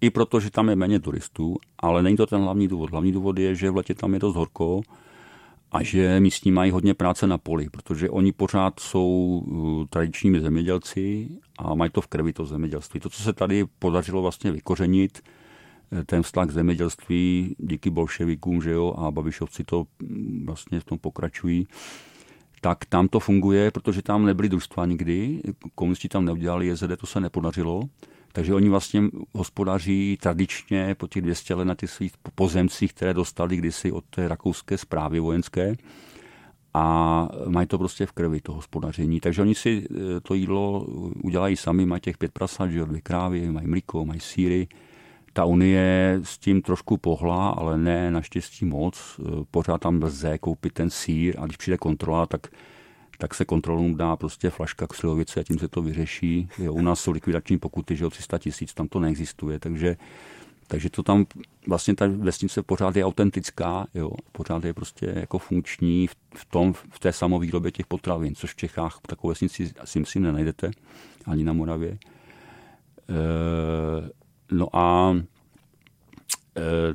i 0.00 0.10
proto, 0.10 0.40
že 0.40 0.50
tam 0.50 0.68
je 0.68 0.76
méně 0.76 1.00
turistů, 1.00 1.56
ale 1.78 2.02
není 2.02 2.16
to 2.16 2.26
ten 2.26 2.40
hlavní 2.40 2.68
důvod. 2.68 2.90
Hlavní 2.90 3.12
důvod 3.12 3.38
je, 3.38 3.54
že 3.54 3.70
v 3.70 3.76
letě 3.76 3.94
tam 3.94 4.14
je 4.14 4.20
dost 4.20 4.36
horko 4.36 4.80
a 5.72 5.82
že 5.82 6.20
místní 6.20 6.52
mají 6.52 6.70
hodně 6.70 6.94
práce 6.94 7.26
na 7.26 7.38
poli, 7.38 7.70
protože 7.70 8.10
oni 8.10 8.32
pořád 8.32 8.80
jsou 8.80 9.42
eh, 9.82 9.86
tradičními 9.90 10.40
zemědělci 10.40 11.28
a 11.58 11.74
mají 11.74 11.90
to 11.90 12.00
v 12.00 12.06
krvi, 12.06 12.32
to 12.32 12.46
zemědělství. 12.46 13.00
To, 13.00 13.10
co 13.10 13.22
se 13.22 13.32
tady 13.32 13.64
podařilo 13.78 14.22
vlastně 14.22 14.52
vykořenit, 14.52 15.22
ten 16.06 16.22
vztah 16.22 16.48
k 16.48 16.52
zemědělství 16.52 17.56
díky 17.58 17.90
bolševikům, 17.90 18.62
že 18.62 18.70
jo, 18.70 18.94
a 18.98 19.10
Babišovci 19.10 19.64
to 19.64 19.86
mm, 20.02 20.46
vlastně 20.46 20.80
v 20.80 20.84
tom 20.84 20.98
pokračují, 20.98 21.66
tak 22.60 22.84
tam 22.84 23.08
to 23.08 23.20
funguje, 23.20 23.70
protože 23.70 24.02
tam 24.02 24.26
nebyly 24.26 24.48
družstva 24.48 24.86
nikdy, 24.86 25.40
komunisti 25.74 26.08
tam 26.08 26.24
neudělali 26.24 26.66
JZD, 26.66 26.96
to 27.00 27.06
se 27.06 27.20
nepodařilo, 27.20 27.82
Takže 28.32 28.54
oni 28.54 28.68
vlastně 28.68 29.02
hospodaří 29.32 30.18
tradičně 30.20 30.94
po 30.94 31.06
těch 31.06 31.22
200 31.22 31.54
let 31.54 31.64
na 31.64 31.74
těch 31.74 31.90
svých 31.90 32.12
pozemcích, 32.34 32.92
které 32.92 33.14
dostali 33.14 33.56
kdysi 33.56 33.92
od 33.92 34.04
té 34.10 34.28
rakouské 34.28 34.78
zprávy 34.78 35.20
vojenské 35.20 35.74
a 36.74 37.28
mají 37.48 37.66
to 37.66 37.78
prostě 37.78 38.06
v 38.06 38.12
krvi, 38.12 38.40
to 38.40 38.52
hospodaření. 38.52 39.20
Takže 39.20 39.42
oni 39.42 39.54
si 39.54 39.86
eh, 39.90 40.20
to 40.20 40.34
jídlo 40.34 40.84
udělají 41.24 41.56
sami, 41.56 41.86
mají 41.86 42.00
těch 42.00 42.18
pět 42.18 42.32
prasat, 42.32 42.70
dvě 42.70 43.00
krávy, 43.00 43.52
mají 43.52 43.66
mlíko, 43.66 44.04
mají 44.04 44.20
síry. 44.20 44.68
Ta 45.38 45.44
Unie 45.44 46.20
s 46.22 46.38
tím 46.38 46.62
trošku 46.62 46.96
pohla, 46.96 47.48
ale 47.48 47.78
ne 47.78 48.10
naštěstí 48.10 48.64
moc. 48.64 49.20
Pořád 49.50 49.78
tam 49.78 50.02
lze 50.02 50.38
koupit 50.38 50.72
ten 50.72 50.90
sír 50.90 51.34
a 51.38 51.46
když 51.46 51.56
přijde 51.56 51.76
kontrola, 51.76 52.26
tak 52.26 52.46
tak 53.18 53.34
se 53.34 53.44
kontrolům 53.44 53.96
dá 53.96 54.16
prostě 54.16 54.50
flaška 54.50 54.86
k 54.86 54.92
a 55.40 55.42
tím 55.42 55.58
se 55.58 55.68
to 55.68 55.82
vyřeší. 55.82 56.48
Jo, 56.58 56.72
u 56.72 56.82
nás 56.82 57.00
jsou 57.00 57.10
likvidační 57.10 57.58
pokuty, 57.58 57.96
že 57.96 58.06
o 58.06 58.10
300 58.10 58.38
tisíc, 58.38 58.74
tam 58.74 58.88
to 58.88 59.00
neexistuje, 59.00 59.58
takže 59.58 59.96
takže 60.66 60.90
to 60.90 61.02
tam 61.02 61.26
vlastně 61.66 61.94
ta 61.94 62.06
vesnice 62.06 62.62
pořád 62.62 62.96
je 62.96 63.04
autentická, 63.04 63.86
jo, 63.94 64.10
pořád 64.32 64.64
je 64.64 64.74
prostě 64.74 65.12
jako 65.16 65.38
funkční 65.38 66.06
v, 66.06 66.16
v 66.34 66.44
tom, 66.44 66.72
v 66.72 66.98
té 66.98 67.12
samovýrobě 67.12 67.72
těch 67.72 67.86
potravin, 67.86 68.34
což 68.34 68.52
v 68.52 68.56
Čechách 68.56 69.00
takovou 69.06 69.28
vesnici 69.28 69.72
asi 69.80 70.00
myslím 70.00 70.22
nenajdete, 70.22 70.70
ani 71.26 71.44
na 71.44 71.52
Moravě. 71.52 71.90
E, 71.90 71.98
no 74.52 74.76
a 74.76 75.16
e, 76.56 76.94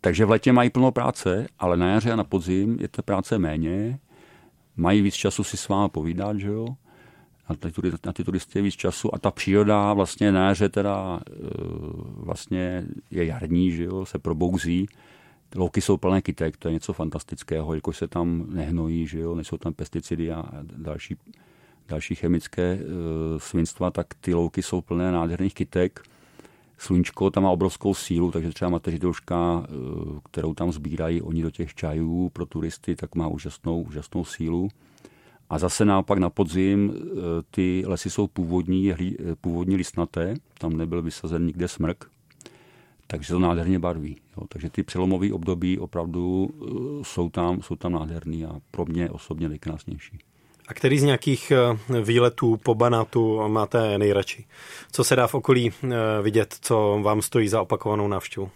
takže 0.00 0.24
v 0.24 0.30
letě 0.30 0.52
mají 0.52 0.70
plno 0.70 0.92
práce, 0.92 1.46
ale 1.58 1.76
na 1.76 1.90
jaře 1.90 2.12
a 2.12 2.16
na 2.16 2.24
podzim 2.24 2.76
je 2.80 2.88
té 2.88 3.02
práce 3.02 3.38
méně, 3.38 3.98
mají 4.76 5.02
víc 5.02 5.14
času 5.14 5.44
si 5.44 5.56
s 5.56 5.68
váma 5.68 5.88
povídat, 5.88 6.38
že 6.38 6.48
jo, 6.48 6.66
na 7.50 7.56
ty, 7.56 7.72
na 8.06 8.12
ty 8.12 8.24
turisty 8.24 8.58
je 8.58 8.62
víc 8.62 8.74
času. 8.74 9.14
A 9.14 9.18
ta 9.18 9.30
příroda 9.30 9.92
vlastně 9.92 10.32
na 10.32 10.48
jaře 10.48 10.68
teda 10.68 11.20
e, 11.30 11.32
vlastně 12.16 12.84
je 13.10 13.24
jarní, 13.24 13.70
že 13.70 13.84
jo, 13.84 14.06
se 14.06 14.18
probouzí. 14.18 14.86
Louky 15.56 15.80
jsou 15.80 15.96
plné 15.96 16.22
kytek, 16.22 16.56
to 16.56 16.68
je 16.68 16.74
něco 16.74 16.92
fantastického, 16.92 17.74
jakož 17.74 17.96
se 17.96 18.08
tam 18.08 18.46
nehnojí, 18.48 19.06
že 19.06 19.18
jo, 19.18 19.34
nejsou 19.34 19.56
tam 19.56 19.74
pesticidy 19.74 20.32
a 20.32 20.44
další, 20.62 21.16
další 21.88 22.14
chemické 22.14 22.62
e, 22.62 22.78
svinstva, 23.38 23.90
tak 23.90 24.14
ty 24.14 24.34
louky 24.34 24.62
jsou 24.62 24.80
plné 24.80 25.12
nádherných 25.12 25.54
kytek. 25.54 26.02
Sluníčko 26.80 27.30
tam 27.30 27.42
má 27.42 27.50
obrovskou 27.50 27.94
sílu, 27.94 28.30
takže 28.30 28.50
třeba 28.50 28.70
mateřidelška, 28.70 29.64
e, 29.64 29.70
kterou 30.30 30.54
tam 30.54 30.72
sbírají 30.72 31.22
oni 31.22 31.42
do 31.42 31.50
těch 31.50 31.74
čajů 31.74 32.30
pro 32.32 32.46
turisty, 32.46 32.96
tak 32.96 33.14
má 33.14 33.28
úžasnou, 33.28 33.82
úžasnou 33.82 34.24
sílu. 34.24 34.68
A 35.50 35.58
zase 35.58 35.84
naopak 35.84 36.18
na 36.18 36.30
podzim 36.30 36.92
e, 36.94 37.02
ty 37.50 37.82
lesy 37.86 38.10
jsou 38.10 38.26
původní, 38.26 38.94
původní 39.40 39.76
listnaté, 39.76 40.34
tam 40.58 40.76
nebyl 40.76 41.02
vysazen 41.02 41.46
nikde 41.46 41.68
smrk, 41.68 42.10
takže 43.06 43.32
to 43.32 43.38
nádherně 43.38 43.78
barví. 43.78 44.16
Jo. 44.36 44.46
Takže 44.48 44.70
ty 44.70 44.82
přelomové 44.82 45.32
období 45.32 45.78
opravdu 45.78 46.50
jsou 47.02 47.30
tam, 47.30 47.62
jsou 47.62 47.76
tam 47.76 47.92
nádherný 47.92 48.44
a 48.44 48.60
pro 48.70 48.84
mě 48.84 49.10
osobně 49.10 49.48
nejkrásnější. 49.48 50.18
A 50.70 50.74
který 50.74 50.98
z 50.98 51.02
nějakých 51.02 51.50
e, 51.50 51.56
výletů 52.02 52.56
po 52.56 52.74
Banátu 52.74 53.48
máte 53.48 53.98
nejradši? 53.98 54.44
Co 54.92 55.04
se 55.04 55.16
dá 55.16 55.26
v 55.26 55.34
okolí 55.34 55.72
vidět, 56.22 56.56
co 56.60 57.00
vám 57.02 57.22
stojí 57.22 57.48
za 57.48 57.62
opakovanou 57.62 58.08
návštěvu? 58.08 58.50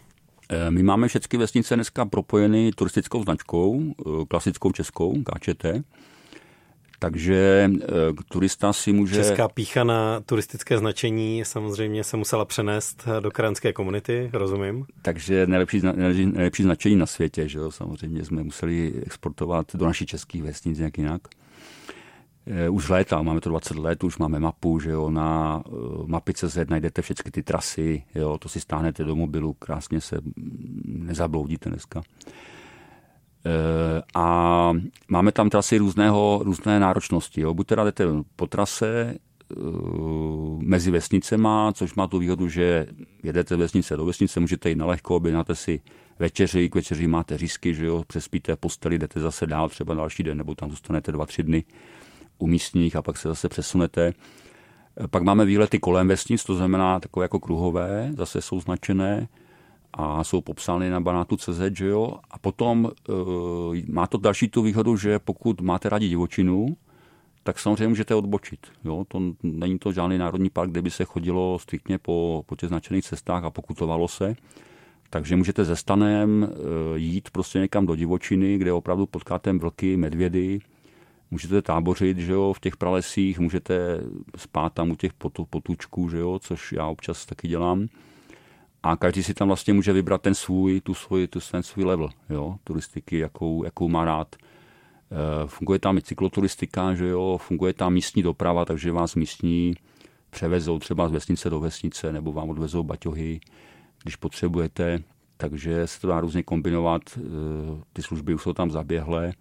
My 0.70 0.82
máme 0.82 1.08
všechny 1.08 1.38
vesnice 1.38 1.74
dneska 1.74 2.04
propojeny 2.04 2.70
turistickou 2.72 3.22
značkou, 3.22 3.94
klasickou 4.28 4.72
českou, 4.72 5.14
KČT. 5.22 5.64
Takže 6.98 7.70
turista 8.28 8.72
si 8.72 8.92
může... 8.92 9.16
Česká 9.16 9.48
pícha 9.48 9.84
na 9.84 10.20
turistické 10.20 10.78
značení 10.78 11.44
samozřejmě 11.44 12.04
se 12.04 12.16
musela 12.16 12.44
přenést 12.44 13.08
do 13.20 13.30
kránské 13.30 13.72
komunity, 13.72 14.30
rozumím. 14.32 14.86
Takže 15.02 15.46
nejlepší, 15.46 15.80
nejlepší 16.14 16.62
značení 16.62 16.96
na 16.96 17.06
světě, 17.06 17.48
že 17.48 17.58
jo? 17.58 17.70
samozřejmě 17.70 18.24
jsme 18.24 18.42
museli 18.42 18.92
exportovat 19.06 19.66
do 19.76 19.86
našich 19.86 20.08
českých 20.08 20.42
vesnic 20.42 20.78
nějak 20.78 20.98
jinak. 20.98 21.22
E, 22.46 22.68
už 22.68 22.88
léta, 22.88 23.22
máme 23.22 23.40
to 23.40 23.50
20 23.50 23.76
let, 23.76 24.04
už 24.04 24.18
máme 24.18 24.40
mapu, 24.40 24.80
že 24.80 24.90
jo, 24.90 25.10
na 25.10 25.62
uh, 25.66 26.06
mapy.cz 26.06 26.58
najdete 26.68 27.02
všechny 27.02 27.30
ty 27.30 27.42
trasy, 27.42 28.04
jo, 28.14 28.38
to 28.38 28.48
si 28.48 28.60
stáhnete 28.60 29.04
do 29.04 29.16
mobilu, 29.16 29.52
krásně 29.52 30.00
se 30.00 30.18
nezabloudíte 30.84 31.70
dneska. 31.70 32.02
Eh, 33.46 34.02
a 34.14 34.72
máme 35.08 35.32
tam 35.32 35.50
trasy 35.50 35.78
různého, 35.78 36.40
různé 36.44 36.80
náročnosti. 36.80 37.40
Jo. 37.40 37.54
Buď 37.54 37.66
teda 37.66 37.84
jdete 37.84 38.04
po 38.36 38.46
trase 38.46 39.14
eh, 39.14 39.56
mezi 40.58 40.90
vesnicema, 40.90 41.72
což 41.72 41.94
má 41.94 42.06
tu 42.06 42.18
výhodu, 42.18 42.48
že 42.48 42.86
jedete 43.22 43.56
vesnice 43.56 43.96
do 43.96 44.04
vesnice, 44.04 44.40
můžete 44.40 44.68
jít 44.68 44.78
na 44.78 44.86
lehko, 44.86 45.16
objednáte 45.16 45.54
si 45.54 45.80
večeři, 46.18 46.68
k 46.68 46.74
večeři 46.74 47.06
máte 47.06 47.38
řízky, 47.38 47.74
že 47.74 47.86
jo, 47.86 48.04
přespíte 48.06 48.56
posteli, 48.56 48.98
jdete 48.98 49.20
zase 49.20 49.46
dál 49.46 49.68
třeba 49.68 49.94
další 49.94 50.22
den, 50.22 50.38
nebo 50.38 50.54
tam 50.54 50.70
zůstanete 50.70 51.12
dva, 51.12 51.26
tři 51.26 51.42
dny 51.42 51.64
u 52.38 52.46
místních 52.46 52.96
a 52.96 53.02
pak 53.02 53.18
se 53.18 53.28
zase 53.28 53.48
přesunete. 53.48 54.12
Pak 55.10 55.22
máme 55.22 55.44
výlety 55.44 55.78
kolem 55.78 56.08
vesnic, 56.08 56.44
to 56.44 56.54
znamená 56.54 57.00
takové 57.00 57.24
jako 57.24 57.40
kruhové, 57.40 58.12
zase 58.16 58.42
jsou 58.42 58.60
značené 58.60 59.28
a 59.92 60.24
jsou 60.24 60.40
popsány 60.40 60.90
na 60.90 61.00
banátu.cz, 61.00 61.60
že 61.72 61.86
jo? 61.86 62.14
A 62.30 62.38
potom 62.38 62.90
e, 63.08 63.92
má 63.92 64.06
to 64.06 64.18
další 64.18 64.48
tu 64.48 64.62
výhodu, 64.62 64.96
že 64.96 65.18
pokud 65.18 65.60
máte 65.60 65.88
rádi 65.88 66.08
divočinu, 66.08 66.76
tak 67.42 67.58
samozřejmě 67.58 67.88
můžete 67.88 68.14
odbočit. 68.14 68.66
Jo? 68.84 69.04
To 69.08 69.20
není 69.42 69.78
to 69.78 69.92
žádný 69.92 70.18
národní 70.18 70.50
park, 70.50 70.70
kde 70.70 70.82
by 70.82 70.90
se 70.90 71.04
chodilo 71.04 71.58
striktně 71.58 71.98
po, 71.98 72.44
po 72.46 72.56
těch 72.56 72.68
značených 72.68 73.04
cestách 73.04 73.44
a 73.44 73.50
pokutovalo 73.50 74.08
se. 74.08 74.34
Takže 75.10 75.36
můžete 75.36 75.64
ze 75.64 75.76
stanem 75.76 76.44
e, 76.44 76.98
jít 76.98 77.30
prostě 77.30 77.58
někam 77.58 77.86
do 77.86 77.94
divočiny, 77.94 78.58
kde 78.58 78.72
opravdu 78.72 79.06
potkáte 79.06 79.52
vlky, 79.52 79.96
medvědy, 79.96 80.60
můžete 81.34 81.62
tábořit 81.62 82.18
že 82.18 82.32
jo, 82.32 82.52
v 82.52 82.60
těch 82.60 82.76
pralesích, 82.76 83.38
můžete 83.38 84.00
spát 84.36 84.72
tam 84.72 84.90
u 84.90 84.96
těch 84.96 85.12
potučků, 85.50 86.08
že 86.08 86.18
jo, 86.18 86.38
což 86.38 86.72
já 86.72 86.86
občas 86.86 87.26
taky 87.26 87.48
dělám 87.48 87.88
a 88.82 88.96
každý 88.96 89.22
si 89.22 89.34
tam 89.34 89.48
vlastně 89.48 89.74
může 89.74 89.92
vybrat 89.92 90.22
ten 90.22 90.34
svůj, 90.34 90.80
tu 90.80 90.94
svůj, 90.94 91.26
tu, 91.26 91.40
ten 91.50 91.62
svůj 91.62 91.84
level 91.84 92.08
jo, 92.30 92.56
turistiky, 92.64 93.18
jakou, 93.18 93.64
jakou 93.64 93.88
má 93.88 94.04
rád. 94.04 94.36
E, 94.36 95.46
funguje 95.46 95.78
tam 95.78 95.98
i 95.98 96.02
cykloturistika, 96.02 96.94
že 96.94 97.06
jo, 97.06 97.38
funguje 97.38 97.72
tam 97.72 97.92
místní 97.92 98.22
doprava, 98.22 98.64
takže 98.64 98.92
vás 98.92 99.14
místní 99.14 99.74
převezou 100.30 100.78
třeba 100.78 101.08
z 101.08 101.12
vesnice 101.12 101.50
do 101.50 101.60
vesnice 101.60 102.12
nebo 102.12 102.32
vám 102.32 102.50
odvezou 102.50 102.82
baťohy, 102.82 103.40
když 104.02 104.16
potřebujete. 104.16 104.98
Takže 105.36 105.86
se 105.86 106.00
to 106.00 106.08
dá 106.08 106.20
různě 106.20 106.42
kombinovat, 106.42 107.02
e, 107.16 107.20
ty 107.92 108.02
služby 108.02 108.34
už 108.34 108.42
jsou 108.42 108.52
tam 108.52 108.70
zaběhlé 108.70 109.32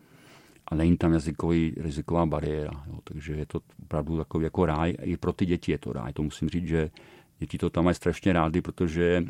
a 0.68 0.76
není 0.76 0.98
tam 0.98 1.14
jazykový, 1.14 1.74
riziková 1.78 2.26
bariéra. 2.26 2.84
Jo, 2.88 3.00
takže 3.04 3.34
je 3.34 3.46
to 3.46 3.60
opravdu 3.84 4.18
takový 4.18 4.44
jako 4.44 4.66
ráj. 4.66 4.96
I 5.02 5.18
pro 5.18 5.34
ty 5.34 5.46
děti 5.46 5.72
je 5.72 5.78
to 5.78 5.94
ráj. 5.94 6.14
To 6.14 6.24
musím 6.24 6.50
říct, 6.50 6.68
že 6.68 6.90
Děti 7.44 7.58
to 7.58 7.70
tam 7.70 7.86
mají 7.86 7.96
strašně 7.96 8.34
rády, 8.34 8.62
protože 8.62 9.24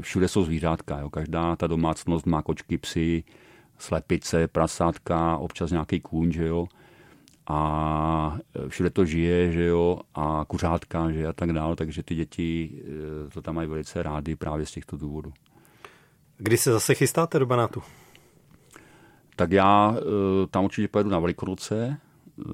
všude 0.00 0.28
jsou 0.28 0.44
zvířátka. 0.44 0.98
Jo. 0.98 1.10
Každá 1.10 1.56
ta 1.56 1.66
domácnost 1.66 2.26
má 2.26 2.42
kočky, 2.42 2.78
psy, 2.78 3.24
slepice, 3.78 4.48
prasátka, 4.48 5.36
občas 5.36 5.70
nějaký 5.70 6.00
kůň, 6.00 6.32
že 6.32 6.46
jo. 6.46 6.66
A 7.46 8.38
všude 8.68 8.90
to 8.90 9.04
žije, 9.04 9.52
že 9.52 9.64
jo, 9.64 10.00
a 10.14 10.44
kuřátka, 10.48 11.10
že 11.10 11.26
a 11.26 11.32
tak 11.32 11.52
dále, 11.52 11.76
takže 11.76 12.02
ty 12.02 12.14
děti 12.14 12.70
eh, 13.26 13.30
to 13.30 13.42
tam 13.42 13.54
mají 13.54 13.68
velice 13.68 14.02
rády 14.02 14.36
právě 14.36 14.66
z 14.66 14.70
těchto 14.70 14.96
důvodů. 14.96 15.32
Kdy 16.36 16.56
se 16.56 16.72
zase 16.72 16.94
chystáte 16.94 17.38
do 17.38 17.46
Banátu? 17.46 17.82
Tak 19.36 19.52
já 19.52 19.96
eh, 19.98 20.46
tam 20.50 20.64
určitě 20.64 20.88
pojedu 20.88 21.10
na 21.10 21.18
Velikonoce, 21.18 21.96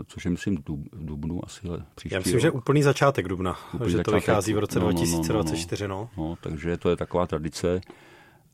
což 0.06 0.24
je 0.24 0.30
myslím 0.30 0.56
v 0.92 1.04
Dubnu 1.04 1.44
asi 1.44 1.60
příští 1.94 2.14
Já 2.14 2.18
myslím, 2.18 2.34
rok. 2.34 2.42
že 2.42 2.50
úplný 2.50 2.82
začátek 2.82 3.28
Dubna, 3.28 3.56
úplný 3.74 3.90
že 3.90 3.96
začátek, 3.96 4.04
to 4.04 4.12
vychází 4.12 4.52
v 4.52 4.58
roce 4.58 4.78
no, 4.78 4.84
2024. 4.84 5.88
No, 5.88 5.94
no, 5.94 6.00
no, 6.00 6.10
no. 6.16 6.28
no, 6.28 6.36
takže 6.40 6.76
to 6.76 6.90
je 6.90 6.96
taková 6.96 7.26
tradice. 7.26 7.80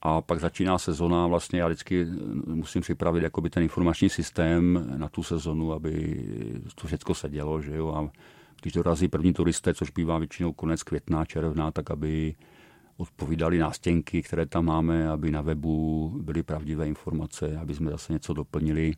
A 0.03 0.20
pak 0.20 0.41
začíná 0.41 0.79
sezona, 0.79 1.27
vlastně 1.27 1.61
já 1.61 1.66
vždycky 1.66 2.07
musím 2.47 2.83
připravit 2.83 3.22
jakoby 3.22 3.51
ten 3.51 3.62
informační 3.62 4.09
systém 4.09 4.87
na 4.97 5.09
tu 5.09 5.22
sezonu, 5.22 5.72
aby 5.72 6.24
to 6.74 6.87
všechno 6.87 7.14
se 7.14 7.29
dělo, 7.29 7.62
že 7.62 7.77
jo, 7.77 7.89
a 7.89 8.11
když 8.62 8.72
dorazí 8.72 9.09
první 9.09 9.33
turisté, 9.33 9.74
což 9.74 9.91
bývá 9.91 10.18
většinou 10.18 10.53
konec 10.53 10.83
května, 10.83 11.24
června, 11.24 11.70
tak 11.70 11.91
aby 11.91 12.35
odpovídali 12.97 13.59
nástěnky, 13.59 14.22
které 14.22 14.47
tam 14.47 14.64
máme, 14.64 15.09
aby 15.11 15.30
na 15.30 15.42
webu 15.42 16.09
byly 16.22 16.42
pravdivé 16.42 16.88
informace, 16.88 17.59
aby 17.59 17.74
jsme 17.74 17.90
zase 17.90 18.12
něco 18.12 18.32
doplnili 18.32 18.94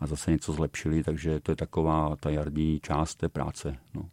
a 0.00 0.06
zase 0.06 0.30
něco 0.30 0.52
zlepšili, 0.52 1.02
takže 1.02 1.40
to 1.40 1.52
je 1.52 1.56
taková 1.56 2.16
ta 2.16 2.30
jarní 2.30 2.80
část 2.82 3.14
té 3.14 3.28
práce. 3.28 3.76
No. 3.94 4.08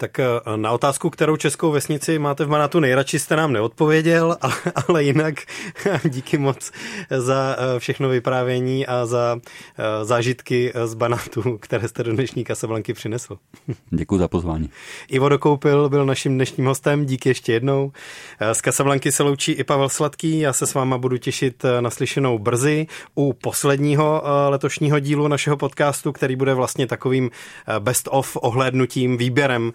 Tak 0.00 0.18
eh, 0.18 0.26
na 0.56 0.72
otázku, 0.72 1.10
kterou 1.10 1.36
českou 1.36 1.70
vesnici 1.70 2.18
máte 2.18 2.44
v 2.44 2.48
Manátu 2.48 2.80
nejradši, 2.80 3.18
jste 3.18 3.36
nám 3.36 3.52
neodpověděl, 3.52 4.36
ale, 4.88 5.04
jinak 5.04 5.34
díky 6.04 6.38
moc 6.38 6.72
za 7.18 7.56
eh, 7.58 7.80
všechno 7.80 8.08
vyprávění 8.08 8.86
a 8.86 9.06
za 9.06 9.40
eh, 9.42 10.04
zážitky 10.04 10.72
z 10.84 10.94
Banátu, 10.94 11.58
které 11.60 11.88
jste 11.88 12.02
do 12.02 12.12
dnešní 12.12 12.44
Kasablanky 12.44 12.94
přinesl. 12.94 13.38
Děkuji 13.90 14.18
za 14.18 14.28
pozvání. 14.28 14.70
Ivo 15.08 15.28
Dokoupil 15.28 15.88
byl 15.88 16.06
naším 16.06 16.34
dnešním 16.34 16.66
hostem, 16.66 17.06
díky 17.06 17.28
ještě 17.28 17.52
jednou. 17.52 17.92
Z 18.52 18.60
Kasablanky 18.60 19.12
se 19.12 19.22
loučí 19.22 19.52
i 19.52 19.64
Pavel 19.64 19.88
Sladký, 19.88 20.40
já 20.40 20.52
se 20.52 20.66
s 20.66 20.74
váma 20.74 20.98
budu 20.98 21.16
těšit 21.16 21.62
na 21.80 21.90
slyšenou 21.90 22.38
brzy 22.38 22.86
u 23.14 23.32
posledního 23.32 24.22
letošního 24.48 24.98
dílu 24.98 25.28
našeho 25.28 25.56
podcastu, 25.56 26.12
který 26.12 26.36
bude 26.36 26.54
vlastně 26.54 26.86
takovým 26.86 27.30
best 27.78 28.08
of 28.10 28.36
ohlédnutím, 28.40 29.16
výběrem 29.16 29.72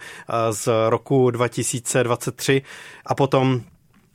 z 0.51 0.69
roku 0.89 1.31
2023 1.31 2.61
a 3.05 3.15
potom 3.15 3.61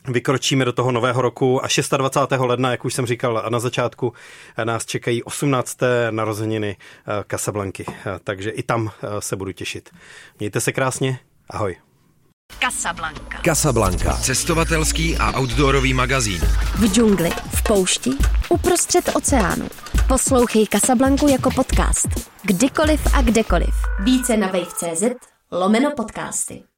vykročíme 0.09 0.64
do 0.64 0.72
toho 0.72 0.92
nového 0.92 1.22
roku 1.22 1.64
a 1.64 1.68
26. 1.96 2.40
ledna, 2.40 2.70
jak 2.70 2.84
už 2.84 2.94
jsem 2.94 3.07
říkal 3.07 3.44
na 3.49 3.61
začátku, 3.61 4.12
nás 4.64 4.86
čekají 4.86 5.22
18. 5.22 5.78
narozeniny 6.11 6.76
Casablanky, 7.30 7.84
takže 8.24 8.51
i 8.51 8.62
tam 8.62 8.90
se 9.18 9.36
budu 9.36 9.53
těšit. 9.53 9.90
Mějte 10.38 10.61
se 10.61 10.72
krásně, 10.72 11.18
ahoj. 11.51 11.76
Casablanca. 12.61 13.40
Casablanca. 13.44 14.12
Cestovatelský 14.12 15.16
a 15.16 15.40
outdoorový 15.40 15.94
magazín. 15.94 16.40
V 16.74 16.92
džungli, 16.94 17.30
v 17.30 17.62
poušti, 17.62 18.11
uprostřed 18.49 19.11
oceánu. 19.14 19.68
Poslouchej 20.09 20.66
Casablanku 20.66 21.28
jako 21.28 21.51
podcast. 21.51 22.09
Kdykoliv 22.42 23.14
a 23.14 23.22
kdekoliv. 23.22 23.74
Více 24.05 24.36
na 24.36 24.46
wave.cz 24.46 25.03
lomeno 25.51 25.94
podcasty. 25.94 26.68